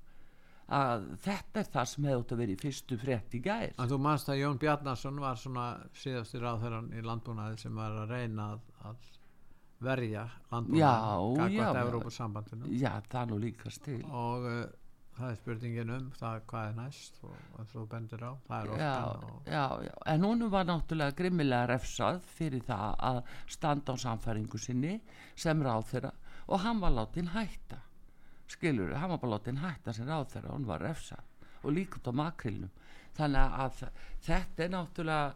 að 0.66 1.04
þetta 1.22 1.60
er 1.60 1.68
það 1.74 1.90
sem 1.90 2.06
hefði 2.08 2.20
átt 2.20 2.32
að 2.34 2.40
vera 2.42 2.54
í 2.54 2.60
fyrstu 2.62 2.98
frétt 2.98 3.36
í 3.38 3.42
gær. 3.44 3.74
En 3.76 3.90
þú 3.90 3.98
manst 4.02 4.30
að 4.32 4.40
Jón 4.40 4.58
Bjarnason 4.62 5.20
var 5.22 5.38
svona 5.40 5.66
síðasti 5.94 6.40
ráðherran 6.42 6.88
í 6.96 7.04
landbúnaði 7.06 7.60
sem 7.62 7.76
var 7.76 8.00
að 8.02 8.16
reyna 8.16 8.48
að, 8.54 8.64
að 8.90 9.12
verja 9.86 10.24
landbúnaði 10.50 11.60
gagvart 11.60 11.80
Evrópusambandinu. 11.84 12.72
Já, 12.80 12.90
það 13.06 13.22
er 13.22 13.30
nú 13.30 13.40
líkast 13.44 13.84
til. 13.86 14.00
Og 14.10 14.50
uh, 14.50 14.66
það 15.16 15.30
er 15.30 15.40
spurningin 15.40 15.94
um 15.96 16.10
það 16.18 16.42
hvað 16.50 16.68
er 16.68 16.76
næst 16.80 17.22
og, 17.22 17.40
þú 17.72 17.86
bendir 17.94 18.26
á. 18.26 18.32
Það 18.48 18.58
er 18.58 18.74
orkan 18.74 19.26
og, 19.30 19.40
já, 19.46 19.64
já, 19.86 19.94
en 20.12 20.28
hún 20.28 20.46
var 20.52 20.68
náttúrulega 20.68 21.18
grimmilega 21.22 21.70
refsað 21.72 22.22
fyrir 22.36 22.66
það 22.66 23.02
að 23.12 23.22
standa 23.54 23.94
á 23.94 23.96
samfæringu 24.02 24.60
sinni 24.60 24.98
sem 25.38 25.62
ráð 25.62 25.92
þeirra 25.92 26.16
og 26.46 26.62
hann 26.62 26.82
var 26.82 26.94
látin 26.94 27.30
hætta 27.34 27.85
skilur, 28.50 28.94
hann 28.94 29.10
var 29.10 29.18
bara 29.22 29.36
látin 29.36 29.60
hætta 29.62 29.92
sem 29.94 30.06
ráð 30.08 30.30
þeirra 30.34 30.52
og 30.52 30.58
hún 30.58 30.68
var 30.68 30.84
refsað. 30.84 31.22
Og 31.64 31.74
líka 31.74 31.98
út 32.00 32.10
á 32.10 32.14
makrilnum 32.14 32.70
þannig 33.16 33.58
að 33.66 33.82
þetta 34.26 34.64
er 34.64 34.72
náttúrulega 34.74 35.34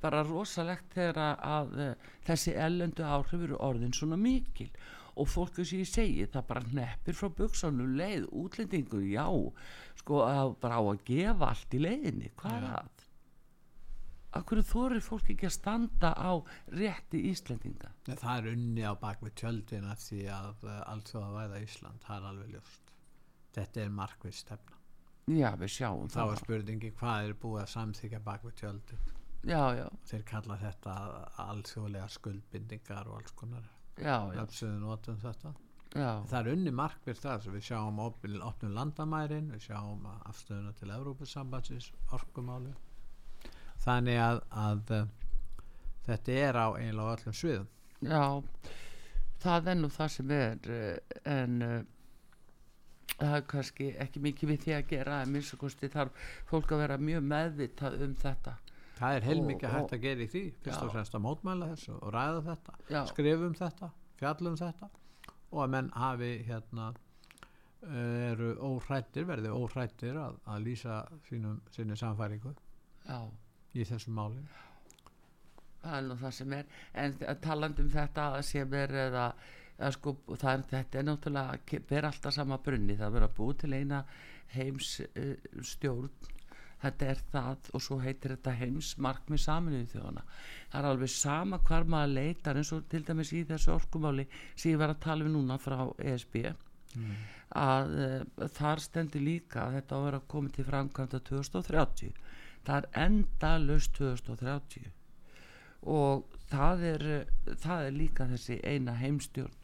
bara 0.00 0.22
rosalegt 0.24 0.94
þegar 0.96 1.36
að, 1.44 1.74
eh, 1.78 2.08
þessi 2.26 2.56
ellendu 2.56 3.04
áhrif 3.04 3.44
eru 3.44 3.58
orðin 3.60 3.92
svona 3.92 4.16
mikil. 4.16 4.70
Og 5.16 5.28
fólk 5.28 5.56
sem 5.64 5.80
ég 5.80 5.88
segi 5.90 6.26
það 6.26 6.46
bara 6.46 6.60
neppir 6.72 7.14
frá 7.14 7.28
buksanum 7.28 7.96
leið 7.98 8.28
útlendingur, 8.32 9.04
já 9.04 9.26
sko 10.00 10.22
að 10.24 10.54
bara 10.60 10.80
á 10.80 10.82
að 10.82 11.04
gefa 11.04 11.50
allt 11.52 11.76
í 11.76 11.80
leiðinni. 11.82 12.30
Hvað 12.40 12.56
er 12.56 12.62
Já. 12.62 12.70
það 12.70 12.99
Akkur 14.38 14.60
þorir 14.62 15.02
fólk 15.02 15.32
ekki 15.32 15.48
að 15.48 15.54
standa 15.56 16.10
á 16.14 16.30
rétti 16.70 17.18
Íslendinga? 17.32 17.88
Nei, 18.06 18.14
það 18.14 18.36
er 18.36 18.50
unni 18.52 18.84
á 18.86 18.94
bakvið 18.98 19.32
tjöldina 19.40 19.96
því 19.98 20.20
að 20.30 20.66
uh, 20.68 20.76
allt 20.92 21.10
þó 21.10 21.16
að 21.24 21.38
væða 21.38 21.62
Ísland 21.64 22.04
það 22.04 22.18
er 22.18 22.26
alveg 22.28 22.52
ljóst. 22.54 22.92
Þetta 23.56 23.80
er 23.82 23.96
markvið 23.96 24.36
stefna. 24.38 24.76
Já, 25.30 25.48
við 25.58 25.72
sjáum 25.74 26.10
þá 26.10 26.14
það. 26.14 26.34
er 26.34 26.42
spurningi 26.44 26.90
hvað 27.00 27.24
er 27.24 27.34
búið 27.42 27.62
að 27.64 27.72
samþykja 27.72 28.20
bakvið 28.28 28.54
tjöldin? 28.60 29.08
Já, 29.50 29.62
já, 29.74 29.86
þeir 30.10 30.22
kalla 30.28 30.58
þetta 30.60 30.94
alþjóðlega 31.46 32.06
skuldbindingar 32.14 33.10
og 33.10 33.18
alls 33.18 33.34
konar. 33.34 33.66
Já, 33.96 34.14
já, 34.30 34.42
öfsuðu 34.44 34.76
notum 34.84 35.18
þetta. 35.24 35.52
Já, 35.90 36.10
það 36.30 36.38
er 36.38 36.52
unni 36.52 36.74
markvið 36.78 37.18
það 37.18 37.42
sem 37.42 37.56
við 37.56 37.66
sjáum 37.66 37.98
opnum, 38.04 38.76
landamærin 38.76 39.50
við 39.56 39.64
sjáum 39.66 40.06
afstöðuna 40.12 40.76
til 40.78 40.92
Evrópusambandsins 40.94 41.90
orkumáli 42.14 42.76
þannig 43.84 44.18
að, 44.20 44.40
að 44.64 44.92
uh, 44.96 45.06
þetta 46.06 46.36
er 46.46 46.58
á 46.60 46.66
eiginlega 46.76 47.08
á 47.08 47.14
öllum 47.16 47.36
sviðum 47.40 47.68
já. 48.00 48.22
Það 49.40 49.68
er 49.72 49.78
nú 49.80 49.88
það 49.88 50.08
sem 50.12 50.30
er, 50.36 50.58
eh, 50.68 51.18
en 51.32 51.54
uh, 51.64 51.76
það 53.16 53.36
er 53.38 53.44
kannski 53.48 53.86
ekki 54.04 54.20
mikið 54.24 54.50
við 54.52 54.58
því 54.66 54.74
að 54.78 54.88
gera, 54.94 55.20
en 55.24 55.32
minnst 55.32 55.56
kosti 55.60 55.88
þarf 55.92 56.26
fólk 56.50 56.72
að 56.76 56.82
vera 56.84 56.98
mjög 57.00 57.24
meðvitað 57.30 57.96
um 58.04 58.14
þetta. 58.20 58.54
það 59.00 59.16
er 59.16 59.26
heilmikið 59.30 59.68
Og- 59.70 59.74
hægt 59.78 59.94
að 59.96 60.02
gera 60.04 60.24
í 60.26 60.30
því 60.34 60.42
fyrst 60.64 60.82
og 60.84 60.92
fremst 60.92 61.14
að 61.16 61.24
mótmæla 61.24 61.70
þessu 61.72 61.94
og 62.02 62.12
ræða 62.12 62.42
þetta 62.50 62.74
Já, 62.92 63.00
skrifum 63.08 63.54
þetta, 63.56 63.90
fjallum 64.20 64.56
þetta 64.60 64.90
og 65.50 65.62
að 65.64 65.70
menn 65.72 65.88
hafi 65.96 66.32
hérna 66.46 66.90
eru 67.80 68.50
óhrættir 68.60 69.24
verði 69.24 69.48
óhrættir 69.56 70.18
að, 70.20 70.34
að 70.52 70.64
lýsa 70.66 70.98
sínum, 71.30 71.62
sinni 71.72 71.96
samfæringu 71.96 72.52
já. 73.08 73.20
Í 73.74 73.86
þessu 73.88 74.14
máli? 74.16 74.42
Það 75.80 75.96
er 75.96 76.04
nú 76.08 76.18
það 76.20 76.34
sem 76.36 76.56
er. 76.58 76.74
En 77.02 77.16
talandi 77.44 77.84
um 77.84 77.92
þetta 77.92 78.26
sem 78.46 78.74
er 78.80 78.96
eða, 79.06 79.28
eða 79.78 79.92
sko, 79.96 80.16
er, 80.36 80.66
þetta 80.74 81.00
er 81.00 81.08
náttúrulega 81.08 81.80
ber 81.88 82.10
alltaf 82.10 82.36
sama 82.36 82.60
brunni. 82.60 82.98
Það 82.98 83.16
verður 83.16 83.30
að 83.30 83.38
búið 83.38 83.62
til 83.62 83.72
eina 83.78 84.02
heims 84.56 84.92
uh, 85.08 85.34
stjórn. 85.64 86.12
Þetta 86.80 87.10
er 87.12 87.18
það 87.28 87.70
og 87.76 87.82
svo 87.84 87.98
heitir 88.00 88.32
þetta 88.36 88.56
heimsmarkmið 88.56 89.42
saminuðu 89.42 89.88
þjóðana 89.92 90.22
það 90.70 90.80
er 90.80 90.88
alveg 90.90 91.12
sama 91.12 91.58
hvar 91.66 91.86
maður 91.90 92.12
leitar 92.16 92.58
eins 92.60 92.72
og 92.74 92.86
til 92.90 93.02
dæmis 93.06 93.32
í 93.34 93.42
þessu 93.48 93.72
orkumáli 93.74 94.26
sem 94.54 94.72
ég 94.72 94.80
var 94.80 94.94
að 94.94 95.02
tala 95.06 95.26
um 95.26 95.32
núna 95.34 95.58
frá 95.60 95.78
ESB 95.98 96.36
að 97.60 97.96
uh, 98.04 98.46
þar 98.54 98.82
stendur 98.84 99.24
líka 99.24 99.64
að 99.64 99.78
þetta 99.78 99.96
á 99.96 99.98
að 99.98 100.06
vera 100.06 100.22
komið 100.34 100.56
til 100.56 100.66
framkvæmda 100.68 101.22
2030 101.28 102.12
það 102.66 102.76
er 102.80 103.04
endalaust 103.06 103.94
2030 103.98 104.90
og 105.80 106.36
það 106.50 106.84
er, 106.84 107.06
eh, 107.20 107.54
það 107.56 107.86
er 107.86 107.96
líka 107.96 108.26
þessi 108.28 108.60
eina 108.64 108.94
heimstjórn. 108.98 109.56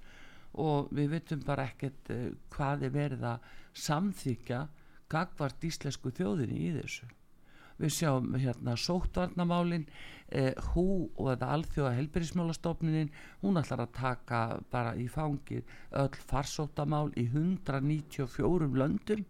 Og 0.56 0.88
við 0.96 1.10
veitum 1.12 1.42
bara 1.44 1.66
ekkert 1.68 2.08
uh, 2.08 2.30
hvað 2.48 2.86
er 2.86 2.92
verið 2.94 3.24
að 3.28 3.42
samþykja 3.76 4.60
gagvart 5.12 5.66
íslensku 5.68 6.08
þjóðinni 6.16 6.56
í 6.56 6.70
þessu. 6.78 7.08
Við 7.76 7.92
sjáum 7.92 8.30
hérna 8.40 8.72
sóttvarnamálin 8.80 9.84
eh, 10.32 10.54
hú 10.72 11.10
og 11.12 11.28
þetta 11.28 11.50
alþjóða 11.58 11.92
helbyrðismálastofnunin 11.98 13.12
hún 13.42 13.60
ætlar 13.60 13.82
að 13.84 13.92
taka 13.98 14.40
bara 14.72 14.94
í 14.96 15.10
fangið 15.12 15.76
öll 15.92 16.16
farsóttamál 16.30 17.10
í 17.20 17.26
194 17.28 18.72
löndum 18.80 19.26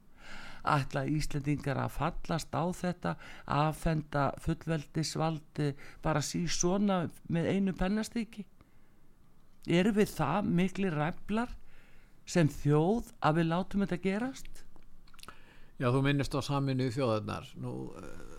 ætla 0.72 1.04
Íslendingar 1.10 1.78
að 1.80 1.94
fallast 1.96 2.54
á 2.56 2.64
þetta 2.74 3.14
aðfenda 3.46 4.26
fullveldisvaldi 4.44 5.72
bara 6.04 6.22
sí 6.24 6.44
svona 6.48 7.04
með 7.32 7.50
einu 7.54 7.74
pennastíki 7.76 8.46
eru 9.66 9.92
við 9.96 10.12
það 10.14 10.52
mikli 10.60 10.92
ræflar 10.94 11.56
sem 12.26 12.48
þjóð 12.50 13.10
að 13.22 13.40
við 13.40 13.50
látum 13.50 13.84
þetta 13.84 14.02
gerast? 14.02 14.62
Já, 15.76 15.90
þú 15.92 16.00
minnist 16.06 16.34
á 16.34 16.40
saminu 16.40 16.88
þjóðarnar 16.94 17.50
nú 17.60 17.72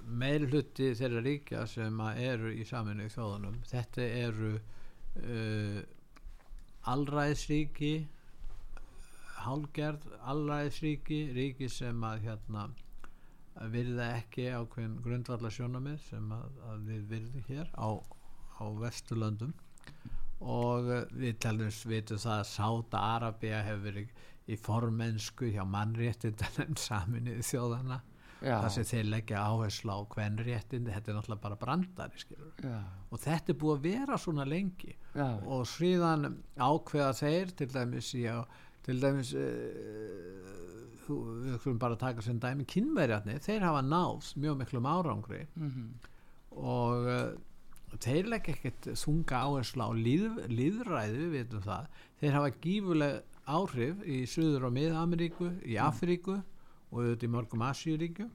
meil 0.07 0.47
hluti 0.47 0.93
þeirra 0.97 1.21
ríkja 1.21 1.65
sem 1.69 1.99
eru 2.15 2.53
í 2.55 2.65
saminu 2.65 3.07
þjóðanum 3.13 3.59
þetta 3.67 4.07
eru 4.23 4.53
uh, 4.57 5.81
allræðisríki 6.87 7.93
hálgerð 9.43 10.07
allræðisríki 10.31 11.21
ríki 11.37 11.69
sem 11.71 12.03
að 12.05 12.27
hérna 12.27 12.67
að 13.57 13.71
virða 13.73 14.09
ekki 14.19 14.49
ákveðin 14.53 14.97
grundvallarsjónamið 15.05 16.01
sem 16.09 16.33
að, 16.33 16.59
að 16.71 16.83
við 16.91 17.05
virðum 17.13 17.47
hér 17.47 17.71
á, 17.73 17.89
á 18.61 18.65
vesturlöndum. 18.81 19.53
Og 20.37 20.91
uh, 20.91 21.05
við 21.17 21.39
talum 21.41 21.71
vitum 21.89 22.21
það 22.21 22.35
að 22.35 22.49
Sáta 22.51 23.05
Arabia 23.15 23.63
hefur 23.65 23.87
verið 23.87 24.27
í 24.47 24.59
formensku 24.61 25.49
hjá 25.51 25.63
mannréttindan 25.67 26.77
saminnið 26.87 27.41
þjóðana 27.47 28.01
Já, 28.37 28.59
þar 28.61 28.69
sem 28.75 28.85
þeir 28.85 29.07
leggja 29.09 29.39
áherslu 29.49 29.93
á 29.97 29.99
hvernréttindi 30.13 30.93
þetta 30.93 31.09
er 31.09 31.15
náttúrulega 31.17 31.41
bara 31.41 31.57
brandari 31.57 32.19
og 33.09 33.21
þetta 33.23 33.53
er 33.53 33.57
búið 33.57 33.73
að 33.73 33.87
vera 33.87 34.19
svona 34.21 34.45
lengi. 34.45 34.93
Já, 35.15 35.25
og 35.41 35.63
síðan 35.71 36.35
ákveða 36.53 37.15
þeir 37.17 37.53
til 37.57 37.69
dæmis 37.73 38.11
í 38.13 38.27
á 38.29 38.45
til 38.87 39.01
dæmis 39.03 39.33
uh, 39.37 40.47
við 41.07 41.57
skulum 41.59 41.79
bara 41.79 41.99
taka 41.99 42.23
sem 42.23 42.39
dæmi 42.43 42.65
kynverjarnir, 42.67 43.39
þeir 43.43 43.65
hafa 43.67 43.83
náð 43.85 44.31
mjög 44.41 44.57
miklum 44.63 44.89
árangri. 44.91 45.43
Mhm, 45.55 45.85
og 46.57 47.07
uh, 47.11 47.95
þeir 48.03 48.31
leggja 48.33 48.55
ekkert 48.55 48.89
þunga 48.99 49.43
áherslu 49.45 49.87
á 49.87 49.91
líð, 49.95 50.41
líðræði, 50.51 51.21
við 51.21 51.33
veitum 51.37 51.63
það. 51.67 51.87
Þeir 52.19 52.37
hafa 52.39 52.53
gífuleg 52.65 53.39
áhrif 53.47 54.03
í 54.03 54.19
Suður 54.27 54.67
og 54.67 54.75
Mið-Ameríku, 54.75 55.53
í 55.63 55.79
Afríku 55.79 56.35
og 56.41 56.99
auðvitað 56.99 57.27
í 57.27 57.33
mörgum 57.35 57.63
Asíuríkjum. 57.69 58.31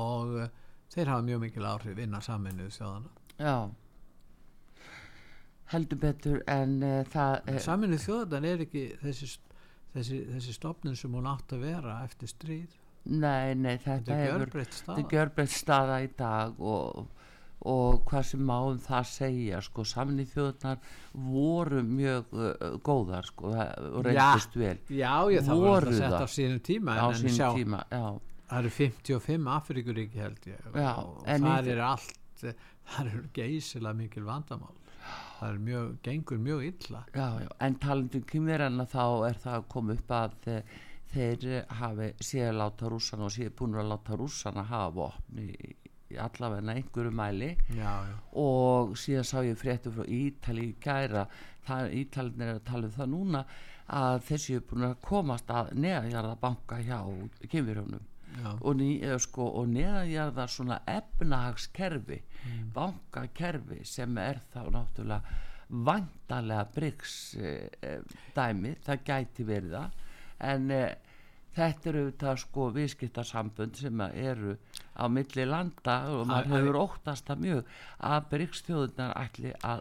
Og 0.00 0.36
uh, 0.46 0.50
þeir 0.94 1.12
hafa 1.12 1.26
mjög 1.26 1.42
mikil 1.44 1.66
áhrif 1.68 1.98
innan 2.02 2.24
saminuðu 2.24 2.72
þjóðana 2.74 3.16
já 3.40 3.54
heldur 5.70 6.00
betur 6.02 6.42
en 6.50 6.76
uh, 6.82 6.98
það 7.12 7.36
uh, 7.54 7.60
Saminu 7.62 7.98
þjóðan 8.02 8.46
er 8.50 8.64
ekki 8.66 8.84
þessi, 9.02 9.30
þessi, 9.94 10.20
þessi 10.34 10.54
stopnum 10.56 10.96
sem 10.98 11.14
hún 11.14 11.28
átt 11.30 11.54
að 11.56 11.64
vera 11.68 12.00
eftir 12.06 12.30
stríð? 12.32 12.76
Nei, 13.10 13.54
nei, 13.56 13.76
þetta 13.80 14.12
er 14.12 14.34
gjörbreytt 14.34 14.74
þetta 14.84 15.46
staða 15.48 15.94
er 16.02 16.04
í 16.04 16.10
dag 16.18 16.58
og, 16.60 17.06
og 17.70 18.02
hvað 18.10 18.26
sem 18.28 18.42
má 18.44 18.56
um 18.68 18.80
það 18.82 19.06
segja 19.08 19.60
sko, 19.64 19.84
samin 19.88 20.20
í 20.20 20.26
þjóðnar 20.28 20.82
voru 21.14 21.80
mjög 21.86 22.34
uh, 22.36 22.74
góðar 22.84 23.30
sko, 23.30 23.54
það- 23.54 23.86
og 23.88 24.04
Já. 24.04 24.10
reyndist 24.10 24.58
vel. 24.60 24.74
Já, 24.92 25.14
þá 25.40 25.48
var 25.54 25.64
Voru 25.64 25.94
þetta 25.94 26.02
sett 26.02 26.16
það. 26.18 26.26
á 26.28 26.34
sínum 26.36 26.60
tíma 26.68 26.98
á 26.98 27.06
en, 27.06 27.14
en 27.14 27.22
sín 27.22 27.36
sjá, 27.38 27.48
tíma 27.56 27.80
já, 27.88 28.04
það 28.50 28.58
eru 28.60 28.74
55 28.80 29.50
Afrikuríki 29.56 30.20
held 30.26 30.50
ég 30.50 30.68
Já, 30.74 30.92
og 31.06 31.24
en 31.30 31.48
það 31.48 31.72
er 31.76 31.82
allt 31.88 32.44
það 32.90 33.10
eru 33.14 33.24
geysilega 33.36 33.96
mikil 33.96 34.26
vandamál 34.28 34.76
það 35.40 35.50
er 35.50 35.60
mjög, 35.66 35.90
gengur 36.04 36.40
mjög 36.44 36.64
illa. 36.68 37.02
Já, 37.14 37.26
já, 37.44 37.50
en 37.66 37.76
talandi 37.82 38.20
um 38.20 38.30
kymverjana 38.32 38.86
þá 38.90 39.04
er 39.30 39.42
það 39.44 39.58
að 39.58 39.68
koma 39.74 39.96
upp 39.96 40.16
að 40.16 40.34
þeir 41.10 41.46
hafi 41.80 42.10
séð 42.22 42.50
láta 42.60 42.90
rússana 42.92 43.26
og 43.26 43.34
séð 43.34 43.54
búin 43.58 43.78
að 43.80 43.88
láta 43.90 44.18
rússana 44.20 44.66
hafa 44.68 44.92
vopn 44.98 45.40
í, 45.42 45.48
í 46.10 46.18
allavega 46.20 46.76
einhverju 46.76 47.14
mæli. 47.16 47.50
Já, 47.78 47.94
og 48.38 48.94
síðan 49.00 49.26
sá 49.26 49.40
ég 49.46 49.58
fréttu 49.58 49.94
frá 49.94 50.04
Ítali 50.06 50.68
í 50.70 50.76
gæra 50.82 51.26
Ítalin 51.70 52.42
er 52.42 52.56
að 52.56 52.64
tala 52.66 52.88
um 52.88 52.94
það 52.94 53.10
núna 53.12 53.42
að 53.90 54.22
þessi 54.28 54.56
er 54.56 54.64
búin 54.70 54.86
að 54.86 54.96
komast 55.02 55.50
að 55.50 55.72
neðanjarða 55.82 56.36
banka 56.40 56.78
hjá 56.82 56.98
kynverjónum 57.50 58.02
já, 58.02 58.19
og, 58.60 58.80
eða 58.80 59.18
sko, 59.22 59.46
og 59.60 59.68
neðanjarða 59.74 60.46
svona 60.48 60.80
efnahagskerfi 60.88 62.20
bankakerfi 62.74 63.84
sem 63.84 64.18
er 64.20 64.40
þá 64.52 64.62
náttúrulega 64.74 65.38
vantarlega 65.70 66.64
bryggs 66.74 67.14
eh, 67.38 67.68
eh, 67.82 68.00
dæmi, 68.34 68.74
það 68.84 69.04
gæti 69.06 69.46
verið 69.46 69.76
það. 69.76 69.98
En 70.50 70.70
eh, 70.74 70.94
þetta 71.54 71.90
eru 71.92 72.04
þetta 72.08 72.34
sko 72.42 72.68
viðskiptarsambund 72.74 73.78
sem 73.78 74.04
eru 74.10 74.56
á 75.00 75.06
milli 75.08 75.46
landa 75.48 75.96
og 76.12 76.26
maður 76.28 76.36
Að- 76.36 76.50
að- 76.50 76.56
hefur 76.60 76.78
óttast 76.84 77.26
það 77.30 77.42
mjög 77.46 77.74
að 78.10 78.28
bryggsþjóðunar 78.34 79.12
ætli 79.24 79.52
að 79.64 79.80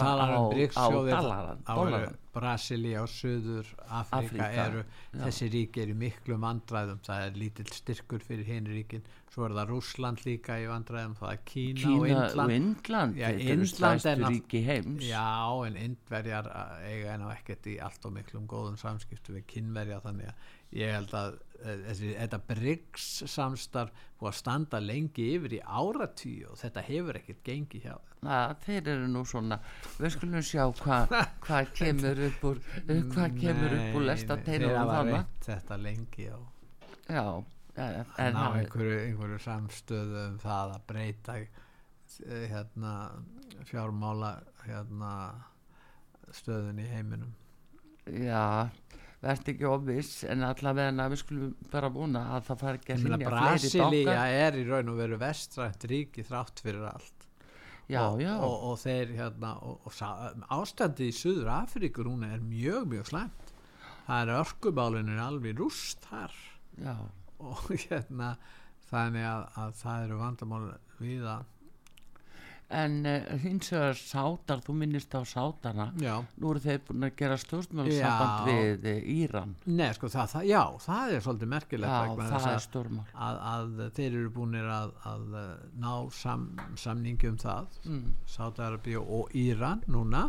talar 0.00 0.34
á, 0.34 0.40
um 0.40 0.52
á 0.74 0.86
dallaran. 1.12 2.18
Brasilia 2.34 3.02
og 3.04 3.08
Suður 3.08 3.68
Afrika 3.86 4.18
Afríka, 4.18 4.46
eru 4.66 4.80
já. 4.82 5.20
þessi 5.22 5.48
ríki 5.52 5.82
eru 5.84 5.94
miklu 5.94 6.38
vandræðum 6.42 6.98
það 7.06 7.26
er 7.28 7.36
lítill 7.38 7.68
styrkur 7.70 8.24
fyrir 8.26 8.48
hinn 8.48 8.66
ríkin 8.66 9.04
svo 9.30 9.46
er 9.46 9.54
það 9.54 9.70
Rússland 9.70 10.24
líka 10.26 10.56
í 10.58 10.66
vandræðum 10.70 11.14
það 11.20 11.30
er 11.30 11.38
Kína, 11.46 11.78
Kína 11.84 12.00
og 12.00 12.08
Indland 12.08 13.20
og 13.22 13.54
Indland 13.54 14.08
er 14.10 14.24
ríki 14.24 14.64
heims 14.66 15.06
Já, 15.06 15.26
en 15.68 15.78
indverjar 15.84 16.50
uh, 16.50 16.74
eiga 16.90 17.14
enná 17.14 17.30
ekkert 17.36 17.70
í 17.70 17.78
allt 17.82 18.04
og 18.10 18.16
miklum 18.18 18.48
góðum 18.50 18.78
samskiptu 18.82 19.36
við 19.38 19.46
kynverja 19.54 20.02
þannig 20.02 20.32
að 20.32 20.52
ég 20.74 20.90
held 20.94 21.12
að 21.14 21.36
þessi, 21.64 22.10
þetta 22.18 22.38
BRICS 22.48 23.04
samstarf 23.32 23.92
búið 24.20 24.28
að 24.30 24.36
standa 24.38 24.80
lengi 24.84 25.26
yfir 25.36 25.54
í 25.56 25.60
áratvíu 25.64 26.50
og 26.52 26.58
þetta 26.60 26.82
hefur 26.84 27.16
ekkert 27.20 27.40
gengi 27.46 27.80
hjá 27.84 27.94
þeim. 27.94 28.28
að 28.34 28.52
þeir 28.66 28.90
eru 28.94 29.06
nú 29.14 29.22
svona 29.28 29.58
við 29.98 30.12
skulum 30.16 30.44
sjá 30.44 30.64
hvað 30.80 31.14
hva 31.46 31.62
kemur 31.78 32.20
upp 32.28 32.44
úr 32.50 32.60
hvað 33.14 33.38
kemur 33.40 33.76
upp 33.78 33.96
úr 34.00 34.06
lesta 34.10 34.36
reynt 35.22 35.48
þetta 35.48 35.78
lengi 35.86 36.28
og 36.34 36.44
já, 37.08 37.24
en, 37.76 38.04
en 38.18 38.38
það- 38.38 38.58
einhverju, 38.60 38.98
einhverju 39.06 39.40
samstöðu 39.46 40.20
um 40.28 40.38
það 40.44 40.74
að 40.76 40.84
breyta 40.92 41.38
eh, 41.40 42.44
hérna 42.52 42.94
fjármála 43.70 44.34
hérna 44.66 45.14
stöðun 46.34 46.80
í 46.82 46.86
heiminum 46.92 47.32
já, 48.08 48.68
verð 49.24 49.50
ekki 49.54 49.68
óviss 49.68 50.24
en 50.30 50.44
allavega 50.46 51.08
við 51.12 51.20
skulum 51.22 51.52
bara 51.72 51.90
vona 51.92 52.24
að 52.36 52.48
það 52.50 52.62
fari 52.62 52.80
ekki 52.80 52.94
að 52.94 53.04
rinja 53.04 53.18
fleiri 53.18 53.34
Brasilia 53.34 53.86
bankar 53.90 54.38
er 54.44 54.58
í 54.60 54.64
raun 54.68 54.92
og 54.92 54.98
veru 55.00 55.20
vestrænt 55.20 55.86
ríki 55.90 56.24
þrátt 56.26 56.64
fyrir 56.64 56.88
allt. 56.90 57.28
Já, 57.84 58.00
og, 58.06 58.20
já, 58.22 58.32
og, 58.40 58.54
og 58.70 58.78
þeir 58.80 59.10
hérna 59.18 59.50
og, 59.60 59.88
ástandi 60.56 61.10
í 61.10 61.16
Suður 61.16 61.50
Afríkur 61.58 62.08
hún 62.08 62.24
er 62.24 62.40
mjög 62.40 62.86
mjög 62.94 63.10
slæmt. 63.10 63.52
Það 64.06 64.22
er 64.22 64.38
örkumálinu 64.38 65.18
alveg 65.20 65.58
rúst 65.60 66.04
þar. 66.08 66.36
Já. 66.80 66.94
Og 67.44 67.66
hérna 67.88 68.34
þannig 68.88 69.28
að, 69.28 69.44
að 69.60 69.76
það 69.82 70.06
eru 70.06 70.20
vandamál 70.22 70.64
við 71.00 71.28
að 71.28 71.50
en 72.72 72.94
uh, 73.06 73.34
hins 73.42 73.68
vegar 73.72 73.98
sátar 73.98 74.62
þú 74.64 74.76
minnist 74.80 75.12
á 75.12 75.20
sátana 75.28 75.90
já, 76.00 76.14
nú 76.40 76.52
eru 76.52 76.62
þeir 76.64 76.80
búin 76.86 77.06
að 77.08 77.16
gera 77.18 77.36
stjórnmálasamband 77.40 78.48
Já. 78.48 78.48
við 78.48 78.88
uh, 78.88 79.10
Íran 79.14 79.54
Nei, 79.66 79.90
sko, 79.96 80.10
það, 80.12 80.30
það, 80.32 80.46
já, 80.48 80.62
það 80.86 81.14
er 81.16 81.26
svolítið 81.26 81.52
merkilegt 81.54 81.92
já, 81.92 82.14
það 82.22 82.34
er 82.38 82.48
að, 82.54 82.62
stórmál 82.64 83.04
að, 83.12 83.42
að 83.52 83.82
þeir 83.98 84.08
eru 84.08 84.32
búinir 84.38 84.70
að, 84.78 84.94
að 85.12 85.36
uh, 85.42 85.50
ná 85.84 85.92
sam, 86.16 86.48
samningi 86.80 87.30
um 87.30 87.38
það 87.44 87.78
mm. 87.84 88.08
Sátarabíu 88.36 89.04
og 89.04 89.36
Íran 89.36 89.84
núna 89.90 90.28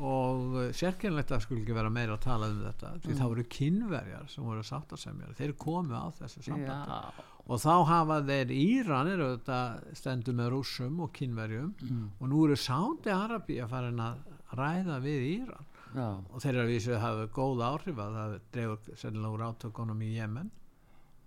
og 0.00 0.56
uh, 0.56 0.66
sérkennilegt 0.76 1.32
að 1.34 1.44
skulle 1.44 1.62
ekki 1.64 1.76
vera 1.76 1.92
meira 1.92 2.16
að 2.16 2.24
tala 2.24 2.50
um 2.50 2.60
þetta 2.64 2.92
því 3.04 3.16
það 3.18 3.32
voru 3.34 3.46
kynverjar 3.56 4.28
sem 4.32 4.46
voru 4.48 4.64
sáttasemjar 4.66 5.36
þeir 5.38 5.56
komu 5.60 5.96
á 5.96 6.06
þessu 6.18 6.44
sambandi. 6.46 7.26
Og 7.50 7.58
þá 7.58 7.72
hafa 7.88 8.20
þeir 8.28 8.52
Íran 8.54 9.10
eru 9.10 9.32
þetta 9.32 9.60
stendur 9.98 10.36
með 10.38 10.52
rússum 10.54 11.00
og 11.02 11.10
kynverjum 11.16 11.72
mm. 11.82 12.04
og 12.20 12.30
nú 12.30 12.44
eru 12.46 12.58
Sáti 12.60 13.10
Arabi 13.10 13.58
að 13.62 13.72
fara 13.72 13.90
að 13.90 14.60
ræða 14.60 15.00
við 15.02 15.26
Íran. 15.34 15.66
Já, 15.90 16.06
og 16.06 16.38
þeir 16.38 16.52
eru 16.52 16.62
að 16.62 16.70
vísu 16.70 16.92
að 16.94 17.02
hafa 17.02 17.26
góð 17.34 17.62
áhrif 17.66 17.98
að 17.98 18.16
það 18.16 18.34
dregur 18.54 18.98
sennilega 19.00 19.34
úr 19.34 19.46
átökunum 19.48 20.02
í 20.06 20.10
Jemen 20.14 20.50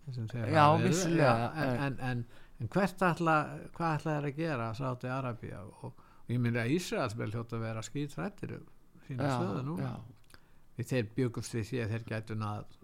Já, 0.07 0.78
vissulega, 0.78 1.51
en, 1.55 1.76
en, 1.84 1.97
en, 1.99 2.24
en 2.59 2.69
hvert 2.71 3.03
ætla 3.07 3.36
hvað 3.76 3.93
ætla 3.97 4.15
þeir 4.15 4.28
að 4.28 4.39
gera 4.39 4.71
Sáti 4.76 5.11
Arabía 5.11 5.61
og, 5.63 5.88
og 5.88 6.03
ég 6.34 6.42
myndi 6.42 6.62
að 6.62 6.76
Ísraels 6.78 7.18
vel 7.18 7.32
hljóta 7.32 7.58
að 7.58 7.66
vera 7.68 7.84
skýtrættir 7.86 8.58
sína 9.08 9.30
já, 9.30 9.36
stöðu 9.38 9.64
nú 9.68 9.78
því 10.78 10.88
þeir 10.90 11.12
byggust 11.18 11.58
því 11.58 11.84
að 11.84 11.94
þeir 11.94 12.08
gætu 12.10 12.38
náð 12.40 12.78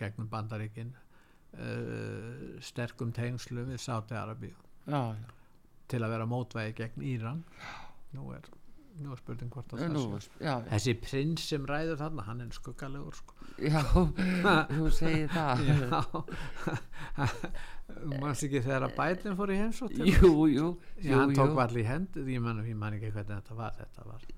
gegnum 0.00 0.28
bandaríkin 0.32 0.90
uh, 0.92 2.58
sterkum 2.64 3.12
tengslu 3.16 3.64
við 3.68 3.80
Sáti 3.82 4.16
Arabíu 4.18 4.56
til 5.92 6.00
að 6.02 6.14
vera 6.14 6.26
mótvægi 6.28 6.74
gegn 6.78 7.04
Íran. 7.04 7.42
Nú 8.16 8.30
er, 8.36 8.46
nú 9.00 9.12
er 9.14 9.20
spurning 9.20 9.52
hvort 9.52 9.72
að 9.72 9.82
Nú, 9.92 10.02
já, 10.42 10.52
þessi 10.68 10.94
prins 11.00 11.46
sem 11.52 11.64
ræður 11.68 11.98
þarna 12.00 12.24
hann 12.26 12.42
er 12.44 12.50
skuggalegur 12.56 13.16
sko. 13.16 13.36
já, 13.62 13.80
þú 14.76 14.90
segir 14.94 15.32
það. 15.32 15.64
Mannst 18.20 18.46
ekki 18.46 18.62
þegar 18.64 18.86
að 18.88 18.94
bætin 18.98 19.38
fór 19.38 19.52
í 19.52 19.58
heimsótt 19.60 19.96
jú, 19.98 20.32
jú, 20.52 20.68
já, 21.00 21.16
hann 21.16 21.34
tók 21.36 21.54
jú. 21.54 21.60
allir 21.64 21.82
í 21.82 21.88
hendur. 21.88 22.30
Ég 22.32 22.44
man, 22.44 22.62
ég 22.68 22.78
man 22.78 22.96
ekki 22.98 23.12
hvernig 23.12 23.42
þetta 23.42 23.58
var 23.58 23.76
þetta 23.80 24.06
var, 24.08 24.30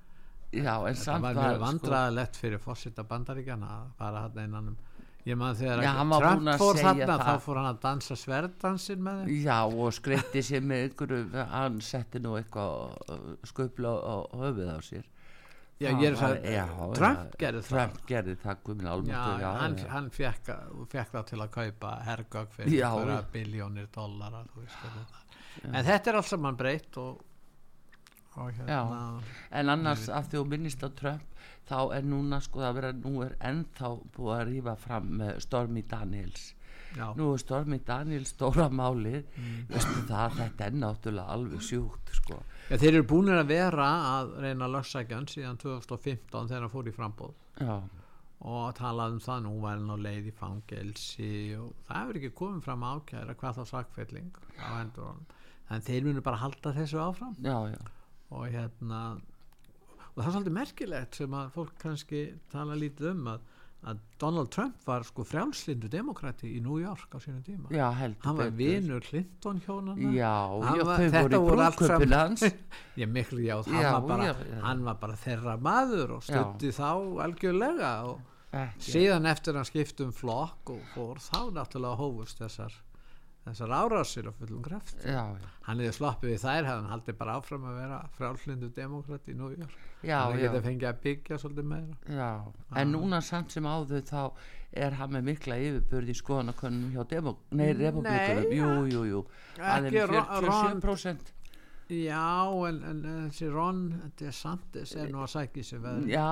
já, 0.54 0.72
þetta 0.86 1.02
samt 1.02 1.26
var 1.26 1.38
mjög 1.38 1.54
sko, 1.54 1.62
vandræðilegt 1.66 2.40
fyrir 2.42 2.62
fórseta 2.62 3.06
bandaríkjana 3.10 3.70
að 3.78 3.94
fara 4.00 4.26
hann 4.26 4.42
einan 4.44 4.74
um 4.74 4.82
ég 5.24 5.38
man 5.40 5.56
þegar 5.56 5.82
Já, 5.84 5.90
að 5.94 6.14
Trump 6.24 6.50
að 6.52 6.60
fór 6.60 6.80
þarna 6.82 7.06
það. 7.08 7.24
þá 7.24 7.46
fór 7.46 7.60
hann 7.60 7.70
að 7.70 7.80
dansa 7.84 8.16
sverdansin 8.20 9.02
með 9.04 9.22
þeim. 9.22 9.34
Já, 9.46 9.56
og 9.64 9.96
skreitti 9.96 10.44
sér 10.44 10.68
með 10.68 10.84
einhverju 10.88 11.46
hann 11.54 11.80
setti 11.84 12.22
nú 12.24 12.36
eitthvað 12.40 13.50
sköpla 13.50 13.94
á, 14.04 14.16
höfuð 14.44 14.72
á 14.74 14.78
sér. 14.84 15.10
Já, 15.82 15.88
ég 15.90 16.04
er 16.06 16.16
það, 16.16 16.34
já, 16.54 16.64
Trump 16.94 17.18
já, 17.18 17.38
gerði 17.40 17.60
það. 17.66 17.70
Trump 17.72 17.96
gerði 18.06 18.34
það 18.44 18.60
guðminn 18.68 18.86
já, 18.86 18.92
almáttur 18.94 19.40
já, 19.42 19.48
hann, 19.58 19.76
hann 19.90 20.10
fekk, 20.14 20.50
fekk 20.92 21.14
það 21.16 21.24
til 21.30 21.38
að 21.42 21.50
kaupa 21.56 21.94
hergögg 22.06 22.52
fyrir 22.54 23.14
biljónir 23.34 23.88
dollara 23.94 24.44
en 25.72 25.86
þetta 25.86 26.12
er 26.12 26.18
alls 26.20 26.30
saman 26.30 26.58
breytt 26.58 26.98
og, 27.02 27.18
og 27.18 27.33
hérna. 28.34 29.22
En 29.50 29.72
annars 29.72 30.08
af 30.08 30.28
því 30.30 30.40
þú 30.40 30.44
minnist 30.50 30.84
á 30.84 30.90
Trump 30.98 31.22
þá 31.68 31.78
er 31.96 32.04
núna 32.08 32.40
sko 32.44 32.64
að 32.64 32.76
vera 32.78 32.92
nú 32.96 33.14
er 33.24 33.38
ennþá 33.40 33.90
búið 34.16 34.34
að 34.36 34.44
rífa 34.50 34.76
fram 34.80 35.08
með 35.20 35.40
Stormy 35.44 35.82
Daniels. 35.88 36.52
Já, 36.94 37.08
nú 37.18 37.32
er 37.34 37.42
Stormy 37.42 37.80
Daniels 37.82 38.30
stóra 38.34 38.68
málið. 38.70 39.24
Mm. 39.34 39.64
veistu 39.72 40.04
það, 40.10 40.36
þetta 40.40 40.66
er 40.66 40.78
náttúrulega 40.82 41.36
alveg 41.36 41.64
sjúkt 41.66 42.14
sko. 42.20 42.38
Já, 42.68 42.76
þeir 42.76 42.90
eru 42.92 43.08
búinir 43.10 43.40
að 43.40 43.50
vera 43.50 43.88
að 44.12 44.36
reyna 44.44 44.68
að 44.68 44.76
lögsækja 44.78 45.18
hann 45.18 45.28
síðan 45.30 45.60
2015 45.64 46.50
þegar 46.52 46.66
hann 46.66 46.74
fór 46.74 46.90
í 46.90 46.94
frambóð 46.94 47.34
já, 47.60 47.74
og 48.44 48.70
talað 48.78 49.16
um 49.16 49.24
það 49.24 49.42
nú 49.46 49.56
var 49.64 49.80
hann 49.80 49.90
á 49.92 49.98
leið 50.06 50.30
í 50.30 50.36
fangelsi 50.38 51.32
og 51.58 51.74
það 51.88 52.00
hefur 52.00 52.20
ekki 52.20 52.32
komið 52.40 52.64
fram 52.68 52.86
ákæra 52.88 53.36
hvað 53.40 53.60
þá 53.60 53.70
sakfelling 53.72 54.40
á 54.60 54.68
hendur 54.78 55.10
hann 55.10 55.26
en 55.74 55.84
þeir 55.84 56.08
munu 56.08 56.24
bara 56.24 56.40
halda 56.44 56.72
þessu 56.76 57.00
áfram. 57.00 57.36
Já, 57.42 57.58
já 57.72 57.82
og 58.30 58.46
hérna 58.52 59.00
og 60.14 60.22
það 60.22 60.26
er 60.28 60.34
svolítið 60.36 60.54
merkilegt 60.60 61.18
sem 61.18 61.34
að 61.34 61.50
fólk 61.56 61.74
kannski 61.82 62.22
tala 62.52 62.76
lítið 62.78 63.08
um 63.10 63.24
að, 63.32 63.40
að 63.90 64.02
Donald 64.22 64.50
Trump 64.54 64.84
var 64.86 65.02
sko 65.04 65.24
frjálslindu 65.26 65.88
demokrati 65.90 66.52
í 66.56 66.60
New 66.62 66.78
York 66.80 67.12
á 67.12 67.18
sínum 67.20 67.42
tíma. 67.44 67.68
Já, 67.74 67.88
hann 67.98 68.38
var 68.38 68.52
vinur 68.54 69.02
Clinton 69.04 69.58
hjónana 69.66 70.12
já, 70.14 70.30
Hann 70.64 70.78
já, 70.78 70.84
var- 70.86 71.02
þau 71.02 71.10
þetta 71.16 71.40
voru 71.42 71.64
allt 71.66 72.14
hans. 72.14 72.46
Ég 73.02 73.10
miklu 73.10 73.42
já, 73.42 73.56
hann, 73.66 73.82
Já, 73.82 73.90
var 73.98 74.06
bara, 74.08 74.28
já, 74.30 74.34
já. 74.54 74.60
hann 74.62 74.84
var 74.86 75.00
bara 75.02 75.18
þeirra 75.26 75.56
maður 75.60 76.14
og 76.20 76.22
stutti 76.24 76.70
þá 76.78 76.88
algjörlega 77.26 77.92
og 78.12 78.22
ekki, 78.54 78.86
síðan 78.94 79.26
eftir 79.34 79.58
hann 79.58 79.66
skiptum 79.68 80.12
flokk 80.14 80.70
og 80.76 80.80
fór 80.94 81.18
þá 81.26 81.40
náttúrulega 81.58 81.98
hófust 82.00 82.38
þessar 82.40 82.78
þessar 83.44 83.72
árásir 83.76 84.28
á 84.28 84.32
fullum 84.32 84.62
kreft 84.64 85.02
já, 85.04 85.20
já, 85.36 85.48
hann 85.66 85.82
hefði 85.82 85.92
sloppið 85.98 86.30
við 86.32 86.40
þær 86.44 86.68
hefði 86.68 86.74
hann 86.78 86.90
haldið 86.94 87.18
bara 87.20 87.34
áfram 87.40 87.66
að 87.68 87.78
vera 87.82 87.98
frjálslindu 88.16 88.70
demokrat 88.76 89.28
í 89.28 89.34
New 89.36 89.50
York. 89.52 89.74
Já, 90.04 90.18
hann 90.24 90.40
geta 90.40 90.62
fengið 90.64 90.88
að 90.90 91.00
byggja 91.04 91.38
svolítið 91.42 91.68
meira. 91.74 91.98
Já, 92.08 92.30
en 92.80 92.92
núna 92.94 93.20
samt 93.24 93.52
sem 93.52 93.68
áður 93.68 94.04
þá 94.08 94.22
er 94.84 94.96
hann 94.98 95.12
með 95.14 95.28
mikla 95.28 95.58
yfirbörð 95.60 96.10
í 96.10 96.16
skoðanakönnum 96.18 96.90
hjá 96.96 97.04
republikunum, 97.12 98.88
Ron- 100.44 100.80
47% 100.80 101.32
já 101.88 102.48
en, 102.68 102.78
en, 102.82 103.04
en 103.04 103.28
þessi 103.28 103.50
Ron 103.52 103.80
DeSantis 104.18 104.94
er 104.96 105.10
nú 105.12 105.20
að 105.24 105.32
sækja 105.34 105.64
sér 105.68 105.82
veður 105.84 106.08
Já, 106.08 106.28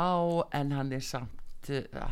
en 0.58 0.72
hann 0.72 0.92
er 0.96 1.04
samt 1.04 1.41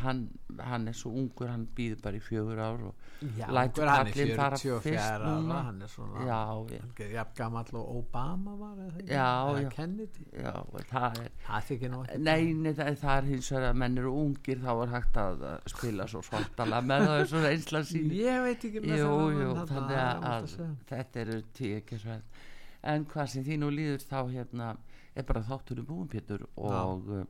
hann, 0.02 0.20
hann 0.62 0.88
er 0.88 0.94
svo 0.94 1.10
ungur 1.18 1.48
hann 1.50 1.64
býður 1.76 1.98
bara 2.04 2.18
í 2.18 2.20
fjögur 2.22 2.58
ár 2.62 2.82
og 2.90 3.06
já, 3.38 3.46
lætur 3.50 3.88
kallinn 3.90 4.30
fara 4.38 4.58
44 4.60 4.80
fyrst 4.84 5.24
núna. 5.24 5.56
hann 5.66 5.82
er 5.82 5.90
svona 5.90 6.24
Já, 6.28 6.38
já, 6.70 6.80
hann 6.84 6.92
er 7.06 7.14
jafn 7.16 7.34
gamall 7.40 7.72
og 7.80 7.88
Obama 7.96 8.54
var 8.60 8.76
eða 8.84 9.00
ekki? 9.00 9.08
Já, 9.10 9.26
Eða 9.50 9.62
já. 9.64 9.70
Kennedy 9.74 10.26
já, 10.32 10.52
það 10.92 11.18
er 11.24 11.32
það 11.48 11.66
þykir 11.70 11.92
nú 11.94 12.02
ekki 12.04 12.20
Nei, 12.28 12.52
nei 12.54 12.72
það, 12.78 12.92
það 13.02 13.16
er 13.22 13.28
hins 13.32 13.50
vegar 13.54 13.68
að 13.72 13.80
menn 13.84 13.98
eru 14.04 14.12
ungir 14.22 14.62
þá 14.66 14.70
er 14.84 14.94
hægt 14.94 15.20
að 15.24 15.44
spila 15.74 16.06
svo 16.14 16.22
svartala 16.30 16.80
með 16.92 17.06
það 17.08 17.24
er 17.24 17.30
svo 17.34 17.42
reynsla 17.46 17.82
sín 17.90 18.14
ég 18.20 18.44
veit 18.46 18.68
ekki 18.70 18.84
með 18.86 19.02
Jú, 19.02 19.10
þennan 19.10 19.42
jú, 19.42 19.50
þannig 19.74 19.96
það 19.96 20.06
að, 20.06 20.30
að 20.30 20.48
segja. 20.54 20.70
þetta 20.94 21.20
eru 21.26 21.40
tíkisvæð 21.60 22.46
en 22.94 23.04
hvað 23.12 23.26
sem 23.34 23.44
því 23.44 23.58
nú 23.60 23.68
líður 23.74 24.06
þá 24.08 24.18
hérna 24.32 24.70
er 25.18 25.24
bara 25.26 25.42
þáttur 25.44 25.80
um 25.82 25.86
búin 25.90 26.08
Pétur 26.08 26.46
og 26.56 27.10
uh, 27.10 27.24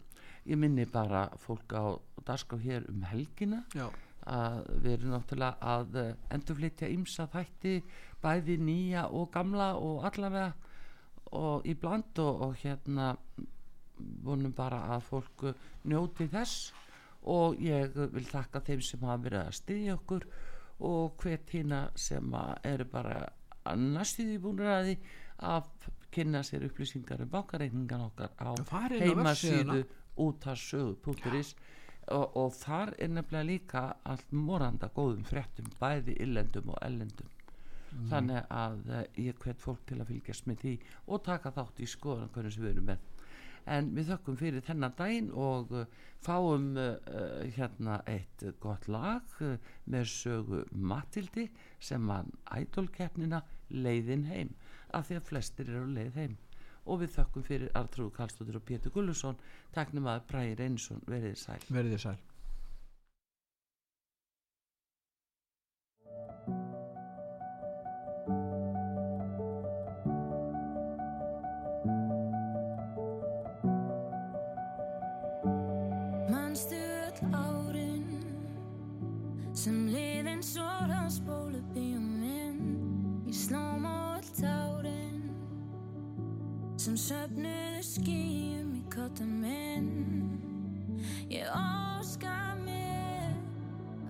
ég 0.45 0.59
minni 0.61 0.87
bara 0.89 1.29
fólk 1.41 1.75
á 1.77 1.85
dagskrá 2.27 2.59
hér 2.61 2.87
um 2.91 3.03
helgina. 3.11 3.65
Já, 3.77 3.89
að 4.31 4.67
við 4.83 4.93
erum 4.95 5.15
náttúrulega 5.15 5.71
að 5.77 5.97
uh, 6.01 6.11
endurflytja 6.35 6.91
ymsa 6.93 7.27
þætti 7.33 7.79
bæði 8.21 8.59
nýja 8.61 9.07
og 9.17 9.31
gamla 9.33 9.73
og 9.81 10.05
allavega 10.05 10.53
og 11.37 11.67
í 11.67 11.75
bland 11.79 12.19
og, 12.21 12.43
og 12.47 12.55
hérna 12.61 13.15
vonum 14.25 14.53
bara 14.57 14.83
að 14.97 15.07
fólk 15.09 15.47
uh, 15.49 15.67
njóti 15.89 16.29
þess. 16.31 16.71
Og 17.31 17.59
ég 17.61 17.93
vil 18.15 18.25
þakka 18.25 18.63
þeim 18.65 18.81
sem 18.85 19.03
hafa 19.05 19.23
verið 19.27 19.43
að 19.43 19.57
styðja 19.59 19.97
okkur 19.99 20.25
og 20.89 21.17
hvet 21.21 21.51
hína 21.53 21.81
sem 22.01 22.33
eru 22.65 22.87
bara 22.89 23.27
að 23.69 23.83
næstuði 23.97 24.39
búinir 24.41 24.71
að 24.73 24.87
því 24.87 24.95
að 25.51 25.91
kynna 26.15 26.41
sér 26.47 26.65
upplýsingar 26.67 27.21
um 27.25 27.31
bankareikningan 27.31 28.07
okkar 28.09 28.33
á 28.41 28.51
Farið 28.69 29.05
útarsögu.is 30.27 31.55
og, 32.11 32.37
og 32.37 32.55
þar 32.59 32.95
er 32.99 33.13
nefnilega 33.15 33.49
líka 33.49 33.85
allt 34.09 34.33
moranda 34.33 34.91
góðum 34.95 35.27
fréttum 35.29 35.71
bæði 35.81 36.17
illendum 36.25 36.73
og 36.75 36.81
ellendum 36.87 37.37
þannig 38.11 38.45
að 38.55 38.83
uh, 38.91 39.01
ég 39.19 39.39
hvet 39.43 39.63
fólk 39.63 39.83
til 39.89 40.01
að 40.01 40.13
fylgjast 40.13 40.47
með 40.49 40.61
því 40.65 40.75
og 41.07 41.25
taka 41.27 41.53
þátt 41.57 41.81
í 41.83 41.89
skoðan 41.91 42.31
hvernig 42.35 42.55
sem 42.55 42.65
við 42.65 42.75
erum 42.75 42.91
með. 42.91 43.07
En 43.71 43.91
við 43.95 44.09
þökkum 44.11 44.39
fyrir 44.41 44.65
þennan 44.67 44.95
daginn 44.99 45.31
og 45.37 45.73
uh, 45.77 45.83
fáum 46.25 46.71
uh, 46.81 46.95
hérna 47.57 48.01
eitt 48.11 48.45
gott 48.63 48.87
lag 48.89 49.35
uh, 49.45 49.57
með 49.91 50.07
sögu 50.15 50.63
Matildi 50.71 51.49
sem 51.83 52.09
hann 52.13 52.31
ædolkeppnina 52.55 53.43
leiðin 53.71 54.29
heim 54.31 54.55
af 54.95 55.09
því 55.09 55.21
að 55.21 55.29
flestir 55.29 55.71
eru 55.71 55.91
leið 55.91 56.17
heim 56.23 56.39
og 56.87 57.03
við 57.03 57.15
þökkum 57.17 57.47
fyrir 57.47 57.71
Artrúð 57.79 58.13
Karlstóttir 58.17 58.59
og 58.59 58.67
Pétur 58.67 58.95
Gullusson 58.95 59.39
taknum 59.75 60.09
að 60.11 60.27
Bræði 60.31 60.59
Reynsson 60.63 61.03
verið 61.07 61.39
sæl. 61.41 61.61
Verið 61.69 61.99
sæl. 62.07 62.19
Manstu 76.31 76.77
öll 76.77 77.35
árin 77.35 78.07
sem 79.55 79.87
liðin 79.93 80.43
svora 80.43 81.05
spólu 81.11 81.61
bíóminn 81.75 82.81
Ég 83.31 83.37
slóm 83.37 83.87
á 83.87 84.19
öll 84.19 84.31
tárin 84.41 85.10
sem 86.81 86.95
söfnuðu 86.97 87.81
skýjum 87.85 88.69
í 88.79 88.81
kotta 88.89 89.27
minn. 89.29 89.91
Ég 91.29 91.45
óska 91.53 92.55
mér 92.63 93.35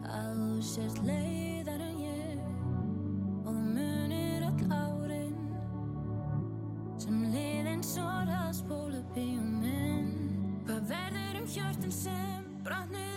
að 0.06 0.38
þú 0.38 0.60
sért 0.68 1.00
leiðar 1.02 1.82
en 1.88 1.98
ég. 2.04 2.38
Og 3.42 3.50
þú 3.50 3.66
munir 3.74 4.46
öll 4.52 4.70
árin 4.70 5.42
sem 6.94 7.26
liðin 7.34 7.82
svora 7.82 8.46
spólu 8.54 9.02
bíóminn 9.16 10.14
Hvað 10.68 10.90
verður 10.94 11.42
um 11.42 11.50
hjörtin 11.50 11.96
sem 11.96 12.50
brotnuð 12.62 13.09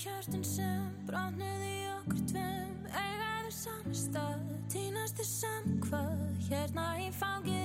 hjörtin 0.00 0.44
sem 0.46 0.84
brotnuð 1.04 1.64
í 1.66 1.76
okkur 1.92 2.20
tveim. 2.30 2.86
Eiga 2.88 3.26
þau 3.42 3.50
saman 3.52 3.98
stað, 4.00 4.46
tínast 4.72 5.20
þau 5.20 5.28
saman 5.28 5.80
hvað. 5.84 6.22
Hérna 6.48 6.86
í 7.04 7.10
fangið 7.18 7.59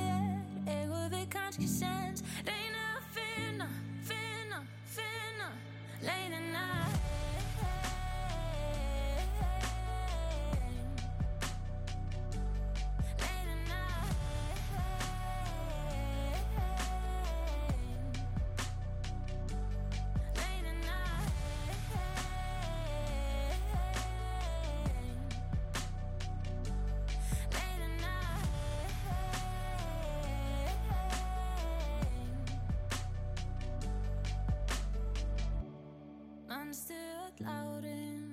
manstu 36.66 36.94
öll 36.94 37.46
árin 37.46 38.24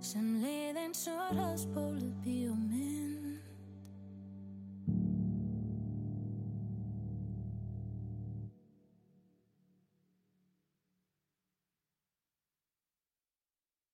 sem 0.00 0.28
lið 0.40 0.78
eins 0.80 1.02
og 1.12 1.34
bíómynd 1.36 1.85